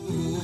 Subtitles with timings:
[0.00, 0.37] Ooh.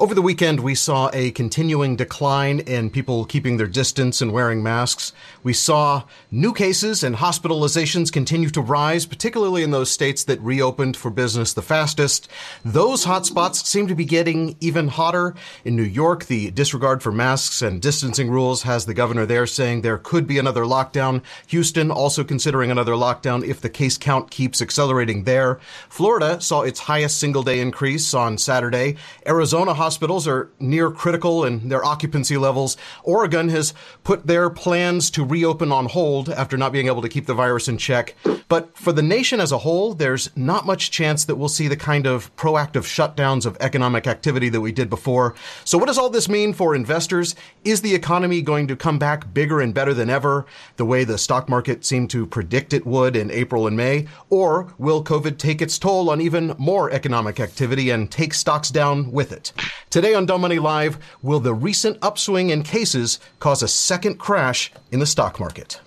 [0.00, 4.62] Over the weekend, we saw a continuing decline in people keeping their distance and wearing
[4.62, 5.12] masks.
[5.42, 10.96] We saw new cases and hospitalizations continue to rise, particularly in those states that reopened
[10.96, 12.30] for business the fastest.
[12.64, 15.34] Those hotspots seem to be getting even hotter.
[15.66, 19.82] In New York, the disregard for masks and distancing rules has the governor there saying
[19.82, 21.20] there could be another lockdown.
[21.48, 25.60] Houston also considering another lockdown if the case count keeps accelerating there.
[25.90, 28.96] Florida saw its highest single day increase on Saturday.
[29.26, 32.76] Arizona hospitals are near critical in their occupancy levels.
[33.02, 33.74] Oregon has
[34.04, 37.66] put their plans to reopen on hold after not being able to keep the virus
[37.66, 38.14] in check.
[38.46, 41.76] But for the nation as a whole, there's not much chance that we'll see the
[41.76, 45.34] kind of proactive shutdowns of economic activity that we did before.
[45.64, 47.34] So what does all this mean for investors?
[47.64, 51.18] Is the economy going to come back bigger and better than ever, the way the
[51.18, 54.06] stock market seemed to predict it would in April and May?
[54.28, 59.10] Or will COVID take its toll on even more economic activity and take stocks down
[59.10, 59.52] with it?
[59.88, 64.70] Today on Dumb Money Live, will the recent upswing in cases cause a second crash
[64.92, 65.80] in the stock market?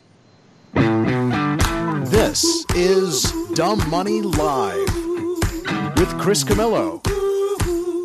[0.74, 4.96] This is Dumb Money Live
[5.98, 7.02] with Chris Camillo,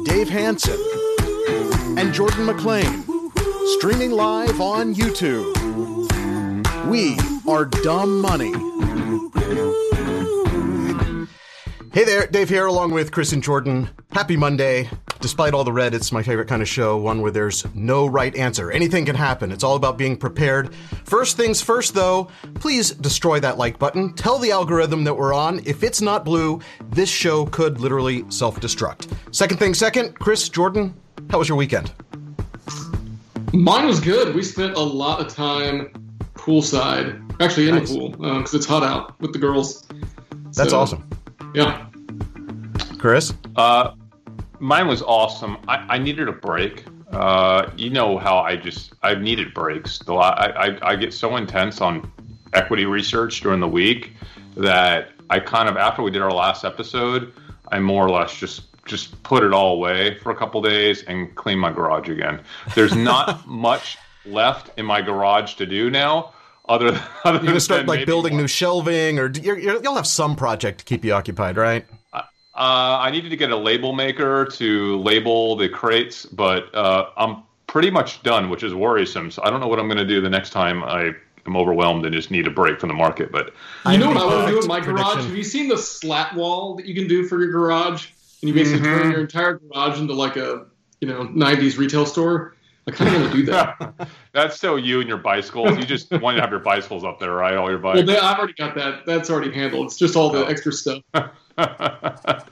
[0.04, 0.78] Dave Hanson,
[1.98, 3.04] and Jordan McLean,
[3.78, 5.54] streaming live on YouTube.
[6.86, 7.16] We
[7.50, 8.52] are Dumb Money.
[11.98, 13.90] Hey there, Dave here, along with Chris and Jordan.
[14.12, 14.88] Happy Monday.
[15.18, 18.32] Despite all the red, it's my favorite kind of show, one where there's no right
[18.36, 18.70] answer.
[18.70, 19.50] Anything can happen.
[19.50, 20.72] It's all about being prepared.
[21.02, 24.14] First things first, though, please destroy that like button.
[24.14, 25.58] Tell the algorithm that we're on.
[25.66, 29.12] If it's not blue, this show could literally self destruct.
[29.34, 30.94] Second thing second, Chris, Jordan,
[31.30, 31.90] how was your weekend?
[33.52, 34.36] Mine was good.
[34.36, 35.90] We spent a lot of time
[36.34, 37.90] poolside, actually in Nice.
[37.90, 39.84] the pool, uh, because it's hot out with the girls.
[40.52, 41.04] That's So, awesome.
[41.54, 41.86] Yeah.
[42.98, 43.32] Chris?
[43.56, 43.92] Uh,
[44.58, 45.56] mine was awesome.
[45.68, 46.84] I, I needed a break.
[47.12, 49.98] Uh, you know how I just I've needed breaks.
[50.00, 52.10] Though I, I I get so intense on
[52.52, 54.12] equity research during the week
[54.56, 57.32] that I kind of after we did our last episode,
[57.72, 61.34] I more or less just just put it all away for a couple days and
[61.34, 62.40] clean my garage again.
[62.74, 66.32] There's not much left in my garage to do now.
[66.68, 66.88] Other,
[67.24, 70.36] other You're gonna start than like building one- new shelving, or you're, you'll have some
[70.36, 71.86] project to keep you occupied, right?
[72.58, 77.44] Uh, I needed to get a label maker to label the crates, but uh, I'm
[77.68, 79.30] pretty much done, which is worrisome.
[79.30, 81.12] So I don't know what I'm going to do the next time I
[81.46, 83.30] am overwhelmed and just need a break from the market.
[83.30, 83.54] But
[83.84, 85.24] I You know what I the want to do perfect in my garage?
[85.26, 88.08] Have you seen the slat wall that you can do for your garage?
[88.42, 89.00] And you basically Mm-hmm.
[89.00, 90.66] turn your entire garage into like a
[91.00, 92.54] you know '90s retail store.
[92.88, 94.08] I kind of want to do that.
[94.32, 95.76] that's so you and your bicycles.
[95.76, 97.54] You just want to have your bicycles up there, right?
[97.56, 98.06] All your well, bikes.
[98.06, 99.04] they, I've already got that.
[99.06, 99.86] That's already handled.
[99.86, 100.48] It's just all the Oh.
[100.48, 101.02] extra stuff.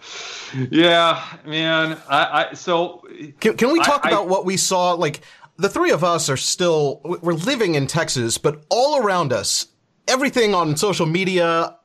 [0.71, 1.99] yeah, man.
[2.09, 3.03] I, I so
[3.41, 4.93] Can, can we talk I- about what we saw?
[4.93, 5.21] Like,
[5.57, 9.69] the three of us are still, we're living in Texas, but all around us,
[10.07, 11.77] everything on social media,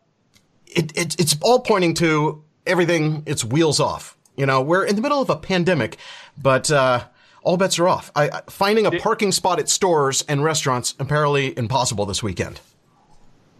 [0.67, 4.17] it, it, it's all pointing to everything, it's wheels off.
[4.35, 5.97] You know, we're in the middle of a pandemic,
[6.37, 7.05] but, uh,
[7.43, 8.11] all bets are off.
[8.15, 12.59] I, I- finding a parking spot at stores and restaurants apparently impossible this weekend.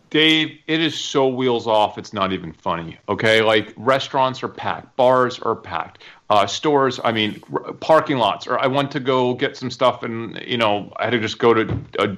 [0.09, 1.97] Dave, it is so wheels off.
[1.97, 2.97] It's not even funny.
[3.08, 7.00] Okay, like restaurants are packed, bars are packed, uh, stores.
[7.02, 8.46] I mean, r- parking lots.
[8.46, 11.40] Or I went to go get some stuff, and you know, I had to just
[11.40, 11.61] go to
[12.00, 12.17] a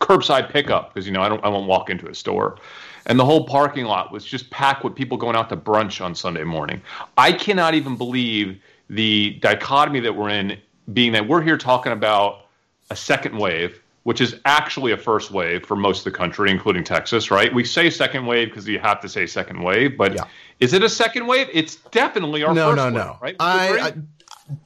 [0.00, 2.58] curbside pickup because you know I don't, I won't walk into a store,
[3.06, 6.14] and the whole parking lot was just packed with people going out to brunch on
[6.14, 6.82] Sunday morning.
[7.16, 10.58] I cannot even believe the dichotomy that we're in,
[10.92, 12.46] being that we're here talking about
[12.90, 16.82] a second wave, which is actually a first wave for most of the country, including
[16.84, 17.52] Texas, right?
[17.54, 20.24] We say second wave because you have to say second wave, but Yeah.
[20.58, 21.48] is it a second wave?
[21.52, 23.18] It's definitely our no, first no, wave, no.
[23.20, 23.36] right?
[23.38, 23.78] I.
[23.80, 23.92] I,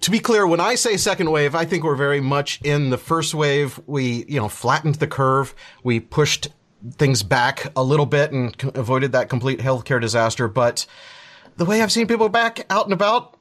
[0.01, 2.97] to be clear, when I say second wave, I think we're very much in the
[2.97, 3.79] first wave.
[3.87, 5.55] We, you know, flattened the curve.
[5.83, 6.49] We pushed
[6.93, 10.49] things back a little bit and c- avoided that complete healthcare disaster.
[10.49, 10.87] But
[11.59, 13.34] the way I've seen people back out and about,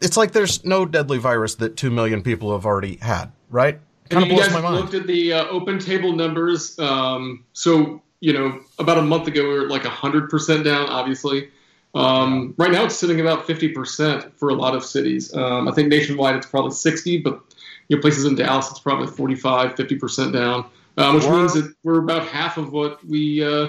[0.00, 3.78] it's like there's no deadly virus that two million people have already had, right?
[4.10, 4.76] Kind of blows my mind.
[4.76, 6.78] Looked at the uh, OpenTable numbers.
[6.78, 10.88] Um, so you know, about a month ago we were like hundred percent down.
[10.88, 11.50] Obviously,
[11.94, 15.34] um, right now it's sitting about fifty percent for a lot of cities.
[15.34, 17.40] Um, I think nationwide it's probably sixty, but
[17.88, 20.66] you know, places in Dallas it's probably 45, 50 percent down,
[20.96, 23.68] um, which means that we're about half of what we uh,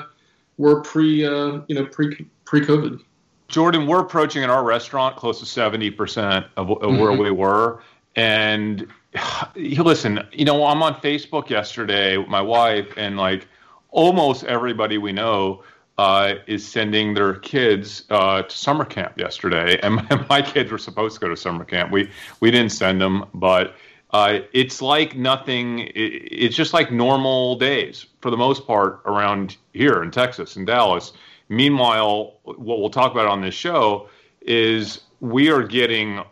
[0.58, 3.02] were pre, uh, you know, pre pre COVID.
[3.48, 7.00] Jordan, we're approaching in our restaurant close to 70% of, of mm-hmm.
[7.00, 7.82] where we were.
[8.16, 8.88] And
[9.56, 13.48] listen, you know, I'm on Facebook yesterday with my wife, and like
[13.90, 15.64] almost everybody we know
[15.98, 19.80] uh, is sending their kids uh, to summer camp yesterday.
[19.82, 21.92] And my, my, kids were supposed to go to summer camp.
[21.92, 22.10] We,
[22.40, 23.76] we didn't send them, but
[24.12, 25.80] uh, it's like nothing.
[25.80, 30.68] It, it's just like normal days for the most part around here in Texas and
[30.68, 31.14] Dallas.
[31.50, 34.10] Meanwhile, what we'll talk about on this show
[34.42, 36.24] is we are getting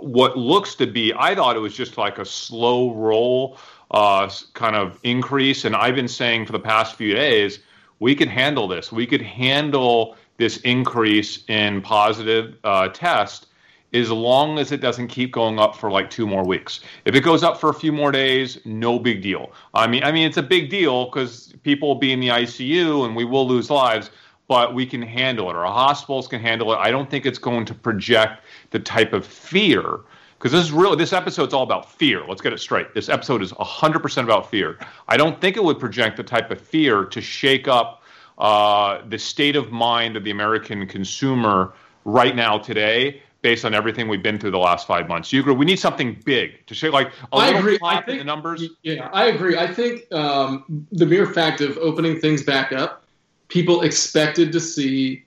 [0.00, 3.58] what looks to be, I thought it was just like a slow roll
[3.90, 5.64] uh, kind of increase.
[5.64, 7.60] And I've been saying for the past few days,
[8.00, 8.92] we could handle this.
[8.92, 13.46] We could handle this increase in positive uh, test
[13.94, 16.80] as long as it doesn't keep going up for like two more weeks.
[17.06, 19.52] If it goes up for a few more days, no big deal.
[19.72, 23.06] I mean, I mean, it's a big deal because people will be in the ICU
[23.06, 24.10] and we will lose lives
[24.48, 26.76] but we can handle it, or our hospitals can handle it.
[26.76, 30.00] I don't think it's going to project the type of fear
[30.38, 32.24] because this is really this episode's all about fear.
[32.26, 32.94] Let's get it straight.
[32.94, 34.78] This episode is 100% about fear.
[35.08, 38.02] I don't think it would project the type of fear to shake up
[38.38, 41.74] uh, the state of mind of the American consumer
[42.04, 45.32] right now today based on everything we've been through the last five months.
[45.32, 45.54] You agree?
[45.54, 47.78] We need something big to shake like a I agree.
[47.82, 48.64] I think, the numbers.
[48.82, 49.56] Yeah, I agree.
[49.58, 53.04] I think um, the mere fact of opening things back up
[53.48, 55.24] people expected to see,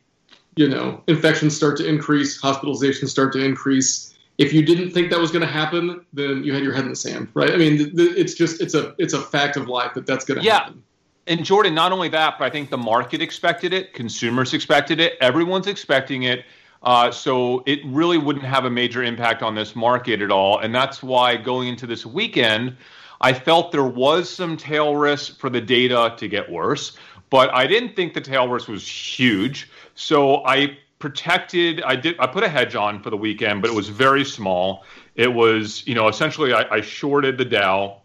[0.56, 4.14] you know, infections start to increase, hospitalizations start to increase.
[4.38, 6.90] If you didn't think that was going to happen, then you had your head in
[6.90, 7.52] the sand, right?
[7.52, 10.26] I mean, the, the, it's just it's a it's a fact of life that that's
[10.26, 10.60] going to yeah.
[10.60, 10.84] happen.
[11.28, 15.18] And Jordan, not only that, but I think the market expected it, consumers expected it,
[15.22, 16.46] everyone's expecting it.
[16.84, 20.58] Uh, so it really wouldn't have a major impact on this market at all.
[20.58, 22.76] And that's why going into this weekend,
[23.22, 26.98] I felt there was some tail risk for the data to get worse
[27.32, 29.72] but I didn't think the tail risk was huge.
[29.96, 31.82] So I protected.
[31.82, 32.16] I did.
[32.20, 34.86] I put a hedge on for the weekend, but it was very small.
[35.16, 38.02] It was, you know, essentially I, I shorted the Dow,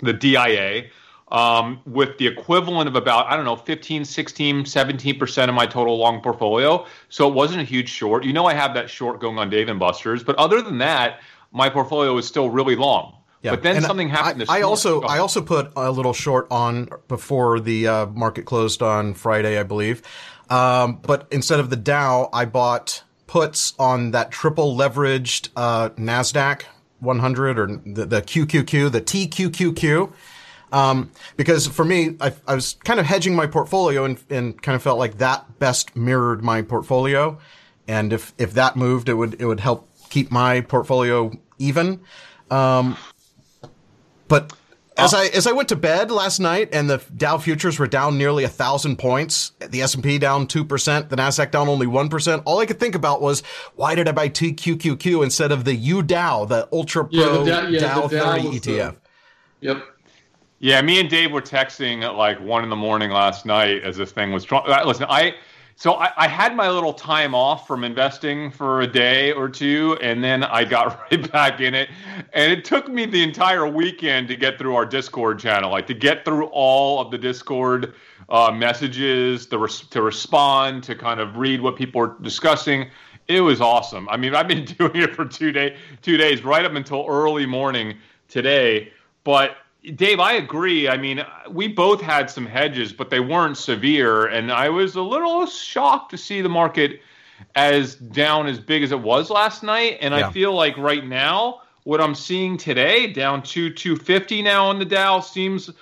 [0.00, 0.84] the DIA,
[1.32, 5.66] um, with the equivalent of about I don't know 15, 16, 17 percent of my
[5.66, 6.86] total long portfolio.
[7.08, 8.24] So it wasn't a huge short.
[8.24, 11.20] You know, I have that short going on Dave and Buster's, but other than that,
[11.52, 13.17] my portfolio is still really long.
[13.42, 13.52] Yeah.
[13.52, 14.46] But then and something happened.
[14.48, 18.82] I, I also I also put a little short on before the uh, market closed
[18.82, 20.02] on Friday, I believe.
[20.50, 26.62] Um, but instead of the Dow, I bought puts on that triple leveraged uh, Nasdaq
[27.00, 30.12] 100 or the, the QQQ, the TQQQ.
[30.72, 34.76] Um, because for me, I, I, was kind of hedging my portfolio and, and kind
[34.76, 37.38] of felt like that best mirrored my portfolio.
[37.86, 42.00] And if, if that moved, it would, it would help keep my portfolio even.
[42.50, 42.98] Um,
[44.28, 44.52] but
[44.96, 45.04] oh.
[45.04, 48.18] as I as I went to bed last night and the Dow futures were down
[48.18, 51.86] nearly a thousand points, the S and P down two percent, the Nasdaq down only
[51.86, 52.42] one percent.
[52.44, 53.42] All I could think about was
[53.74, 57.44] why did I buy TQQQ instead of the U Dow, the Ultra Pro yeah, the
[57.44, 58.60] da- yeah, Dow, the Dow 30 ETF?
[58.62, 58.96] The,
[59.60, 59.82] yep.
[60.60, 63.96] Yeah, me and Dave were texting at like one in the morning last night as
[63.96, 64.44] this thing was.
[64.50, 65.34] Uh, listen, I
[65.78, 69.96] so I, I, had my little time off from investing for a day or two,
[70.02, 71.88] and then I got right back in it.
[72.32, 75.94] And it took me the entire weekend to get through our Discord channel, like to
[75.94, 77.94] get through all of the Discord
[78.28, 82.90] uh, messages, to, res- to respond, to kind of read what people are discussing.
[83.28, 84.08] It was awesome.
[84.08, 87.46] I mean, I've been doing it for two day, two days, right up until early
[87.46, 88.92] morning today.
[89.22, 89.58] But
[89.94, 90.88] Dave, I agree.
[90.88, 94.26] I mean, we both had some hedges, but they weren't severe.
[94.26, 97.00] And I was a little shocked to see the market
[97.54, 99.98] as down as big as it was last night.
[100.00, 100.28] And yeah.
[100.28, 104.84] I feel like right now, what I'm seeing today, down to 250 now on the
[104.84, 105.72] Dow, seems a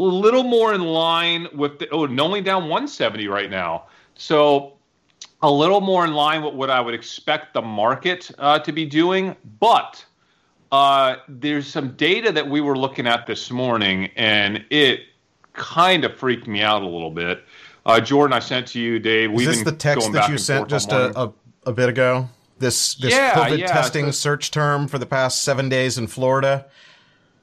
[0.00, 3.84] little more in line with the, oh, only down 170 right now.
[4.14, 4.74] So
[5.42, 8.84] a little more in line with what I would expect the market uh, to be
[8.84, 9.36] doing.
[9.60, 10.04] But
[10.70, 15.00] uh, there's some data that we were looking at this morning, and it
[15.54, 17.44] kind of freaked me out a little bit.
[17.86, 19.32] Uh, Jordan, I sent to you, Dave.
[19.34, 21.32] Is this the text that you sent just a, a,
[21.66, 22.28] a, bit ago?
[22.58, 26.06] This this yeah, COVID yeah, testing so, search term for the past seven days in
[26.06, 26.66] Florida.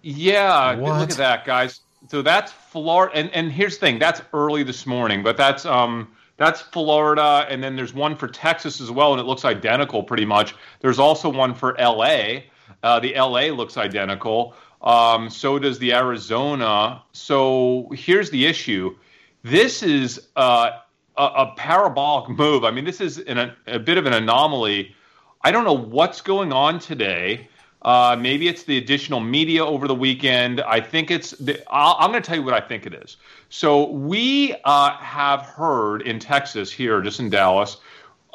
[0.03, 0.99] Yeah, what?
[0.99, 1.79] look at that, guys.
[2.09, 3.97] So that's Florida, and, and here's the thing.
[3.97, 8.81] That's early this morning, but that's um That's Florida, and then there's one for Texas
[8.81, 10.53] as well, and it looks identical pretty much.
[10.81, 12.41] There's also one for LA.
[12.85, 14.53] Uh, the LA looks identical.
[14.83, 17.01] Um, so does the Arizona.
[17.13, 18.95] So here's the issue.
[19.41, 20.69] This is uh,
[21.17, 22.63] a, a, parabolic move.
[22.63, 24.95] I mean, this is an, a, bit of an anomaly.
[25.41, 27.49] I don't know what's going on today.
[27.81, 30.61] Uh, maybe it's the additional media over the weekend.
[30.61, 31.31] I think it's.
[31.31, 33.17] The, i am going to tell you what I think it is.
[33.49, 37.77] So we uh, have heard in Texas here, just in Dallas,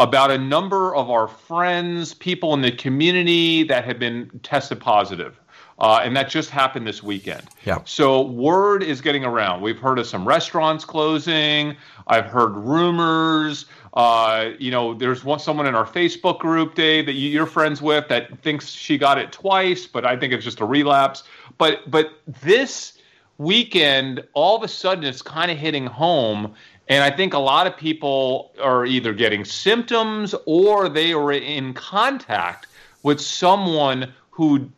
[0.00, 5.38] about a number of our friends, people in the community that have been tested positive.
[5.78, 7.42] Uh, and that just happened this weekend.
[7.64, 7.78] Yeah.
[7.84, 9.62] So word is getting around.
[9.62, 11.76] We've heard of some restaurants closing.
[12.06, 13.66] I've heard rumors.
[13.94, 17.82] Uh, you know, there's one someone in our Facebook group, Dave, that you, are friends
[17.82, 21.24] with, that thinks she got it twice, but I think it's just a relapse.
[21.58, 22.98] But but this
[23.38, 26.54] weekend, all of a sudden, it's kind of hitting home.
[26.90, 31.72] And I think a lot of people are either getting symptoms or they are in
[31.72, 32.66] contact
[33.04, 34.68] with someone who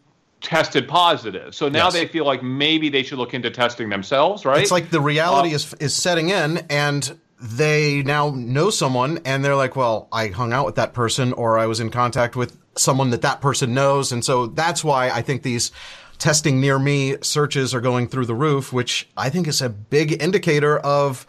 [0.43, 1.55] tested positive.
[1.55, 1.95] So now yes.
[1.95, 4.61] they feel like maybe they should look into testing themselves, right?
[4.61, 9.43] It's like the reality uh, is is setting in and they now know someone and
[9.43, 12.59] they're like, well, I hung out with that person or I was in contact with
[12.77, 14.13] someone that that person knows.
[14.13, 15.73] And so that's why I think these
[16.19, 20.23] testing near me searches are going through the roof, which I think is a big
[20.23, 21.27] indicator of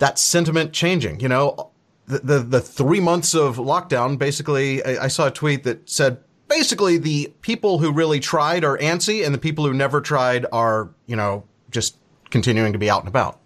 [0.00, 1.20] that sentiment changing.
[1.20, 1.70] You know,
[2.06, 6.18] the, the, the three months of lockdown, basically, I, I saw a tweet that said,
[6.48, 10.90] basically the people who really tried are antsy and the people who never tried are,
[11.06, 11.96] you know, just
[12.30, 13.38] continuing to be out and about.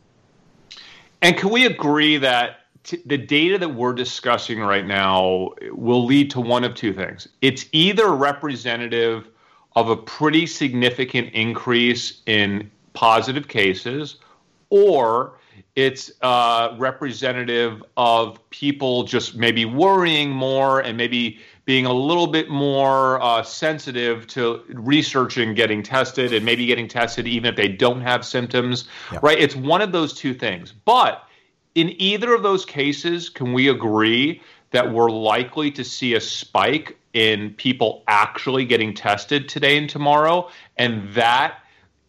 [1.20, 2.61] And can we agree that
[3.04, 7.28] the data that we're discussing right now will lead to one of two things?
[7.42, 9.28] It's either representative
[9.75, 14.16] of a pretty significant increase in positive cases,
[14.70, 15.37] or
[15.75, 22.49] it's uh, representative of people just maybe worrying more and maybe being a little bit
[22.49, 28.02] more uh, sensitive to researching getting tested and maybe getting tested even if they don't
[28.02, 29.18] have symptoms, yeah.
[29.23, 29.38] right?
[29.38, 30.73] It's one of those two things.
[30.73, 31.26] But
[31.75, 36.99] in either of those cases, can we agree that we're likely to see a spike
[37.14, 40.50] in people actually getting tested today and tomorrow?
[40.76, 41.61] And that,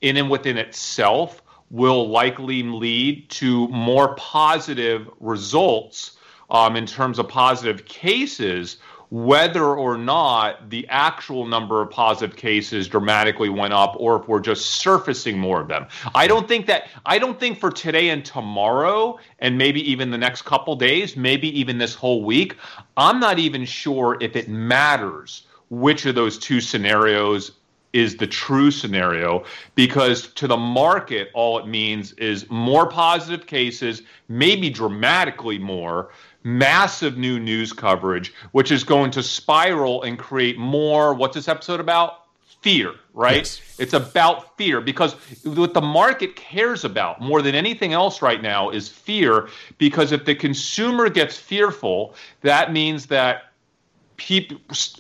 [0.02, 1.42] in and within itself,
[1.76, 6.18] will likely lead to more positive results
[6.50, 8.78] um, in terms of positive cases
[9.12, 14.40] whether or not the actual number of positive cases dramatically went up or if we're
[14.40, 15.86] just surfacing more of them.
[16.16, 20.18] I don't think that I don't think for today and tomorrow and maybe even the
[20.18, 22.56] next couple days, maybe even this whole week,
[22.96, 27.52] I'm not even sure if it matters which of those two scenarios
[27.96, 34.04] is the true scenario because to the market all it means is more positive cases
[34.28, 36.10] maybe dramatically more
[36.46, 41.14] massive new news coverage, which is going to spiral and create more.
[41.14, 42.22] What's this episode about?
[42.62, 43.38] Fear, right?
[43.38, 43.62] Yes.
[43.78, 48.70] It's about fear because what the market cares about more than anything else right now
[48.70, 49.50] is fear.
[49.78, 53.52] Because if the consumer gets fearful, that means that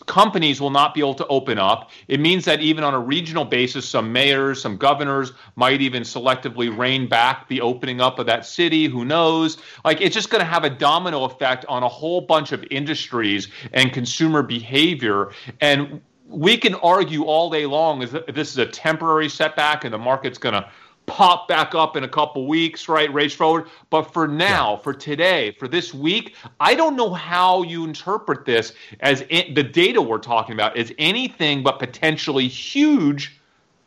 [0.06, 1.92] companies will not be able to open up.
[2.08, 6.76] It means that even on a regional basis, some mayors, some governors might even selectively
[6.76, 8.86] rein back the opening up of that city.
[8.86, 9.58] Who knows?
[9.84, 13.48] Like it's just going to have a domino effect on a whole bunch of industries
[13.74, 15.32] and consumer behavior.
[15.62, 19.94] And we can argue all day long is that this is a temporary setback and
[19.94, 20.70] the market's going to
[21.06, 23.14] pop back up in a couple weeks, right?
[23.14, 23.68] Race forward.
[23.90, 24.80] But for now, yeah.
[24.80, 29.64] for today, for this week, I don't know how you interpret this as in, the
[29.64, 33.40] data we're talking about is anything but potentially huge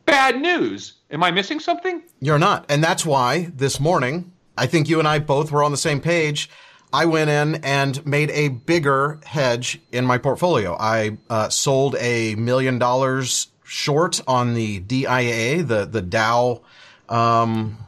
[0.07, 0.95] bad news.
[1.11, 2.03] Am I missing something?
[2.21, 2.67] You're not.
[2.69, 6.01] And that's why this morning, I think you and I both were on the same
[6.01, 6.51] page.
[6.93, 10.77] I went in and made a bigger hedge in my portfolio.
[10.79, 16.63] I uh, sold a million dollars short on the DIA, the the Dow
[17.09, 17.79] um,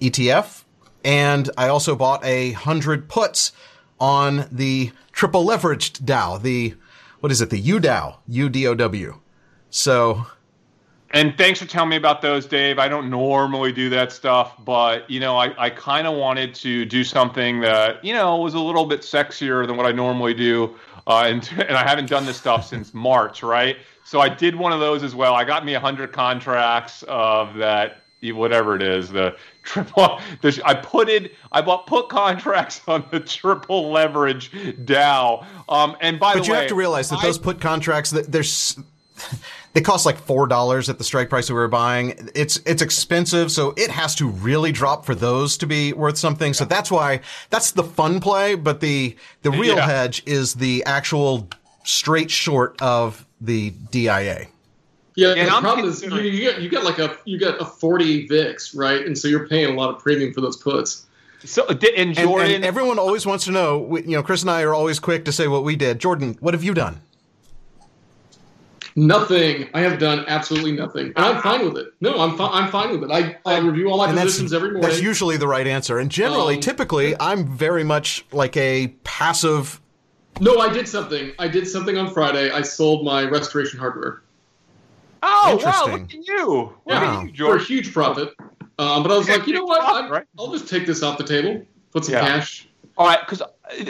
[0.00, 0.64] ETF,
[1.04, 3.52] and I also bought a hundred puts
[4.00, 6.74] on the triple leveraged Dow, the
[7.20, 9.18] what is it, the UDOW, UDOW.
[9.70, 10.26] So.
[11.10, 12.78] And thanks for telling me about those, Dave.
[12.80, 16.84] I don't normally do that stuff, but you know, I, I kind of wanted to
[16.84, 20.74] do something that you know was a little bit sexier than what I normally do,
[21.06, 23.76] uh, and and I haven't done this stuff since March, right?
[24.04, 25.34] So I did one of those as well.
[25.34, 30.20] I got me a hundred contracts of that whatever it is, the triple.
[30.42, 31.32] The, I put it.
[31.52, 34.50] I bought put contracts on the triple leverage
[34.84, 35.46] Dow.
[35.68, 37.60] Um, and by but the way, but you have to realize that I, those put
[37.60, 38.78] contracts that there's
[39.72, 42.30] they cost like four dollars at the strike price that we were buying.
[42.34, 46.54] It's it's expensive, so it has to really drop for those to be worth something.
[46.54, 47.20] So that's why
[47.50, 48.54] that's the fun play.
[48.54, 49.86] But the the real Yeah.
[49.86, 51.48] hedge is the actual
[51.84, 54.46] straight short of the DIA.
[55.16, 57.60] Yeah, And the I'm problem is you, you get you get like a you get
[57.60, 59.04] a 40 VIX, right?
[59.04, 61.06] And so you're paying a lot of premium for those puts.
[61.44, 63.96] So and And, Jordan, and everyone always wants to know.
[63.96, 65.98] You know, Chris and I are always quick to say what we did.
[66.00, 67.00] Jordan, what have you done?
[68.98, 69.68] Nothing.
[69.74, 71.92] I have done absolutely nothing, and I'm fine with it.
[72.00, 72.50] No, I'm fine.
[72.52, 73.12] I'm fine with it.
[73.12, 74.88] I, I review all my And positions every morning.
[74.88, 75.98] that's usually the right answer.
[75.98, 79.82] And generally, Um, typically, I'm very much like a passive.
[80.40, 81.32] no, I did something.
[81.38, 82.50] I did something on Friday.
[82.50, 84.22] I sold my restoration hardware.
[85.26, 85.92] Oh wow, Interesting.
[85.92, 87.22] look at you, look Wow.
[87.22, 88.32] at you, for a huge profit.
[88.78, 89.82] Um, but I was like, you know what?
[89.82, 90.24] I'm, right?
[90.38, 92.20] I'll just take this off the table, put some Yeah.
[92.26, 92.68] cash.
[92.98, 93.42] All right, because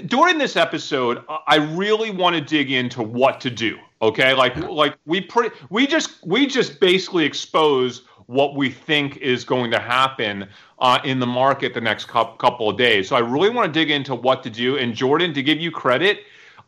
[0.06, 3.78] during this episode, I- I really want to dig into what to do.
[4.02, 9.44] Okay, like like we pretty we just we just basically expose what we think is
[9.44, 10.46] going to happen
[10.80, 13.08] uh, in the market the next couple of days.
[13.08, 14.76] So I really want to dig into what to do.
[14.76, 16.24] And Jordan, to give you credit,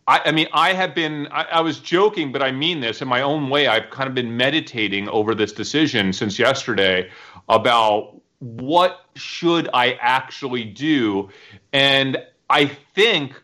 [0.08, 3.08] I, I mean, I have been, I, I was joking, but I mean this in
[3.08, 3.66] my own way.
[3.66, 7.10] I've kind of been meditating over this decision since yesterday
[7.48, 11.28] about what should I actually do.
[11.74, 12.16] And
[12.48, 13.40] I think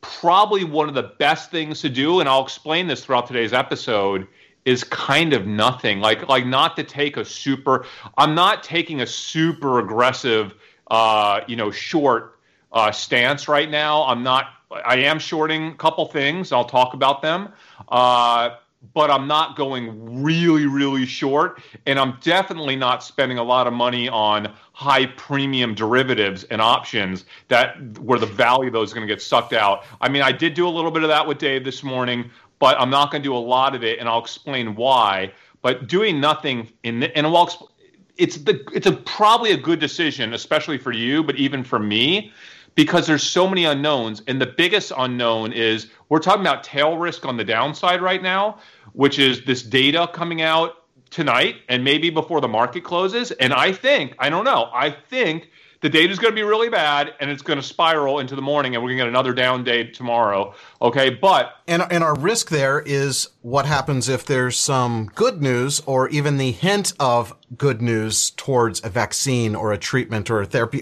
[0.00, 4.26] probably one of the best things to do, and I'll explain this throughout today's episode,
[4.64, 6.00] is kind of nothing.
[6.00, 10.52] Like, like not to take a super, I'm not taking a super aggressive,
[10.90, 12.40] uh, you know, short
[12.72, 14.04] uh, stance right now.
[14.04, 14.46] I'm not.
[14.70, 16.52] I am shorting a couple things.
[16.52, 17.48] I'll talk about them,
[17.88, 18.56] uh,
[18.94, 23.72] but I'm not going really, really short, and I'm definitely not spending a lot of
[23.72, 29.06] money on high premium derivatives and options that where the value of those is going
[29.06, 29.84] to get sucked out.
[30.00, 32.78] I mean, I did do a little bit of that with Dave this morning, but
[32.80, 35.32] I'm not going to do a lot of it, and I'll explain why.
[35.62, 37.68] But doing nothing in the, and exp-
[38.16, 42.32] it's the it's a probably a good decision, especially for you, but even for me,
[42.74, 44.22] because there's so many unknowns.
[44.26, 48.58] And the biggest unknown is we're talking about tail risk on the downside right now,
[48.92, 53.30] which is this data coming out tonight and maybe before the market closes.
[53.32, 56.68] And I think, I don't know, I think the data is going to be really
[56.68, 59.32] bad and it's going to spiral into the morning and we're going to get another
[59.32, 60.54] down day tomorrow.
[60.82, 61.10] Okay.
[61.10, 66.08] But And, and our risk there is what happens if there's some good news or
[66.08, 70.80] even the hint of good news towards a vaccine or a treatment or a therapy,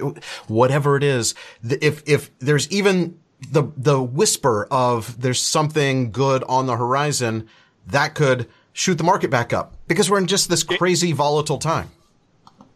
[0.48, 1.34] whatever it is.
[1.62, 3.18] If, if there's even
[3.50, 7.48] the, the whisper of there's something good on the horizon,
[7.86, 11.90] that could shoot the market back up because we're in just this crazy volatile time.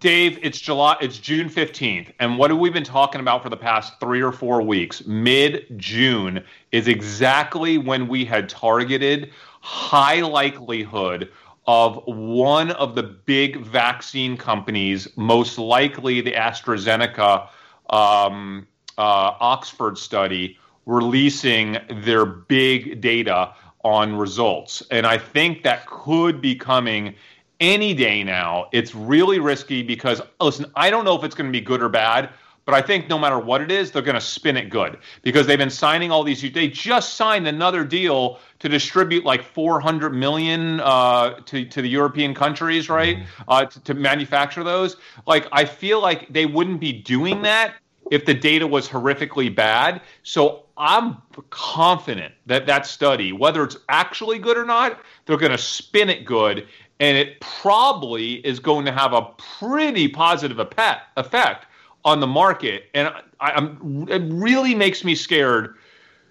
[0.00, 0.96] Dave, it's July.
[1.02, 4.32] It's June fifteenth, and what have we been talking about for the past three or
[4.32, 5.04] four weeks?
[5.06, 11.30] Mid June is exactly when we had targeted high likelihood
[11.66, 17.46] of one of the big vaccine companies, most likely the AstraZeneca
[17.90, 23.52] um, uh, Oxford study, releasing their big data
[23.84, 24.82] on results.
[24.90, 27.14] And I think that could be coming
[27.60, 28.68] any day now.
[28.72, 31.88] It's really risky because, listen, I don't know if it's going to be good or
[31.88, 32.30] bad,
[32.64, 35.46] but I think no matter what it is, they're going to spin it good because
[35.46, 36.40] they've been signing all these.
[36.52, 42.34] They just signed another deal to distribute like 400 million uh, to to the European
[42.34, 43.26] countries, right?
[43.48, 44.96] Uh, to, to manufacture those.
[45.26, 47.74] Like, I feel like they wouldn't be doing that
[48.10, 50.02] if the data was horrifically bad.
[50.22, 51.18] So I'm
[51.50, 56.24] confident that that study, whether it's actually good or not, they're going to spin it
[56.24, 56.66] good.
[57.00, 61.66] And it probably is going to have a pretty positive effect
[62.04, 62.84] on the market.
[62.94, 63.08] And
[63.40, 65.76] I, I'm, it really makes me scared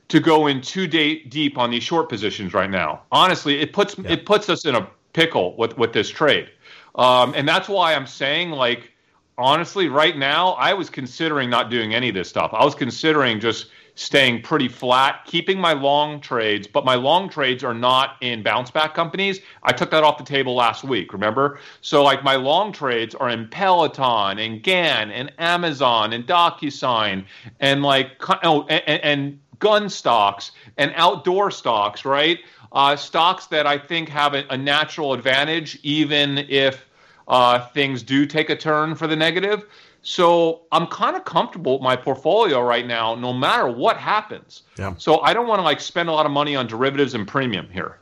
[0.10, 3.01] to go in too day, deep on these short positions right now.
[3.12, 6.49] Honestly, it puts it puts us in a pickle with with this trade,
[6.95, 8.91] um, and that's why I'm saying like
[9.39, 12.51] honestly, right now, I was considering not doing any of this stuff.
[12.53, 13.67] I was considering just
[14.00, 18.72] staying pretty flat, keeping my long trades, but my long trades are not in bounce
[18.72, 19.42] back companies.
[19.64, 21.60] I took that off the table last week, remember?
[21.82, 27.26] So, like, my long trades are in Peloton and GAN and Amazon and DocuSign
[27.60, 32.40] and like, oh, and, and gun stocks and outdoor stocks, right?
[32.72, 36.86] Uh, stocks that I think have a, a natural advantage, even if
[37.28, 39.66] uh, things do take a turn for the negative.
[40.02, 44.64] So I'm kind of comfortable with my portfolio right now, no matter what happens.
[44.78, 44.94] Yeah.
[44.98, 47.70] So I don't want to like spend a lot of money on derivatives and premium
[47.70, 47.98] here.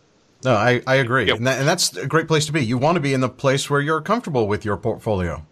[0.46, 1.26] No, I, I agree.
[1.26, 1.38] Yep.
[1.38, 2.64] And, that, and that's a great place to be.
[2.64, 5.44] You want to be in the place where you're comfortable with your portfolio.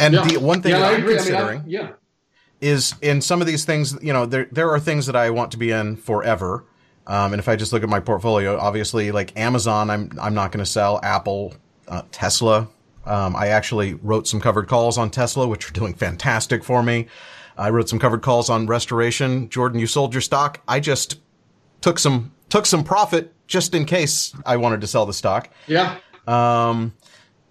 [0.00, 0.24] And Yeah.
[0.26, 1.14] the one thing yeah, that I I'm agree.
[1.14, 1.90] I mean, considering I, yeah.
[2.60, 5.52] is in some of these things, you know, there there are things that I want
[5.52, 6.64] to be in forever.
[7.06, 10.52] Um, and if I just look at my portfolio, obviously, like Amazon, I'm I'm not
[10.52, 11.00] going to sell.
[11.02, 11.54] Apple,
[11.86, 12.68] uh, Tesla.
[13.08, 17.06] Um, I actually wrote some covered calls on Tesla, which are doing fantastic for me.
[17.56, 19.48] I wrote some covered calls on Restoration.
[19.48, 20.60] Jordan, you sold your stock.
[20.68, 21.18] I just
[21.80, 25.48] took some took some profit just in case I wanted to sell the stock.
[25.66, 25.96] Yeah.
[26.26, 26.94] Um,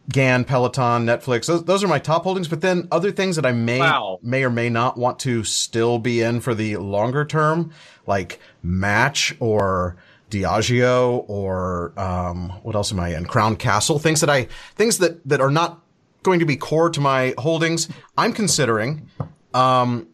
[0.10, 1.48] GAN, Peloton, Netflix.
[1.48, 2.48] Those, those are my top holdings.
[2.48, 4.20] But then other things that I may Wow.
[4.22, 7.72] may or may not want to still be in for the longer term,
[8.06, 9.98] like Match or
[10.30, 13.26] Diageo or um, what else am I in?
[13.26, 14.00] Crown Castle.
[14.00, 15.82] Things that I things that that are not
[16.24, 17.88] going to be core to my holdings.
[18.18, 19.10] I'm considering
[19.54, 20.08] um,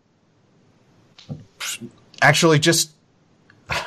[2.22, 2.92] actually just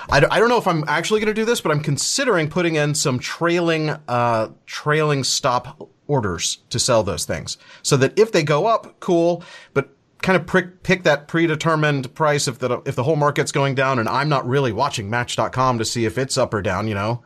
[0.09, 2.49] I don't, I don't know if I'm actually going to do this, but I'm considering
[2.49, 8.33] putting in some trailing, uh, trailing stop orders to sell those things so that if
[8.33, 9.43] they go up, cool,
[9.75, 9.96] but
[10.27, 14.01] kind of prick, pick that predetermined price if the, if the whole market's going down
[14.01, 17.23] and I'm not really watching match.com to see if it's up or down, you know,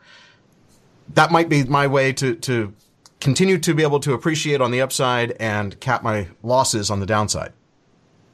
[1.15, 2.71] that might be my way to, to
[3.19, 7.07] continue to be able to appreciate on the upside and cap my losses on the
[7.07, 7.53] downside.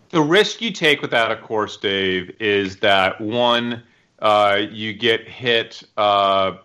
[0.09, 3.83] The risk you take with that, of course, Dave, is that one,
[4.19, 6.57] uh, you get hit, uh,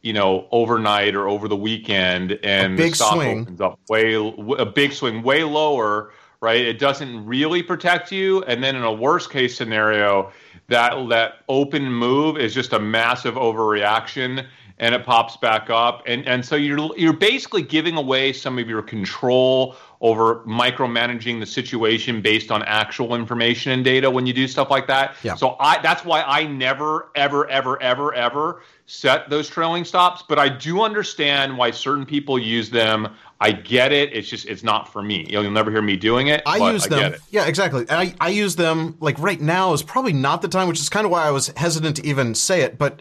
[0.00, 3.42] you know, overnight or over the weekend, and big the stock swing.
[3.42, 6.12] opens up way a big swing, way lower.
[6.42, 10.32] Right, it doesn't really protect you, and then in a worst case scenario,
[10.68, 14.46] that that open move is just a massive overreaction,
[14.78, 18.70] and it pops back up, and and so you're you're basically giving away some of
[18.70, 24.48] your control over micromanaging the situation based on actual information and data when you do
[24.48, 25.14] stuff like that.
[25.22, 25.34] Yeah.
[25.34, 30.38] So I that's why I never ever ever ever ever set those trailing stops, but
[30.38, 33.14] I do understand why certain people use them.
[33.42, 34.12] I get it.
[34.12, 35.26] It's just it's not for me.
[35.28, 36.42] You'll, you'll never hear me doing it.
[36.44, 37.12] I but use I get them.
[37.14, 37.20] it.
[37.30, 37.80] Yeah, exactly.
[37.88, 40.90] And I, I use them like right now is probably not the time, which is
[40.90, 42.76] kind of why I was hesitant to even say it.
[42.76, 43.00] But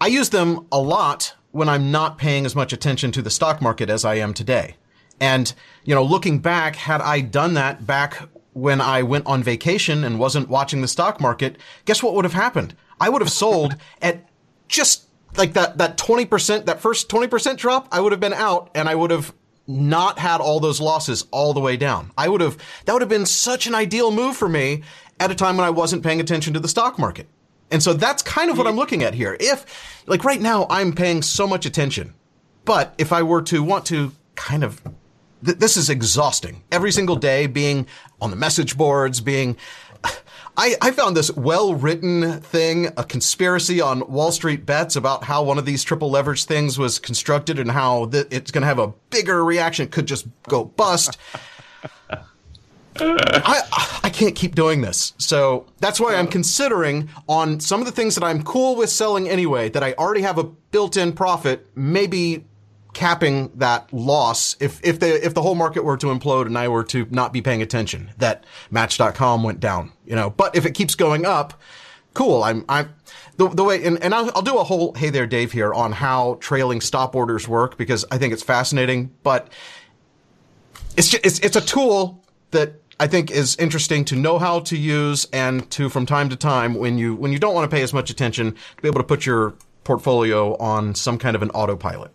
[0.00, 3.62] I use them a lot when I'm not paying as much attention to the stock
[3.62, 4.76] market as I am today.
[5.18, 5.52] And,
[5.84, 10.18] you know, looking back, had I done that back when I went on vacation and
[10.18, 12.74] wasn't watching the stock market, guess what would have happened?
[13.00, 14.28] I would have sold at
[14.68, 15.04] just
[15.36, 18.94] like that, that 20%, that first 20% drop, I would have been out and I
[18.94, 19.32] would have
[19.70, 22.10] not had all those losses all the way down.
[22.18, 24.82] I would have, that would have been such an ideal move for me
[25.18, 27.26] at a time when I wasn't paying attention to the stock market.
[27.70, 29.36] And so that's kind of what I'm looking at here.
[29.38, 32.14] If, like right now, I'm paying so much attention,
[32.64, 34.82] but if I were to want to kind of
[35.44, 36.62] th- this is exhausting.
[36.72, 37.86] Every single day being
[38.20, 39.56] on the message boards, being.
[40.56, 45.64] I, I found this well written thing, a conspiracy on WallStreetBets about how one of
[45.64, 49.44] these triple leverage things was constructed and how th- it's going to have a bigger
[49.44, 49.86] reaction.
[49.86, 51.16] It could just go bust.
[52.96, 55.14] I, I can't keep doing this.
[55.16, 59.28] So that's why I'm considering on some of the things that I'm cool with selling
[59.28, 62.44] anyway, that I already have a built in profit, maybe
[62.92, 66.68] capping that loss if, if the, if the whole market were to implode and I
[66.68, 70.72] were to not be paying attention that match.com went down, you know, but if it
[70.72, 71.60] keeps going up,
[72.14, 72.42] cool.
[72.42, 72.94] I'm, I'm
[73.36, 75.92] the, the way, and, and I'll, I'll do a whole, hey there, Dave here on
[75.92, 79.48] how trailing stop orders work because I think it's fascinating, but
[80.96, 84.76] it's just, it's, it's a tool that I think is interesting to know how to
[84.76, 87.82] use and to from time to time when you when you don't want to pay
[87.82, 91.48] as much attention to be able to put your portfolio on some kind of an
[91.50, 92.12] autopilot.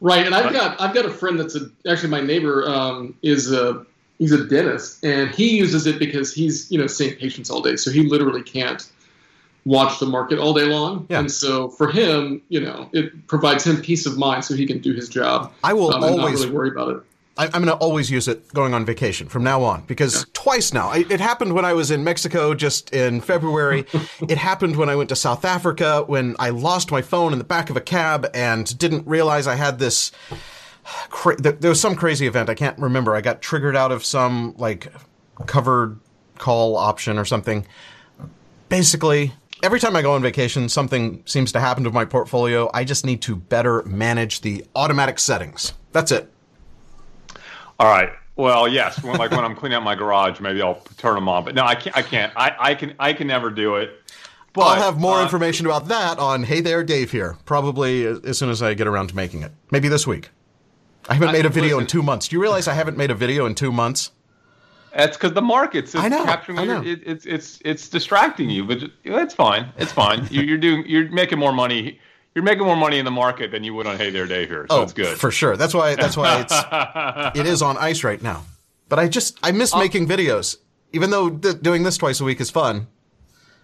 [0.00, 3.52] Right, and I've got I've got a friend that's a, actually my neighbor um, is
[3.52, 3.84] a
[4.18, 7.76] he's a dentist, and he uses it because he's you know seeing patients all day,
[7.76, 8.88] so he literally can't
[9.64, 11.06] watch the market all day long.
[11.10, 11.20] Yeah.
[11.20, 14.78] And so for him, you know, it provides him peace of mind so he can
[14.78, 15.52] do his job.
[15.62, 17.02] I will um, always really worry about it.
[17.38, 20.74] I, I'm going to always use it going on vacation from now on because twice
[20.74, 20.88] now.
[20.88, 23.86] I, it happened when I was in Mexico just in February.
[24.28, 27.44] it happened when I went to South Africa when I lost my phone in the
[27.44, 30.10] back of a cab and didn't realize I had this.
[31.10, 32.50] Cra- there there was some crazy event.
[32.50, 33.14] I can't remember.
[33.14, 34.92] I got triggered out of some like
[35.46, 36.00] covered
[36.38, 37.66] call option or something.
[38.68, 42.70] Basically, every time I go on vacation, something seems to happen to my portfolio.
[42.74, 45.72] I just need to better manage the automatic settings.
[45.92, 46.32] That's it.
[47.78, 48.10] All right.
[48.36, 49.02] Well, yes.
[49.02, 51.44] When, like when I'm cleaning out my garage, maybe I'll turn them on.
[51.44, 51.96] But no, I can't.
[51.96, 52.32] I can't.
[52.36, 52.94] I, I can.
[52.98, 53.90] I can never do it.
[54.52, 58.38] But, I'll have more uh, information about that on Hey There, Dave here, probably as
[58.38, 59.52] soon as I get around to making it.
[59.70, 60.30] Maybe this week.
[61.08, 62.28] I haven't made a video in two months.
[62.28, 64.10] Do you realize I haven't made a video in two months?
[64.94, 66.90] That's because the market's I know, capturing I your- know.
[66.90, 69.72] It, it's it's it's distracting you, but it's fine.
[69.76, 70.26] It's fine.
[70.30, 70.84] you, you're doing.
[70.86, 71.98] You're making more money.
[72.38, 74.64] You're making more money in the market than you would on Hey There, Dave here.
[74.70, 75.14] So it's good.
[75.14, 75.56] Oh, for sure.
[75.56, 75.96] That's why.
[75.96, 78.44] That's why it's it is on ice right now.
[78.88, 80.56] But I just I miss making videos,
[80.92, 82.86] even though th- doing this twice a week is fun.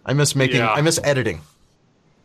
[0.04, 0.56] I miss making.
[0.56, 0.72] Yeah.
[0.72, 1.40] I miss editing.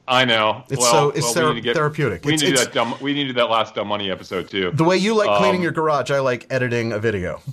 [0.08, 0.64] I know.
[0.72, 2.26] It's well, so it's well, thera- we get, therapeutic.
[2.26, 2.96] We It's- need to do that dumb.
[3.00, 4.72] We need to do that last dumb money episode too.
[4.74, 7.44] The way you like cleaning Um, your garage, I like editing a video.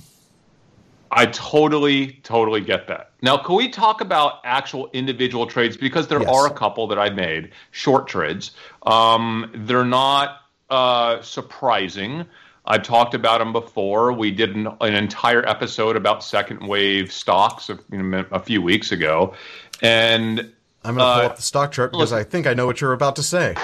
[1.17, 3.11] I totally, totally get that.
[3.23, 5.77] Now, can we talk about actual individual trades?
[5.77, 6.29] Because there Yes.
[6.31, 8.51] are a couple that I made, short trades.
[8.85, 12.27] Um, they're not uh, surprising.
[12.67, 14.13] I've talked about them before.
[14.13, 18.61] We did an, an entire episode about second wave stocks a, you know, a few
[18.61, 19.35] weeks ago.
[19.81, 20.53] And
[20.85, 22.67] I'm going to pull uh, up the stock chart because look- I think I know
[22.67, 23.55] what you're about to say.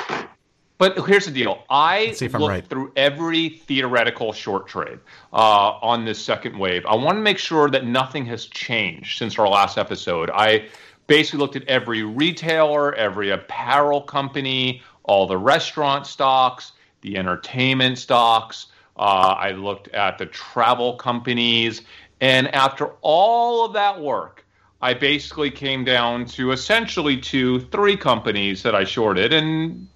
[0.83, 1.62] But here's the deal.
[1.71, 2.66] I Let's see if I'm looked right.
[2.66, 4.99] through every theoretical short trade
[5.33, 6.85] uh, on this second wave.
[6.87, 10.29] I want to make sure that nothing has changed since our last episode.
[10.35, 10.66] I
[11.07, 18.66] basically looked at every retailer, every apparel company, all the restaurant stocks, the entertainment stocks.
[18.97, 21.83] Uh, I looked at the travel companies.
[22.21, 24.45] And after all of that work,
[24.81, 29.33] I basically came down to essentially two, three companies that I shorted.
[29.33, 29.87] And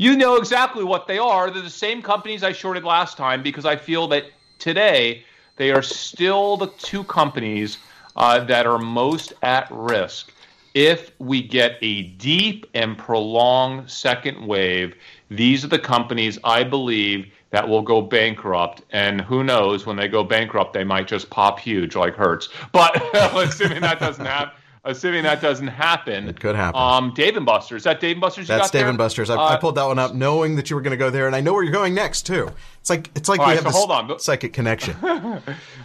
[0.00, 1.50] you know exactly what they are.
[1.50, 5.24] They're the same companies I shorted last time because I feel that today
[5.56, 7.76] they are still the two companies
[8.16, 10.32] uh, that are most at risk
[10.72, 14.94] if we get a deep and prolonged second wave.
[15.28, 20.08] These are the companies I believe that will go bankrupt, and who knows when they
[20.08, 22.48] go bankrupt, they might just pop huge like Hertz.
[22.72, 22.96] But
[23.34, 24.54] assuming that doesn't happen,
[24.84, 26.80] assuming that doesn't happen, It could happen.
[26.80, 27.78] Um, Dave and Buster's.
[27.80, 28.48] Is that Dave and Buster's?
[28.48, 28.82] You That's got there?
[28.82, 29.30] Dave and Buster's.
[29.30, 31.26] I, I Uh, pulled that one up knowing that you were going to go there,
[31.26, 32.50] and I know where you're going next too.
[32.80, 34.96] It's like it's like we right, have so this hold on, psychic connection.
[35.02, 35.40] All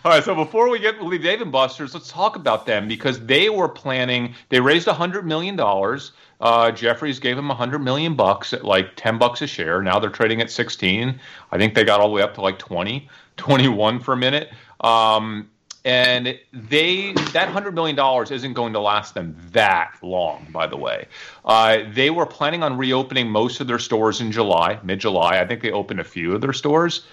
[0.06, 3.50] right, so before we get leave Dave and Buster's, let's talk about them because they
[3.50, 4.34] were planning.
[4.50, 6.14] They raised hundred million dollars.
[6.42, 9.82] Uh, Jefferies gave them hundred million bucks at like ten bucks a share.
[9.82, 11.20] Now they're trading at sixteen.
[11.52, 14.52] I think they got all the way up to like 20, 21 for a minute.
[14.82, 15.50] Um,
[15.86, 20.48] and they that hundred million dollars isn't going to last them that long.
[20.52, 21.08] By the way,
[21.46, 25.40] uh, they were planning on reopening most of their stores in July, mid July.
[25.40, 27.06] I think they opened a few of their stores.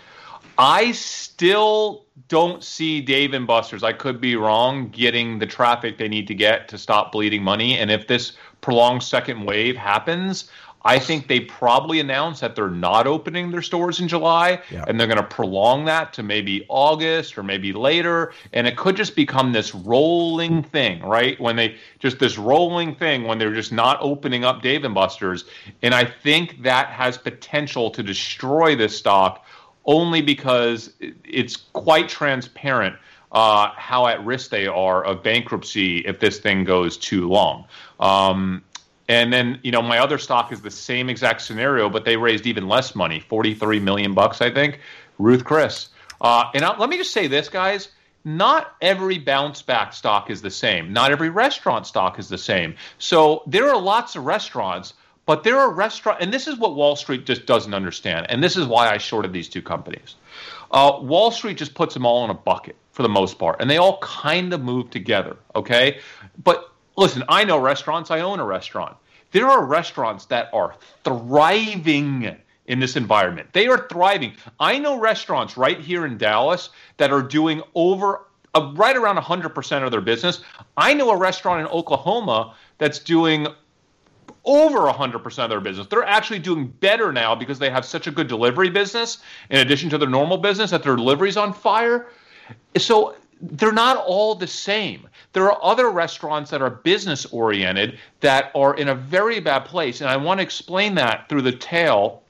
[0.58, 3.82] I still don't see Dave and Buster's.
[3.82, 4.88] I could be wrong.
[4.88, 8.32] Getting the traffic they need to get to stop bleeding money, and if this
[8.62, 10.50] prolonged second wave happens,
[10.84, 14.84] I think they probably announced that they're not opening their stores in July, Yeah.
[14.88, 18.96] and they're going to prolong that to maybe August or maybe later, and it could
[18.96, 21.38] just become this rolling thing, right?
[21.40, 25.44] When they just this rolling thing when they're just not opening up Dave and Buster's,
[25.82, 29.44] and I think that has potential to destroy this stock
[29.84, 30.92] only because
[31.24, 32.96] it's quite transparent
[33.32, 37.64] uh, how at risk they are of bankruptcy if this thing goes too long.
[37.98, 38.62] Um,
[39.12, 42.46] and then, you know, my other stock is the same exact scenario, but they raised
[42.46, 44.80] even less money, 43 million bucks, I think.
[45.18, 45.88] Ruth Chris.
[46.20, 47.88] Uh, and I, let me just say this, guys.
[48.24, 50.92] Not every bounce back stock is the same.
[50.92, 52.76] Not every restaurant stock is the same.
[52.98, 54.94] So there are lots of restaurants,
[55.26, 58.26] but there are restaurant, and this is what Wall Street just doesn't understand.
[58.28, 60.14] And this is why I shorted these two companies.
[60.70, 63.68] Uh, Wall Street just puts them all in a bucket for the most part, and
[63.68, 65.36] they all kind of move together.
[65.56, 65.98] Okay,
[66.42, 68.10] but listen, I know restaurants.
[68.10, 68.96] I own a restaurant.
[69.32, 73.48] There are restaurants that are thriving in this environment.
[73.52, 74.34] They are thriving.
[74.60, 79.82] I know restaurants right here in Dallas that are doing over uh, right around 100%
[79.82, 80.42] of their business.
[80.76, 83.48] I know a restaurant in Oklahoma that's doing
[84.44, 85.86] over 100% of their business.
[85.86, 89.18] They're actually doing better now because they have such a good delivery business
[89.50, 92.08] in addition to their normal business that their delivery's on fire.
[92.76, 95.08] So they're not all the same.
[95.32, 100.00] There are other restaurants that are business oriented that are in a very bad place.
[100.00, 102.22] And I want to explain that through the tale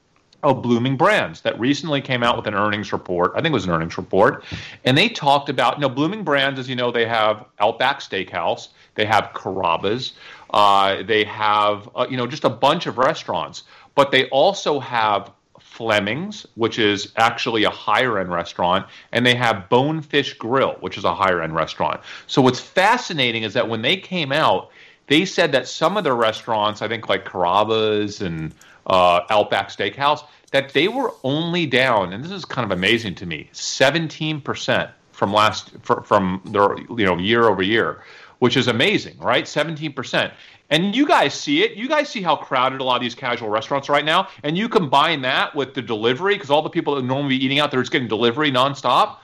[0.43, 3.33] of Bloomin' Brands that recently came out with an earnings report.
[3.35, 4.45] I think it was an earnings report.
[4.85, 8.69] And they talked about, you know, Bloomin' Brands, as you know, they have Outback Steakhouse,
[8.95, 10.15] they have Carrabba's,
[10.51, 13.65] uh, they have, uh, you know, just a bunch of restaurants.
[13.95, 15.31] But they also have
[15.73, 21.05] Fleming's, which is actually a higher end restaurant, and they have Bonefish Grill, which is
[21.05, 22.01] a higher end restaurant.
[22.27, 24.71] So what's fascinating is that when they came out,
[25.07, 28.55] they said that some of their restaurants, I think like Carrabba's and
[28.87, 33.27] uh, Outback Steakhouse, that they were only down, and this is kind of amazing to
[33.27, 38.03] me, 17% from last fr- from their you know year over year,
[38.41, 39.45] which is amazing, right?
[39.45, 40.33] 17%.
[40.73, 41.77] And you guys see it.
[41.77, 44.29] You guys see how crowded a lot of these casual restaurants are right now.
[44.43, 47.59] And you combine that with the delivery, because all the people that normally be eating
[47.59, 49.19] out, they're getting delivery nonstop.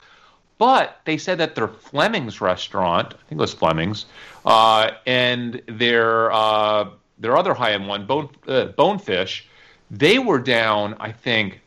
[0.59, 4.05] But they said that their Fleming's restaurant, I think it was Fleming's,
[4.45, 9.49] uh, and their uh, their other high end one, Bone, uh, Bonefish,
[9.91, 11.63] they were down, I think,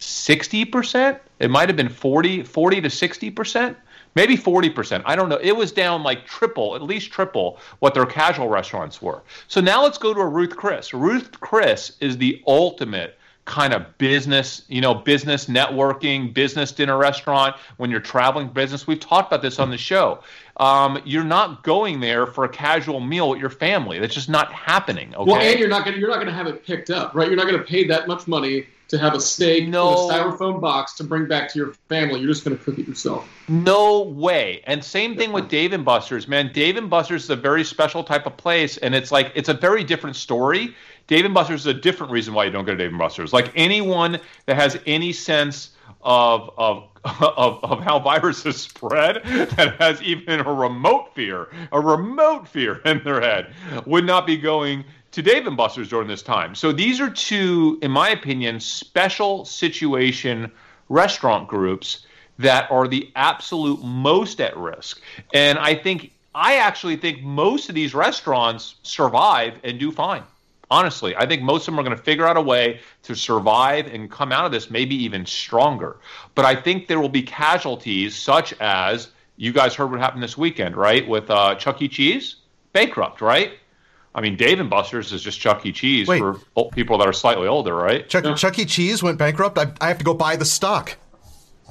[0.00, 1.20] 60%.
[1.38, 3.76] It might have been 40, 40 to 60%
[4.14, 5.02] maybe 40%.
[5.04, 5.40] I don't know.
[5.42, 9.22] It was down like triple, at least triple what their casual restaurants were.
[9.48, 10.94] So now let's go to a Ruth Chris.
[10.94, 17.56] Ruth Chris is the ultimate kind of business, you know, business networking, business dinner restaurant
[17.76, 18.86] when you're traveling business.
[18.86, 20.20] We've talked about this on the show.
[20.56, 23.98] Um, you're not going there for a casual meal with your family.
[23.98, 25.14] That's just not happening.
[25.14, 25.30] Okay?
[25.30, 27.28] Well, and you're not gonna you're not gonna have it picked up, right?
[27.28, 29.88] You're not gonna pay that much money to have a steak no.
[29.88, 32.20] in a styrofoam box to bring back to your family.
[32.20, 33.28] You're just gonna cook it yourself.
[33.48, 34.62] No way.
[34.66, 36.52] And same thing with Dave and Buster's, man.
[36.52, 39.54] Dave and Buster's is a very special type of place, and it's like it's a
[39.54, 40.74] very different story
[41.06, 43.32] Dave and Buster's is a different reason why you don't go to Dave and Buster's.
[43.32, 45.70] Like anyone that has any sense
[46.02, 46.88] of of
[47.20, 53.02] of, of how viruses spread that has even a remote fear, a remote fear in
[53.04, 56.54] their head, would not be going to Dave and Buster's during this time.
[56.54, 60.50] So these are two, in my opinion, special situation
[60.88, 62.06] restaurant groups
[62.38, 65.00] that are the absolute most at risk.
[65.32, 70.24] And I think I actually think most of these restaurants survive and do fine.
[70.74, 73.86] Honestly, I think most of them are going to figure out a way to survive
[73.86, 75.98] and come out of this maybe even stronger.
[76.34, 80.36] But I think there will be casualties such as you guys heard what happened this
[80.36, 81.06] weekend, right?
[81.06, 81.86] With uh, Chuck E.
[81.86, 82.36] Cheese
[82.72, 83.52] bankrupt, right?
[84.16, 85.70] I mean, Dave and Buster's is just Chuck E.
[85.70, 86.18] Cheese Wait.
[86.18, 86.40] for
[86.72, 88.08] people that are slightly older, right?
[88.08, 88.34] Chuck, yeah.
[88.34, 88.64] Chuck E.
[88.64, 89.56] Cheese went bankrupt.
[89.56, 90.96] I, I have to go buy the stock.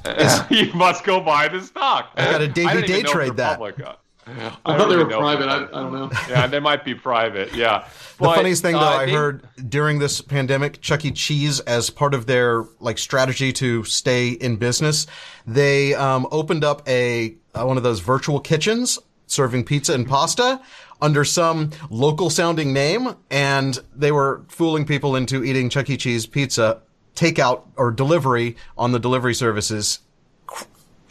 [0.50, 2.12] you must go buy the stock.
[2.16, 3.58] I got a day day trade that.
[3.58, 3.80] Public,
[4.26, 5.50] I, thought they were private.
[5.50, 6.10] I, I, don't know.
[6.30, 7.54] yeah, they might be private.
[7.54, 7.88] Yeah.
[8.18, 11.12] But, the funniest thing, though, uh, I they, heard during this pandemic, Chuck E.
[11.12, 15.08] Cheese, as part of their like strategy to stay in business,
[15.46, 20.62] they um, opened up a uh, one of those virtual kitchens serving pizza and pasta
[21.02, 25.98] under some local sounding name, and they were fooling people into eating Chuck E.
[25.98, 26.82] Cheese pizza
[27.16, 30.00] takeout or delivery on the delivery services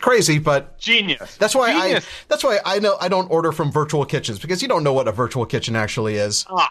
[0.03, 1.37] crazy, but genius.
[1.37, 2.05] That's why genius.
[2.05, 2.25] I.
[2.29, 5.09] That's why I know I don't order from virtual kitchens because you don't know what
[5.09, 6.45] a virtual kitchen actually is.
[6.51, 6.71] Ah.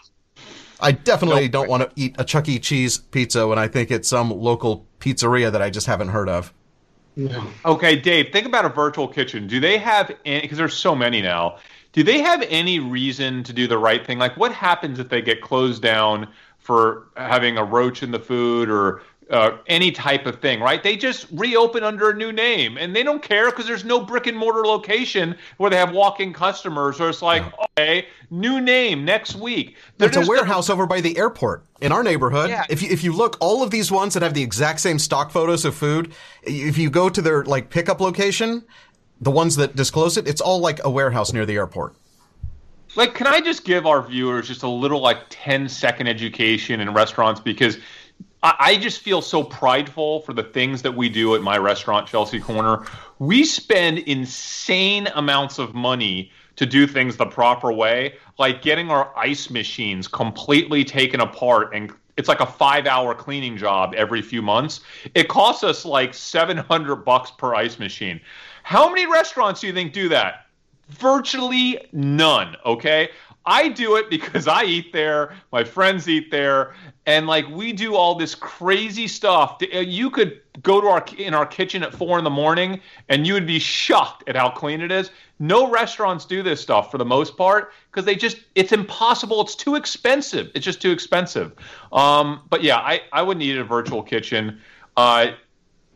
[0.80, 1.52] I definitely nope.
[1.52, 2.58] don't want to eat a Chuck E.
[2.58, 6.52] Cheese pizza when I think it's some local pizzeria that I just haven't heard of.
[7.14, 7.44] Yeah.
[7.64, 9.46] Okay, Dave, think about a virtual kitchen.
[9.46, 11.58] Do they have any, because there's so many now,
[11.92, 14.18] do they have any reason to do the right thing?
[14.18, 16.26] Like, what happens if they get closed down
[16.58, 20.82] for having a roach in the food or uh, any type of thing, right?
[20.82, 24.26] They just reopen under a new name and they don't care because there's no brick
[24.26, 27.00] and mortar location where they have walk-in customers.
[27.00, 27.42] Or it's like,
[27.78, 29.76] okay, new name next week.
[29.96, 32.50] There's a warehouse over by the airport in our neighborhood.
[32.50, 32.66] Yeah.
[32.68, 35.30] If you, if you look, all of these ones that have the exact same stock
[35.30, 38.62] photos of food, if you go to their like pickup location,
[39.22, 41.96] the ones that disclose it, it's all like a warehouse near the airport.
[42.94, 46.92] Like, can I just give our viewers just a little like 10 second education in
[46.92, 47.78] restaurants because
[48.42, 52.40] I just feel so prideful for the things that we do at my restaurant, Chelsea
[52.40, 52.84] Corner.
[53.20, 59.16] We spend insane amounts of money to do things the proper way, like getting our
[59.16, 64.42] ice machines completely taken apart and it's like a five hour cleaning job every few
[64.42, 64.80] months.
[65.14, 68.20] It costs us like 700 bucks per ice machine.
[68.64, 70.46] How many restaurants do you think do that?
[70.88, 73.10] Virtually none, okay?
[73.44, 76.74] I do it because I eat there, my friends eat there,
[77.06, 79.60] and like we do all this crazy stuff.
[79.74, 83.26] Uh, you could go to our in our kitchen at four in the morning, and
[83.26, 85.10] you would be shocked at how clean it is.
[85.38, 89.40] No restaurants do this stuff for the most part because they just it's impossible.
[89.40, 90.50] It's too expensive.
[90.54, 91.52] It's just too expensive.
[91.92, 94.60] Um, but yeah, I I would need a virtual kitchen.
[94.96, 95.32] Uh,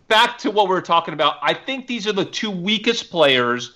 [0.08, 1.36] back to what we were talking about.
[1.42, 3.75] I think these are the two weakest players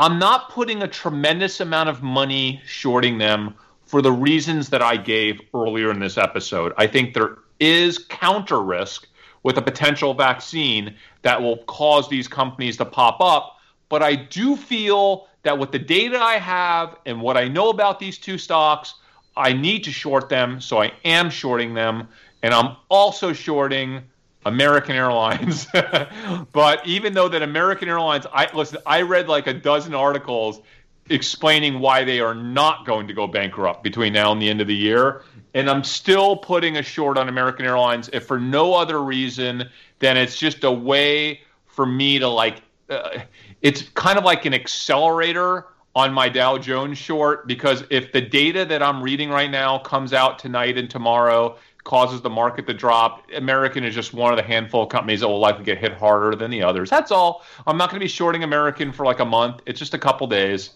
[0.00, 4.96] I'm not putting a tremendous amount of money shorting them for the reasons that I
[4.96, 6.72] gave earlier in this episode.
[6.78, 9.06] I think there is counter risk
[9.42, 13.58] with a potential vaccine that will cause these companies to pop up.
[13.90, 17.98] But I do feel that with the data I have and what I know about
[17.98, 18.94] these two stocks,
[19.36, 20.62] I need to short them.
[20.62, 22.08] So I am shorting them.
[22.42, 24.00] And I'm also shorting
[24.44, 25.66] American Airlines.
[26.52, 30.60] but even though that American Airlines, I listen, I read like a dozen articles
[31.08, 34.66] explaining why they are not going to go bankrupt between now and the end of
[34.66, 35.22] the year.
[35.54, 40.16] And I'm still putting a short on American Airlines, if for no other reason than
[40.16, 43.18] it's just a way for me to like, uh,
[43.60, 48.64] it's kind of like an accelerator on my Dow Jones short because if the data
[48.64, 53.22] that I'm reading right now comes out tonight and tomorrow causes the market to drop.
[53.34, 56.34] American is just one of the handful of companies that will likely get hit harder
[56.36, 56.90] than the others.
[56.90, 57.44] That's all.
[57.66, 59.62] I'm not going to be shorting American for like a month.
[59.66, 60.70] It's just a couple days.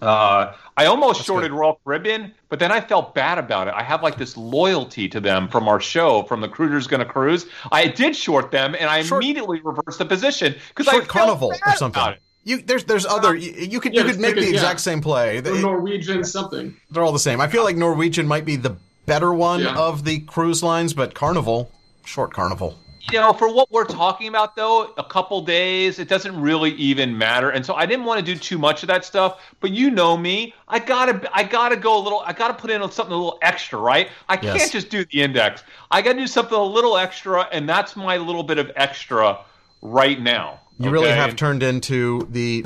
[0.00, 1.56] Uh, I almost That's shorted good.
[1.58, 3.74] Royal Caribbean, but then I felt bad about it.
[3.76, 7.46] I have like this loyalty to them from our show, from the Cruiser's Gonna Cruise.
[7.70, 11.52] I did short them, and I short, immediately reversed the position because I felt Carnival
[11.64, 12.14] or something.
[12.42, 14.54] You there's there's other you, you could Yeah, you could make the yeah.
[14.54, 15.38] exact same play.
[15.38, 16.76] Or They- Norwegian something.
[16.90, 17.40] They're all the same.
[17.40, 18.74] I feel like Norwegian might be the
[19.12, 19.76] better one Yeah.
[19.76, 21.70] of the cruise lines, but Carnival,
[22.04, 22.78] short Carnival.
[23.10, 27.18] you know, for what we're talking about, though, a couple days, it doesn't really even
[27.18, 27.50] matter.
[27.50, 29.38] And so I didn't want to do too much of that stuff.
[29.60, 32.80] But you know me, I gotta, I gotta go a little, I gotta put in
[32.90, 34.08] something a little extra, right?
[34.30, 34.56] I Yes.
[34.56, 35.62] can't just do the index.
[35.90, 39.40] I gotta do something a little extra, and that's my little bit of extra
[39.82, 40.60] right now.
[40.78, 42.64] You really have turned into the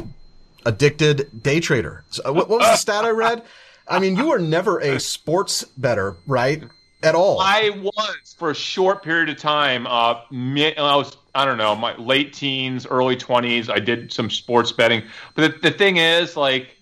[0.65, 2.05] addicted day trader.
[2.11, 3.43] So, uh, what, what was the stat I read?
[3.89, 6.63] I mean, you were never a sports better, right?
[7.03, 7.39] At all.
[7.41, 9.87] I was for a short period of time.
[9.87, 13.69] Uh, I was I don't know my late teens, early twenties.
[13.69, 15.03] I did some sports betting,
[15.35, 16.77] but the, the thing is, like,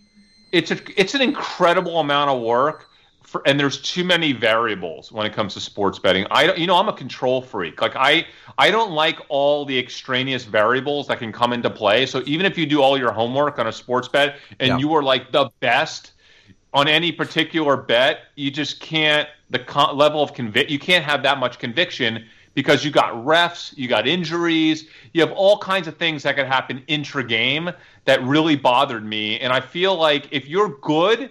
[0.53, 2.89] it's a it's an incredible amount of work.
[3.23, 6.27] For, and there's too many variables when it comes to sports betting.
[6.31, 7.83] I don't, you know, I'm a control freak.
[7.83, 8.27] Like I,
[8.59, 12.07] I don't like all the extraneous variables that can come into play.
[12.07, 14.79] So even if you do all your homework on a sports bet and Yeah.
[14.79, 16.13] you are like the best,
[16.75, 20.71] on any particular bet, you just can't the con- level of convict.
[20.71, 25.33] You can't have that much conviction because you got refs, you got injuries, you have
[25.33, 27.71] all kinds of things that could happen intra game
[28.05, 29.39] that really bothered me.
[29.41, 31.31] And I feel like if you're good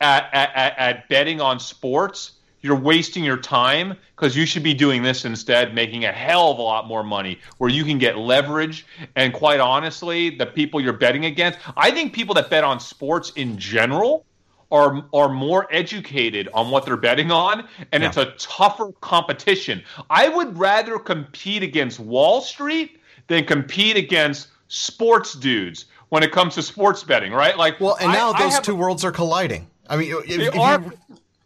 [0.00, 2.32] at at, at, at betting on sports,
[2.62, 6.58] you're wasting your time because you should be doing this instead, making a hell of
[6.58, 8.86] a lot more money where you can get leverage.
[9.14, 13.32] And quite honestly, the people you're betting against, I think people that bet on sports
[13.36, 14.25] in general
[14.72, 18.08] are are more educated on what they're betting on, and Yeah.
[18.08, 19.82] it's a tougher competition.
[20.10, 26.54] I would rather compete against Wall Street than compete against sports dudes when it comes
[26.56, 27.56] to sports betting, right?
[27.56, 29.68] Like, well, and now I those have two a- worlds are colliding.
[29.88, 30.82] I mean, if, They if are-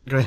[0.07, 0.25] you,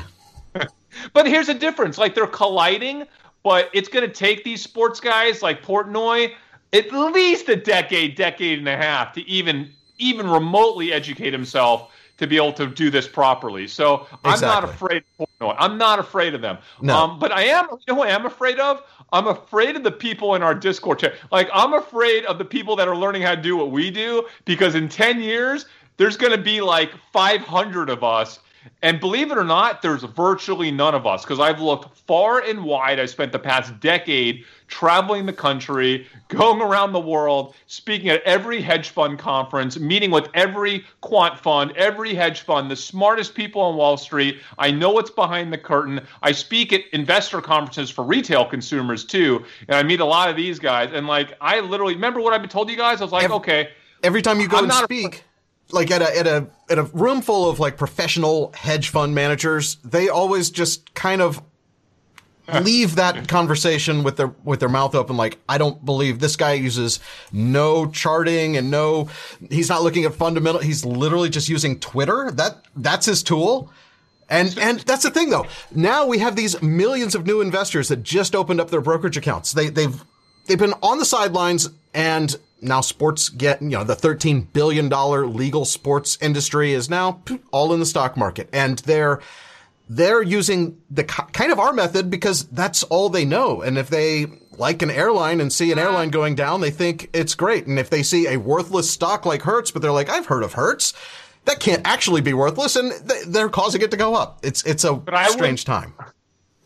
[1.12, 3.04] But here's the difference: like they're colliding,
[3.42, 6.32] but it's going to take these sports guys like Portnoy
[6.72, 12.26] at least a decade, decade and a half to even even remotely educate himself to
[12.26, 13.66] be able to do this properly.
[13.66, 15.56] So I'm not afraid of Portnoy.
[15.58, 16.58] I'm not afraid of them.
[16.80, 16.96] No.
[16.96, 17.66] Um, but I am.
[17.70, 18.82] You know what I am afraid of?
[19.12, 21.14] I'm afraid of the people in our Discord chat.
[21.30, 24.26] Like I'm afraid of the people that are learning how to do what we do
[24.44, 28.40] because in 10 years there's going to be like 500 of us
[28.82, 32.64] and believe it or not, there's virtually none of us because I've looked far and
[32.64, 32.98] wide.
[33.00, 38.60] I spent the past decade traveling the country, going around the world, speaking at every
[38.60, 43.76] hedge fund conference, meeting with every quant fund, every hedge fund, the smartest people on
[43.76, 44.40] Wall Street.
[44.58, 46.00] I know what's behind the curtain.
[46.22, 50.36] I speak at investor conferences for retail consumers too, and I meet a lot of
[50.36, 50.90] these guys.
[50.92, 53.00] And like, I literally remember what I've been told you guys.
[53.00, 53.68] I was like, Every- okay.
[54.02, 55.24] Every time you go I'm and not a- speak,
[55.70, 59.76] like at a at a at a room full of like professional hedge fund managers,
[59.84, 61.42] they always just kind of
[62.62, 66.52] leave that conversation with their with their mouth open like I don't believe this guy
[66.52, 67.00] uses
[67.32, 69.08] no charting and no
[69.50, 72.30] he's not looking at fundamental he's literally just using Twitter.
[72.30, 73.70] That that's his tool.
[74.28, 75.46] And and that's the thing though.
[75.70, 79.52] Now we have these millions of new investors that just opened up their brokerage accounts.
[79.52, 80.04] They they've
[80.46, 85.26] they've been on the sidelines and now sports get you know the 13 billion dollar
[85.26, 89.20] legal sports industry is now all in the stock market and they're
[89.88, 93.60] they're using the kind of our method because that's all they know.
[93.60, 97.34] And if they like an airline and see an airline going down, they think it's
[97.34, 97.66] great.
[97.66, 100.54] And if they see a worthless stock like Hertz, but they're like, I've heard of
[100.54, 100.94] Hertz,
[101.44, 102.92] that can't actually be worthless, and
[103.26, 104.38] they're causing it to go up.
[104.42, 105.92] It's it's a strange time.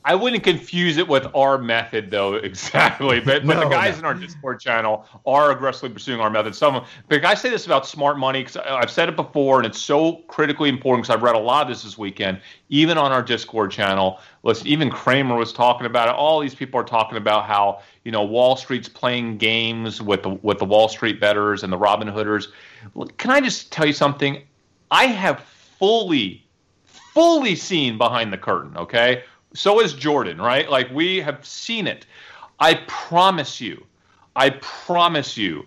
[0.08, 3.20] I wouldn't confuse it with our method, though, exactly.
[3.20, 3.98] But, but the guys no.
[3.98, 6.54] in our Discord channel are aggressively pursuing our method.
[6.54, 9.78] Some, but I say this about smart money because I've said it before, and it's
[9.78, 12.40] so critically important because I've read a lot of this this weekend,
[12.70, 14.18] even on our Discord channel.
[14.44, 16.14] Listen, even Cramer was talking about it.
[16.14, 20.30] All these people are talking about how you know Wall Street's playing games with the
[20.30, 22.46] with the Wall Street betters and the Robin Hooders.
[23.18, 24.42] Can I just tell you something?
[24.90, 26.46] I have fully
[26.86, 29.24] fully seen behind the curtain, okay?
[29.54, 30.70] So is Jordan, right?
[30.70, 32.06] Like we have seen it.
[32.60, 33.84] I promise you,
[34.36, 35.66] I promise you,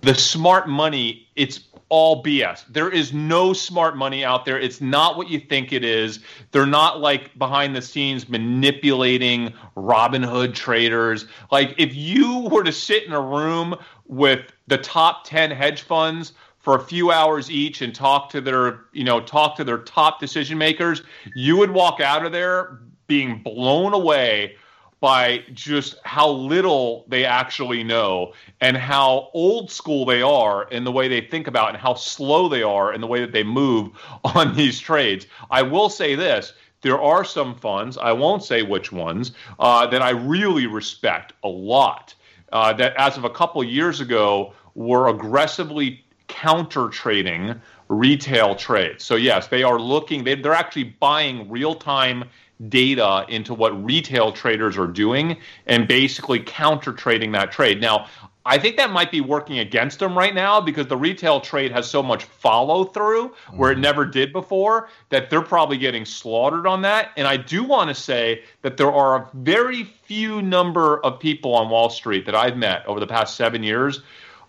[0.00, 2.64] the smart money, it's all BS.
[2.68, 4.58] There is no smart money out there.
[4.58, 6.20] It's not what you think it is.
[6.50, 11.26] They're not like behind the scenes manipulating Robinhood traders.
[11.50, 13.76] Like if you were to sit in a room
[14.06, 18.86] with the top 10 hedge funds for a few hours each and talk to their,
[18.92, 21.02] you know, talk to their top decision makers,
[21.34, 24.56] you would walk out of there being blown away
[25.04, 28.32] by just how little they actually know
[28.62, 32.48] and how old school they are in the way they think about and how slow
[32.48, 33.90] they are in the way that they move
[34.24, 35.26] on these trades.
[35.50, 36.54] I will say this.
[36.80, 41.48] There are some funds, I won't say which ones, uh, that I really respect a
[41.48, 42.14] lot.
[42.52, 49.04] Uh, that as of a couple years ago were aggressively counter trading retail trades.
[49.04, 50.24] So yes, they are looking.
[50.24, 52.24] They, they're actually buying real time
[52.68, 55.36] data into what retail traders are doing
[55.66, 57.80] and basically counter trading that trade.
[57.80, 58.06] Now,
[58.46, 61.88] I think that might be working against them right now because the retail trade has
[61.88, 63.82] so much follow through where it mm-hmm.
[63.82, 67.12] never did before that they're probably getting slaughtered on that.
[67.16, 71.54] And I do want to say that there are a very few number of people
[71.54, 74.02] on Wall Street that I've met over the past seven years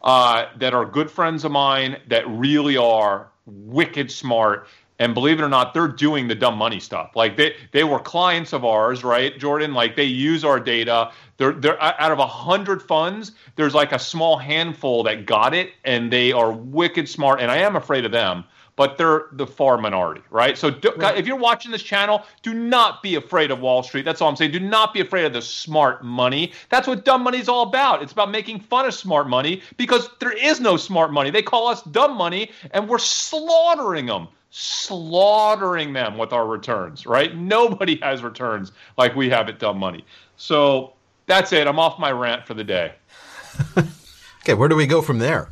[0.03, 4.67] uh, that are good friends of mine that really are wicked smart
[4.99, 7.15] and believe it or not, they're doing the dumb money stuff.
[7.15, 9.73] Like they they were clients of ours, right, Jordan?
[9.73, 11.11] Like they use our data.
[11.37, 15.71] They're they're out of a hundred funds, there's like a small handful that got it,
[15.83, 17.41] and they are wicked smart.
[17.41, 18.45] And I am afraid of them,
[18.75, 20.57] but they're the far minority, right?
[20.57, 21.17] So do, right.
[21.17, 24.03] if you're watching this channel, do not be afraid of Wall Street.
[24.03, 24.51] That's all I'm saying.
[24.51, 26.51] Do not be afraid of the smart money.
[26.69, 28.01] That's what dumb money is all about.
[28.03, 31.29] It's about making fun of smart money because there is no smart money.
[31.29, 37.35] They call us dumb money, and we're slaughtering them slaughtering them with our returns, right?
[37.35, 40.05] Nobody has returns like we have at Dumb Money.
[40.37, 40.93] So
[41.25, 41.67] that's it.
[41.67, 42.93] I'm off my rant for the day.
[44.41, 45.51] okay, where do we go from there?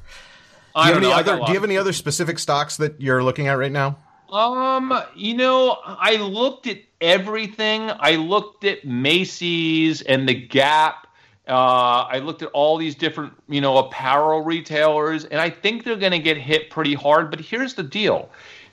[0.76, 3.48] Do you, have any other, do you have any other specific stocks that you're looking
[3.48, 3.98] at right now?
[4.32, 7.92] Um, you know, I looked at everything.
[8.00, 11.08] I looked at Macy's and the Gap.
[11.48, 15.98] Uh, I looked at all these different, you know, apparel retailers, and I think they're
[15.98, 17.30] going to get hit pretty hard.
[17.30, 18.32] But here's the deal: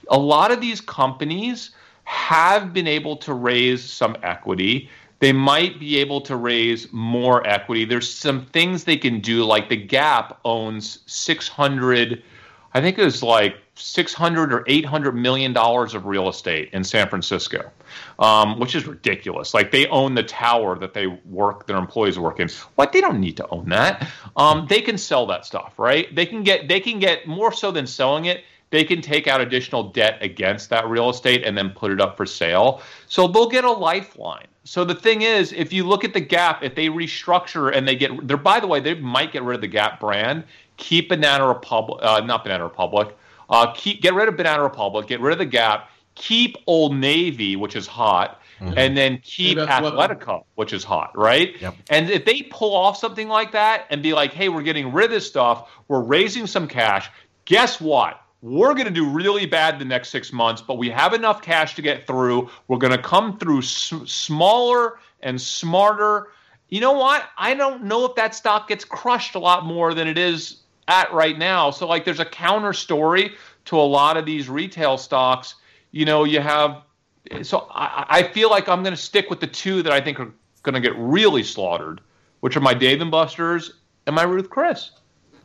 [0.09, 1.73] a lot of these companies
[2.05, 4.89] have been able to raise some equity.
[5.21, 7.85] They might be able to raise more equity.
[7.85, 12.23] There's some things they can do, like the Gap owns 600,
[12.73, 17.09] I think it was like 600 or 800 million dollars of real estate in San
[17.09, 17.71] Francisco,
[18.19, 19.55] um, which is ridiculous.
[19.55, 22.49] Like they own the tower that they work, their employees work in.
[22.77, 24.09] What they don't need to own that.
[24.37, 26.15] Um, they can sell that stuff, right?
[26.15, 29.41] They can get they can get more so than selling it they can take out
[29.41, 32.83] additional debt against that real estate and then put it up for sale.
[33.09, 34.47] So they'll get a lifeline.
[34.65, 37.97] So the thing is, if you look at the Gap, if they restructure and they
[37.97, 40.45] get there, by the way, they might get rid of the Gap brand,
[40.77, 43.17] keep Banana Republic, uh, not Banana Republic,
[43.49, 47.57] uh, keep get rid of Banana Republic, get rid of the Gap, keep Old Navy,
[47.57, 48.75] which is hot, mm-hmm.
[48.77, 51.61] and then keep Athletico, which is hot, right?
[51.61, 51.75] Yep.
[51.89, 55.07] And if they pull off something like that and be like, hey, we're getting rid
[55.07, 57.11] of this stuff, we're raising some cash.
[57.47, 58.21] Guess what?
[58.43, 61.75] We're going to do really bad the next six months, but we have enough cash
[61.75, 62.49] to get through.
[62.69, 66.29] We're going to come through s- smaller and smarter.
[66.69, 67.25] You know what?
[67.37, 71.13] I don't know if that stock gets crushed a lot more than it is at
[71.13, 71.71] right now.
[71.71, 73.35] So, like, there's a counter story
[73.67, 75.57] to a lot of these retail stocks.
[75.91, 76.83] You know, you have.
[77.43, 80.19] So I, I feel like I'm going to stick with the two that I think
[80.19, 80.33] are
[80.63, 82.01] going to get really slaughtered,
[82.41, 83.75] which are my Dave and Buster's
[84.07, 84.93] and my Ruth Chris.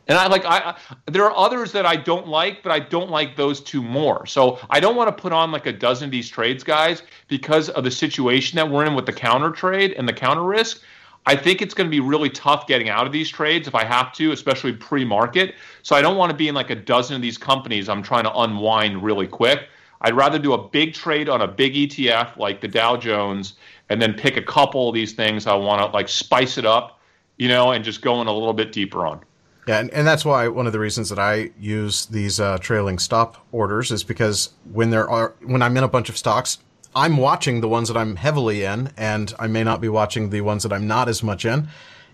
[0.08, 0.76] And I like I, I,
[1.06, 4.24] there are others that I don't like, but I don't like those two more.
[4.26, 7.68] So I don't want to put on like a dozen of these trades, guys, because
[7.70, 10.82] of the situation that we're in with the counter trade and the counter risk.
[11.28, 13.84] I think it's going to be really tough getting out of these trades if I
[13.84, 15.56] have to, especially pre-market.
[15.82, 18.24] So I don't want to be in like a dozen of these companies I'm trying
[18.24, 19.68] to unwind really quick.
[20.02, 23.54] I'd rather do a big trade on a big ETF like the Dow Jones
[23.88, 27.00] and then pick a couple of these things I want to like spice it up,
[27.38, 29.20] you know, and just go in a little bit deeper on.
[29.66, 32.98] Yeah, and, and that's why one of the reasons that I use these uh, trailing
[32.98, 36.58] stop orders is because when there are when I'm in a bunch of stocks,
[36.94, 40.40] I'm watching the ones that I'm heavily in, and I may not be watching the
[40.42, 41.68] ones that I'm not as much in.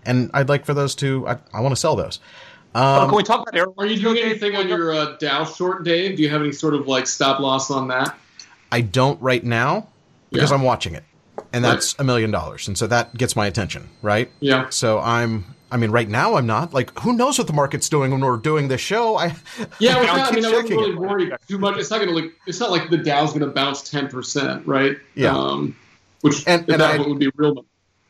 [0.05, 2.19] And I'd like for those to I, I want to sell those.
[2.75, 5.83] Um, oh, can we talk about Are you doing anything on your uh, Dow short,
[5.83, 6.17] Dave?
[6.17, 8.17] Do you have any sort of like stop loss on that?
[8.71, 9.89] I don't right now
[10.31, 10.57] because yeah.
[10.57, 11.03] I'm watching it,
[11.53, 14.31] and that's a million dollars, and so that gets my attention, right?
[14.39, 14.69] Yeah.
[14.69, 16.71] So I'm I mean, right now I'm not.
[16.71, 19.17] Like, who knows what the market's doing when we're doing this show?
[19.17, 19.35] I
[19.79, 21.77] yeah, I, not, I mean, I wouldn't really worry too much.
[21.77, 22.31] It's not going to like.
[22.45, 24.97] It's not like the Dow's going to bounce ten percent, right?
[25.15, 25.35] Yeah.
[25.35, 25.75] Um,
[26.21, 27.65] which and, and that I, would be real.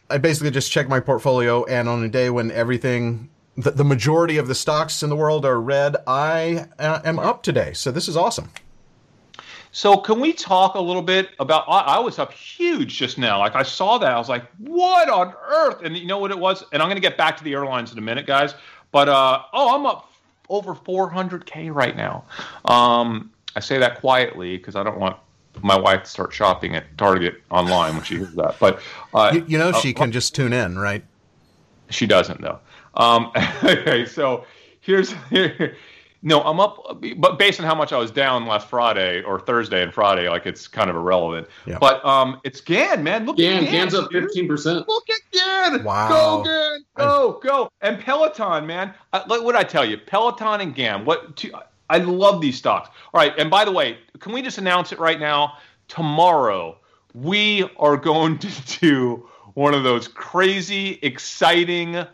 [0.10, 4.38] I basically just check my portfolio, and on a day when everything, the, the majority
[4.38, 7.72] of the stocks in the world are red, I uh, am up today.
[7.72, 8.50] So this is awesome.
[9.76, 11.66] So can we talk a little bit about?
[11.68, 13.40] I, I, was up huge just now.
[13.40, 16.38] Like I saw that, I was like, "What on earth?" And you know what it
[16.38, 16.64] was?
[16.72, 18.54] And I'm going to get back to the airlines in a minute, guys.
[18.92, 20.12] But uh, oh, I'm up
[20.48, 22.24] over 400k right now.
[22.66, 25.18] Um, I say that quietly because I don't want
[25.64, 28.58] my wife to start shopping at Target online when she hears that.
[28.60, 28.80] But
[29.16, 31.04] uh, you, you, know, she uh, can just tune in, right?
[31.90, 32.60] She doesn't though.
[32.94, 33.32] Um,
[33.64, 34.46] okay, so
[34.82, 35.76] here's here,
[36.26, 39.84] no, I'm up, but based on how much I was down last Friday or Thursday
[39.84, 41.48] and Friday, like it's kind of irrelevant.
[41.66, 41.78] Yeah.
[41.80, 43.26] But um, it's GAN, man.
[43.26, 43.90] Look GAN, at GAN.
[43.90, 44.88] GAN's up 15%.
[44.88, 45.84] Look at GAN.
[45.84, 46.08] Wow.
[46.08, 46.86] Go, GAN.
[46.96, 47.72] Go, go.
[47.82, 48.94] And Peloton, man.
[49.12, 49.98] I, what would I tell you?
[49.98, 51.04] Peloton and GAN.
[51.04, 51.36] What?
[51.36, 51.52] Two,
[51.90, 52.90] I love these stocks.
[53.14, 55.58] All right, and by the way, can we just announce it right now?
[55.90, 56.78] Tomorrow,
[57.14, 62.06] we are going to do one of those crazy, exciting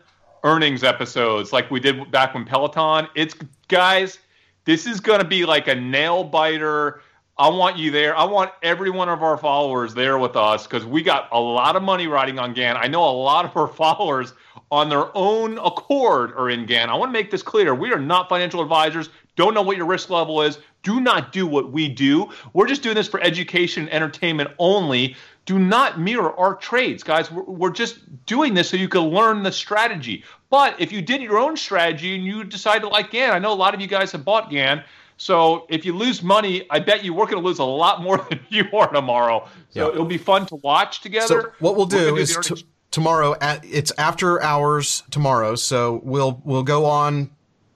[0.44, 3.08] earnings episodes like we did back when Peloton.
[3.14, 3.34] It's
[3.68, 4.18] guys,
[4.64, 7.02] this is going to be like a nail biter.
[7.38, 8.14] I want you there.
[8.16, 11.74] I want every one of our followers there with us because we got a lot
[11.74, 12.76] of money riding on GAN.
[12.76, 14.34] I know a lot of our followers
[14.70, 16.90] on their own accord are in GAN.
[16.90, 17.74] I want to make this clear.
[17.74, 19.08] We are not financial advisors.
[19.36, 20.58] Don't know what your risk level is.
[20.82, 22.28] Do not do what we do.
[22.52, 25.16] We're just doing this for education and entertainment only.
[25.46, 27.30] Do not mirror our trades, guys.
[27.30, 30.24] We're, we're just doing this so you can learn the strategy.
[30.50, 33.52] But if you did your own strategy and you decide to like GAN, I know
[33.52, 34.84] a lot of you guys have bought GAN.
[35.16, 38.18] So if you lose money, I bet you we're going to lose a lot more
[38.30, 39.46] than you are tomorrow.
[39.70, 39.92] So yeah.
[39.92, 41.26] it'll be fun to watch together.
[41.26, 45.56] So what we'll do is t- tomorrow at, it's after hours tomorrow.
[45.56, 47.30] So we'll we'll go on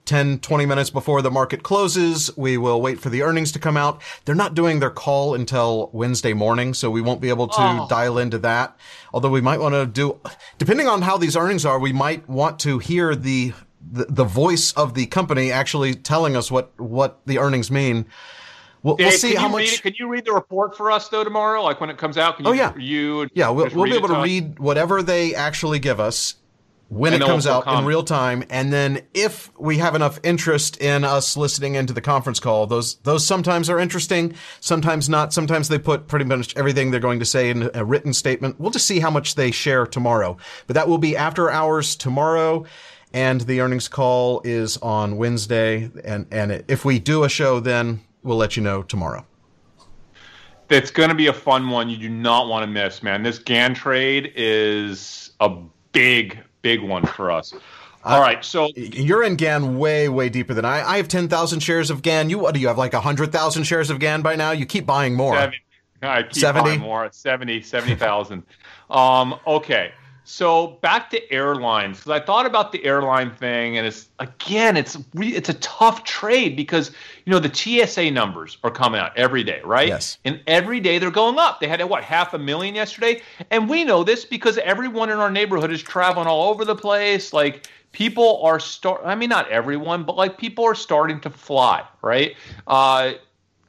[0.05, 2.35] 10, 20 minutes before the market closes.
[2.37, 4.01] We will wait for the earnings to come out.
[4.25, 7.87] They're not doing their call until Wednesday morning, so we won't be able to oh.
[7.89, 8.77] dial into that.
[9.13, 10.19] Although we might want to do,
[10.57, 13.53] depending on how these earnings are, we might want to hear the
[13.91, 18.05] the, the voice of the company actually telling us what what the earnings mean.
[18.83, 19.81] We'll, we'll see how much.
[19.81, 21.63] can you read the report for us though tomorrow?
[21.63, 22.37] Like when it comes out?
[22.37, 23.49] Can oh, you, oh yeah, you yeah.
[23.49, 26.35] We'll, we'll be able to read whatever they actually give us
[26.89, 30.77] when and it comes out in real time, and then if we have enough interest
[30.81, 35.33] in us listening into the conference call, those those sometimes are interesting, sometimes not.
[35.33, 38.59] Sometimes they put pretty much everything they're going to say in a written statement.
[38.59, 42.65] We'll just see how much they share tomorrow, but that will be after hours tomorrow
[43.15, 45.89] and the earnings call is on Wednesday.
[46.03, 49.25] And and if we do a show, then we'll let you know tomorrow.
[50.69, 51.89] It's going to be a fun one.
[51.89, 53.23] You do not want to miss, man.
[53.23, 55.49] This GAN trade is a
[55.91, 57.53] big, big one for us.
[58.03, 60.81] All right, so you're in GAN way, way deeper than I.
[60.83, 62.29] I have ten thousand shares of GAN.
[62.29, 64.51] You what do you have like hundred thousand shares of GAN by now?
[64.51, 65.35] You keep buying more.
[65.35, 65.57] 70.
[66.01, 66.63] I keep 70?
[66.63, 67.09] buying more.
[67.11, 68.43] 70, 70,000.
[68.89, 69.91] um, okay.
[70.27, 74.97] So back to airlines because I thought about the airline thing, and it's again, it's
[75.13, 76.89] re- it's a tough trade because
[77.25, 79.87] you know the TSA numbers are coming out every day, right?
[79.87, 80.17] Yes.
[80.25, 81.59] And every day they're going up.
[81.59, 83.21] They had what half a million yesterday,
[83.51, 87.31] and we know this because everyone in our neighborhood is traveling all over the place.
[87.31, 89.01] Like people are start.
[89.05, 92.35] I mean, not everyone, but like people are starting to fly, right?
[92.65, 93.13] Uh,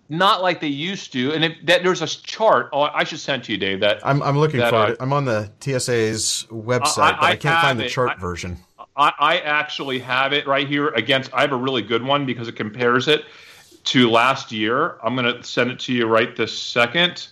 [0.09, 1.33] not like they used to.
[1.33, 3.81] And if that there's a chart, oh, I should send to you, Dave.
[3.81, 4.97] That I'm, I'm looking that, for uh, it.
[5.01, 8.59] I'm on the TSA's website, I, I, but I can't find the chart I, version.
[8.97, 11.33] I, I actually have it right here against.
[11.35, 13.25] I have a really good one because it compares it
[13.85, 14.99] to last year.
[15.03, 17.29] I'm going to send it to you right this second.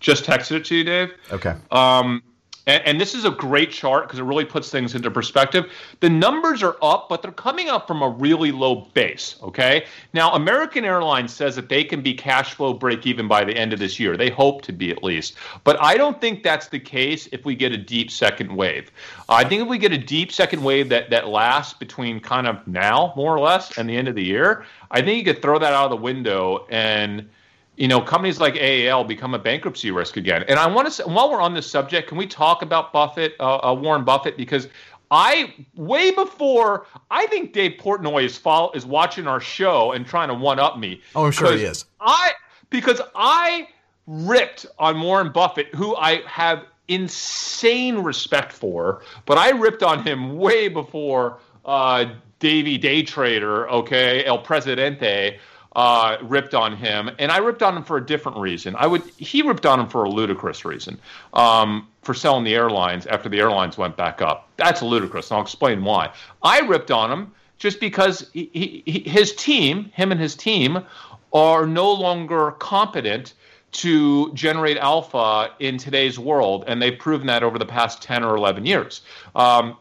[0.00, 1.12] Just texted it to you, Dave.
[1.32, 1.54] Okay.
[1.70, 2.22] Um,
[2.68, 5.72] and, and this is a great chart because it really puts things into perspective.
[6.00, 9.36] The numbers are up, but they're coming up from a really low base.
[9.42, 9.86] Okay.
[10.12, 13.72] Now, American Airlines says that they can be cash flow break even by the end
[13.72, 14.16] of this year.
[14.16, 15.34] They hope to be at least.
[15.64, 18.92] But I don't think that's the case if we get a deep second wave.
[19.28, 22.66] I think if we get a deep second wave that, that lasts between kind of
[22.68, 25.58] now, more or less, and the end of the year, I think you could throw
[25.58, 27.30] that out of the window and
[27.78, 30.44] you know, companies like AAL become a bankruptcy risk again.
[30.48, 33.34] And I want to, say, while we're on this subject, can we talk about Buffett,
[33.38, 34.36] uh, uh, Warren Buffett?
[34.36, 34.66] Because
[35.12, 40.26] I, way before, I think Dave Portnoy is follow, is watching our show and trying
[40.28, 41.00] to one up me.
[41.14, 41.84] Oh, I'm sure he is.
[42.00, 42.32] I
[42.70, 43.68] because I
[44.06, 50.36] ripped on Warren Buffett, who I have insane respect for, but I ripped on him
[50.36, 52.06] way before uh,
[52.40, 55.38] Davey Day Trader, okay, El Presidente
[55.76, 58.74] uh, ripped on him, and I ripped on him for a different reason.
[58.76, 60.98] I would he ripped on him for a ludicrous reason
[61.34, 64.48] um, for selling the airlines after the airlines went back up.
[64.56, 66.12] That's ludicrous, and I'll explain why.
[66.42, 70.84] I ripped on him just because he, he, his team, him and his team,
[71.32, 73.34] are no longer competent
[73.70, 78.36] to generate alpha in today's world, and they've proven that over the past ten or
[78.36, 79.02] eleven years.
[79.34, 79.76] Um,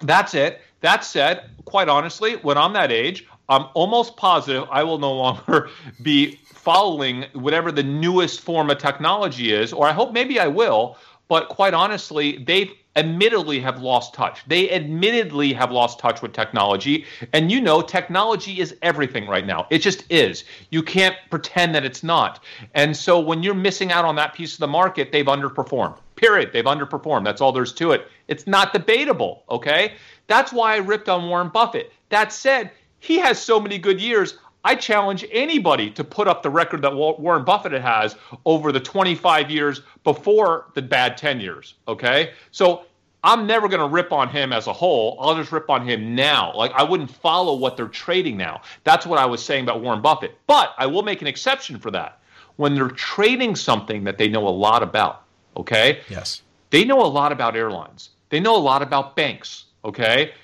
[0.00, 0.60] that's it.
[0.80, 5.68] That said, quite honestly, when I'm that age, I'm almost positive I will no longer
[6.02, 10.96] be following whatever the newest form of technology is, or I hope maybe I will.
[11.28, 14.42] But quite honestly, they've admittedly have lost touch.
[14.46, 17.06] They admittedly have lost touch with technology.
[17.32, 19.66] And you know, technology is everything right now.
[19.70, 20.44] It just is.
[20.70, 22.44] You can't pretend that it's not.
[22.74, 25.98] And so when you're missing out on that piece of the market, they've underperformed.
[26.16, 26.50] Period.
[26.52, 27.24] They've underperformed.
[27.24, 28.08] That's all there's to it.
[28.28, 29.44] It's not debatable.
[29.48, 29.94] Okay.
[30.26, 31.92] That's why I ripped on Warren Buffett.
[32.10, 32.70] That said,
[33.02, 34.38] he has so many good years.
[34.64, 38.14] I challenge anybody to put up the record that Warren Buffett has
[38.46, 41.74] over the 25 years before the bad 10 years.
[41.88, 42.30] Okay.
[42.52, 42.84] So
[43.24, 45.18] I'm never going to rip on him as a whole.
[45.20, 46.54] I'll just rip on him now.
[46.54, 48.62] Like I wouldn't follow what they're trading now.
[48.84, 50.38] That's what I was saying about Warren Buffett.
[50.46, 52.20] But I will make an exception for that.
[52.54, 55.24] When they're trading something that they know a lot about,
[55.56, 56.02] okay?
[56.08, 56.42] Yes.
[56.70, 58.10] They know a lot about airlines.
[58.28, 60.34] They know a lot about banks, okay?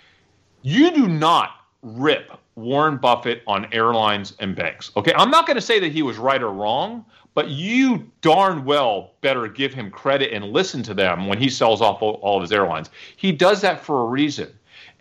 [0.62, 1.50] You do not
[1.82, 4.90] rip Warren Buffett on airlines and banks.
[4.96, 7.04] Okay, I'm not going to say that he was right or wrong,
[7.34, 11.80] but you darn well better give him credit and listen to them when he sells
[11.80, 12.90] off all, of his airlines.
[13.16, 14.52] He does that for a reason.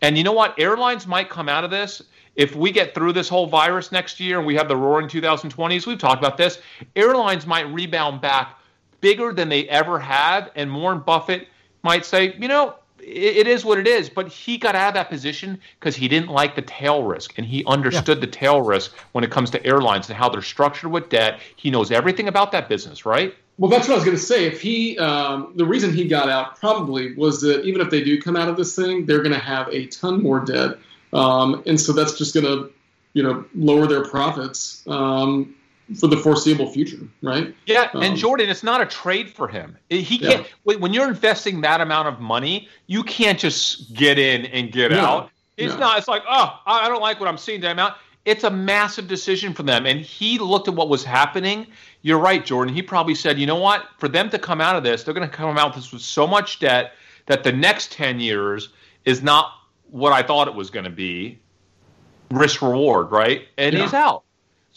[0.01, 0.57] And you know what?
[0.59, 2.03] Airlines might come out of this.
[2.35, 5.87] If we get through this whole virus next year and we have the roaring 2020s,
[5.87, 6.59] we've talked about this,
[6.95, 8.59] airlines might rebound back
[9.01, 10.51] bigger than they ever have.
[10.55, 11.47] And Warren Buffett
[11.81, 12.75] might say, you know,
[13.07, 14.09] it is what it is.
[14.09, 17.47] But he got out of that position because he didn't like the tail risk, and
[17.47, 18.25] he understood yeah.
[18.25, 21.39] the tail risk when it comes to airlines and how they're structured with debt.
[21.55, 23.33] He knows everything about that business, right?
[23.57, 24.45] Well, that's what I was going to say.
[24.45, 28.21] If he, um, the reason he got out probably was that even if they do
[28.21, 30.77] come out of this thing, they're going to have a ton more debt,
[31.13, 32.71] um, and so that's just going to,
[33.13, 34.83] you know, lower their profits.
[34.87, 35.55] Um,
[35.95, 37.55] for the foreseeable future, right?
[37.65, 39.77] Yeah, um, and Jordan, it's not a trade for him.
[39.89, 40.45] He can't.
[40.65, 40.75] Yeah.
[40.75, 44.99] When you're investing that amount of money, you can't just get in and get no,
[44.99, 45.31] out.
[45.55, 45.79] It's no.
[45.79, 45.97] not.
[45.97, 47.61] It's like, oh, I don't like what I'm seeing.
[47.61, 47.95] That amount.
[48.25, 51.67] It's a massive decision for them, and he looked at what was happening.
[52.01, 52.75] You're right, Jordan.
[52.75, 53.85] He probably said, you know what?
[53.97, 56.27] For them to come out of this, they're going to come out this with so
[56.27, 56.91] much debt
[57.27, 58.69] that the next ten years
[59.05, 59.53] is not
[59.89, 61.39] what I thought it was going to be.
[62.29, 63.47] Risk reward, right?
[63.57, 63.83] And yeah.
[63.83, 64.23] he's out.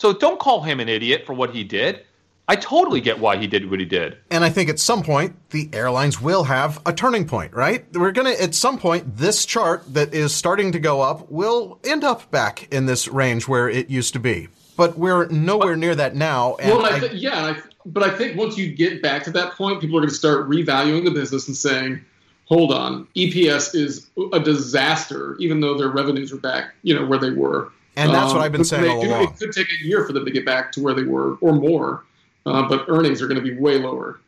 [0.00, 2.06] So don't call him an idiot for what he did.
[2.48, 4.16] I totally get why he did what he did.
[4.30, 7.84] And I think at some point, the airlines will have a turning point, right?
[7.94, 11.78] We're going to, at some point, this chart that is starting to go up will
[11.84, 14.48] end up back in this range where it used to be.
[14.74, 16.56] But we're nowhere near that now.
[16.60, 19.52] well, I th- yeah, I th- but I think once you get back to that
[19.52, 22.02] point, people are going to start revaluing the business and saying,
[22.46, 27.18] hold on, EPS is a disaster, even though their revenues are back, you know, where
[27.18, 27.70] they were.
[27.96, 29.24] And that's um, what I've been saying all along.
[29.24, 31.52] It could take a year for them to get back to where they were or
[31.52, 32.04] more,
[32.46, 34.20] uh, but earnings are going to be way lower.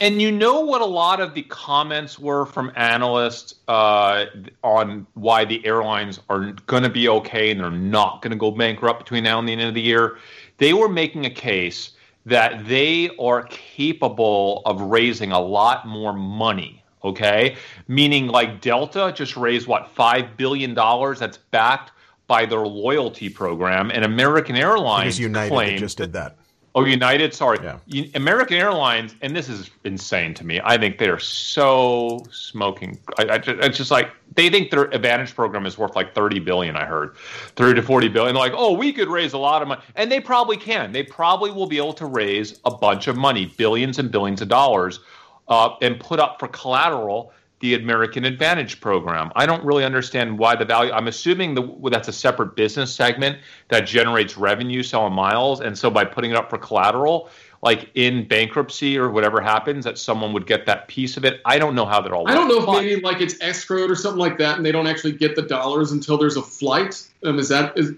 [0.00, 4.26] And you know what a lot of the comments were from analysts uh,
[4.64, 8.50] on why the airlines are going to be okay and they're not going to go
[8.50, 10.16] bankrupt between now and the end of the year?
[10.56, 11.90] They were making a case
[12.24, 16.82] that they are capable of raising a lot more money.
[17.02, 17.56] Okay,
[17.88, 21.92] meaning like Delta just raised what five billion dollars that's backed
[22.30, 26.36] by their loyalty program, and American Airlines because United claimed, just did that.
[26.76, 28.04] Oh, United, sorry, yeah.
[28.14, 30.60] American Airlines, and this is insane to me.
[30.62, 33.00] I think they are so smoking.
[33.18, 36.76] I, I it's just like they think their Advantage program is worth like thirty billion.
[36.76, 37.16] I heard
[37.56, 38.34] thirty to forty billion.
[38.34, 40.92] They're like, oh, we could raise a lot of money, and they probably can.
[40.92, 44.46] They probably will be able to raise a bunch of money, billions and billions of
[44.46, 45.00] dollars,
[45.48, 49.30] uh, and put up for collateral the American Advantage program.
[49.36, 50.92] I don't really understand why the value.
[50.92, 53.38] I'm assuming the, that's a separate business segment
[53.68, 57.28] that generates revenue selling miles, and so by putting it up for collateral,
[57.62, 61.42] like in bankruptcy or whatever happens, that someone would get that piece of it.
[61.44, 62.24] I don't know how that all.
[62.24, 62.32] Works.
[62.32, 64.86] I don't know if maybe like it's escrowed or something like that, and they don't
[64.86, 67.06] actually get the dollars until there's a flight.
[67.22, 67.92] Um, is that is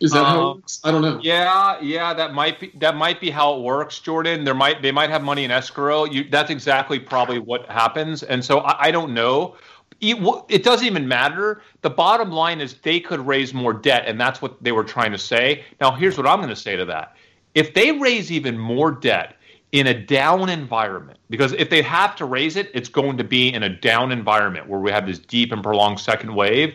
[0.00, 0.80] is that how it um, works?
[0.84, 1.20] I don't know.
[1.22, 4.44] Yeah, yeah, that might be that might be how it works, Jordan.
[4.44, 6.04] There might they might have money in escrow.
[6.04, 9.56] You, that's exactly probably what happens, and so I, I don't know.
[10.00, 10.16] It,
[10.48, 11.62] it doesn't even matter.
[11.82, 15.12] The bottom line is they could raise more debt, and that's what they were trying
[15.12, 15.64] to say.
[15.80, 17.16] Now, here's what I'm going to say to that:
[17.54, 19.36] if they raise even more debt
[19.72, 23.52] in a down environment, because if they have to raise it, it's going to be
[23.52, 26.74] in a down environment where we have this deep and prolonged second wave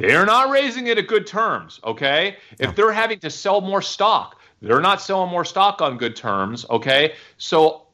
[0.00, 2.36] they're not raising it at good terms, okay?
[2.58, 6.64] If they're having to sell more stock, they're not selling more stock on good terms,
[6.70, 7.14] okay?
[7.36, 7.86] So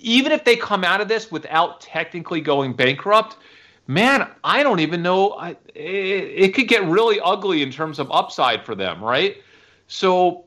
[0.00, 3.36] even if they come out of this without technically going bankrupt,
[3.86, 5.32] man, I don't even know.
[5.32, 9.36] I, it, it could get really ugly in terms of upside for them, right?
[9.86, 10.44] So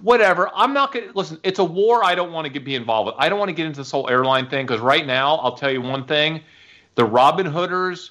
[0.00, 0.50] whatever.
[0.54, 1.40] I'm not going to listen.
[1.42, 3.14] It's a war I don't want to be involved with.
[3.18, 5.70] I don't want to get into this whole airline thing because right now, I'll tell
[5.70, 6.40] you one thing:
[6.94, 8.10] the Robin Hooders,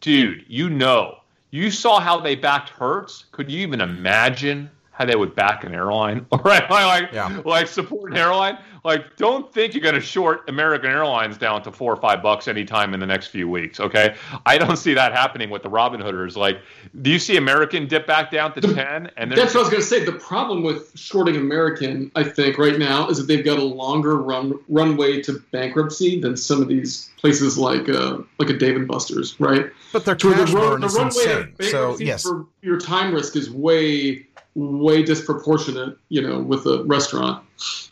[0.00, 1.18] dude, you know
[1.50, 3.24] you saw how they backed Hertz.
[3.32, 6.26] Could you even imagine how they would back an airline?
[6.44, 6.68] right?
[6.68, 7.40] Like, yeah.
[7.44, 8.58] like support an airline.
[8.84, 12.48] Like, don't think you're going to short American Airlines down to four or five bucks
[12.48, 13.80] anytime in the next few weeks.
[13.80, 16.36] Okay, I don't see that happening with the Robin Hooders.
[16.36, 16.60] Like,
[17.02, 19.10] do you see American dip back down to the, ten?
[19.16, 20.04] And that's what I was going to say.
[20.04, 24.16] The problem with shorting American, I think, right now is that they've got a longer
[24.16, 28.88] run runway to bankruptcy than some of these places like uh, like a Dave and
[28.88, 29.66] Buster's, right?
[29.92, 31.54] But their cash the, burn the is insane.
[31.60, 32.26] So yes,
[32.62, 37.44] your time risk is way way disproportionate, you know, with a restaurant.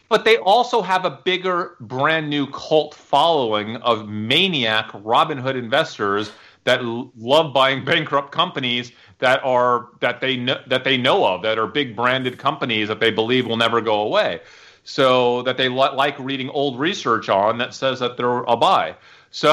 [0.09, 6.31] But they also have a bigger, brand new cult following of maniac Robin Hood investors
[6.65, 11.43] that l- love buying bankrupt companies that are that they know that they know of
[11.43, 14.41] that are big branded companies that they believe will never go away.
[14.85, 18.95] So that they li- like reading old research on that says that they're a buy.
[19.31, 19.53] So,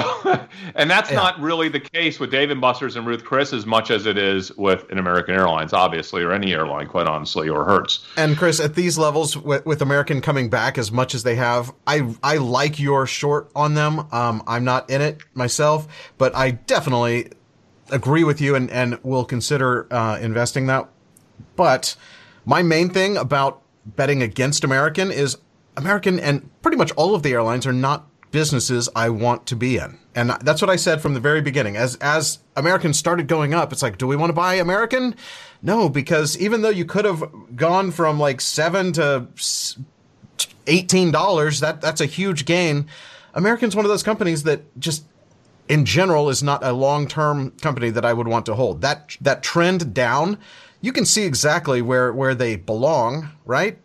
[0.76, 1.18] and that's yeah.
[1.18, 4.18] not really the case with Dave and Buster's and Ruth Chris as much as it
[4.18, 8.06] is with an American Airlines, obviously, or any airline, quite honestly, or Hertz.
[8.16, 11.74] And Chris, at these levels, with, with American coming back as much as they have,
[11.86, 14.08] I I like your short on them.
[14.12, 17.30] Um, I'm not in it myself, but I definitely
[17.92, 20.90] agree with you and and will consider uh, investing that.
[21.56, 21.96] But
[22.46, 25.38] my main thing about betting against American is
[25.76, 29.78] American and pretty much all of the airlines are not businesses I want to be
[29.78, 29.98] in.
[30.16, 31.78] And that's what I said from the very beginning.
[31.78, 35.16] As as Americans started going up, it's like, do we want to buy American?
[35.62, 37.24] No, because even though you could have
[37.56, 39.28] gone from like 7 to
[40.68, 42.88] 18 dollars, that that's a huge gain.
[43.36, 45.06] American's one of those companies that just
[45.70, 48.82] in general is not a long-term company that I would want to hold.
[48.82, 50.40] That that trend down,
[50.82, 53.78] you can see exactly where where they belong, right?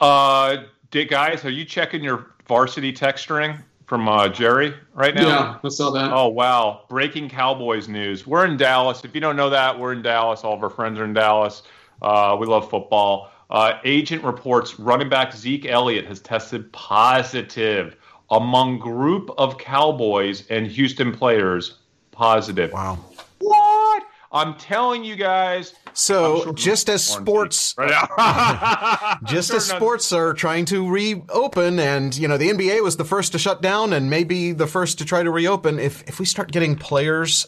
[0.00, 0.58] Uh
[0.92, 5.28] Dick, guys, are you checking your varsity Texturing from uh, Jerry right now?
[5.28, 6.12] Yeah, I saw that.
[6.12, 6.82] Oh, wow.
[6.88, 8.26] Breaking Cowboys news.
[8.26, 9.04] We're in Dallas.
[9.04, 10.42] If you don't know that, we're in Dallas.
[10.44, 11.62] All of our friends are in Dallas.
[12.02, 13.30] Uh, we love football.
[13.48, 17.96] Uh, agent reports running back Zeke Elliott has tested positive
[18.30, 21.78] among group of Cowboys and Houston players.
[22.10, 22.72] Positive.
[22.72, 22.98] Wow.
[23.38, 24.02] What?
[24.32, 25.74] I'm telling you guys.
[25.92, 32.16] So sure just as sports, right just sure as sports are trying to reopen, and
[32.16, 35.04] you know the NBA was the first to shut down, and maybe the first to
[35.04, 35.78] try to reopen.
[35.78, 37.46] If if we start getting players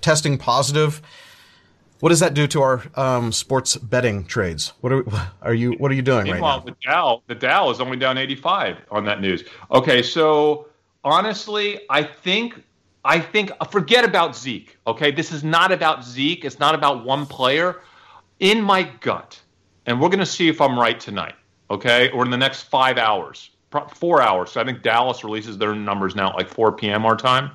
[0.00, 1.00] testing positive,
[2.00, 4.72] what does that do to our um, sports betting trades?
[4.80, 5.04] What are
[5.42, 6.72] are you what are you doing Meanwhile, right now?
[6.72, 9.44] The Dow the Dow is only down 85 on that news.
[9.70, 10.68] Okay, so
[11.04, 12.62] honestly, I think
[13.08, 14.76] I think uh, forget about Zeke.
[14.86, 16.44] Okay, this is not about Zeke.
[16.44, 17.80] It's not about one player.
[18.38, 19.40] In my gut,
[19.86, 21.34] and we're going to see if I'm right tonight.
[21.70, 23.50] Okay, or in the next five hours,
[23.94, 24.52] four hours.
[24.52, 27.06] So I think Dallas releases their numbers now at like 4 p.m.
[27.06, 27.50] our time.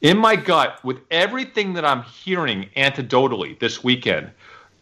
[0.00, 4.32] In my gut, with everything that I'm hearing anecdotally this weekend,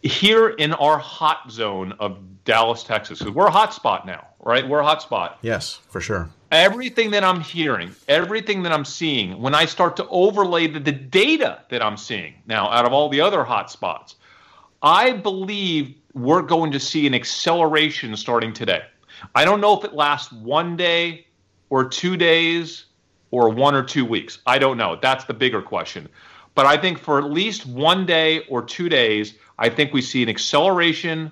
[0.03, 4.67] here in our hot zone of Dallas, Texas, because we're a hot spot now, right?
[4.67, 5.39] We're a hot spot.
[5.41, 10.07] Yes, for sure everything that I'm hearing, everything that I'm seeing, when I start to
[10.09, 14.15] overlay the, the data that I'm seeing now out of all the other hot spots,
[14.81, 18.81] I believe we're going to see an acceleration starting today.
[19.33, 21.27] I don't know if it lasts one day
[21.69, 22.85] or two days
[23.29, 24.39] or one or two weeks.
[24.45, 24.97] I don't know.
[25.01, 26.09] That's the bigger question.
[26.53, 30.23] But I think for at least one day or two days, I think we see
[30.23, 31.31] an acceleration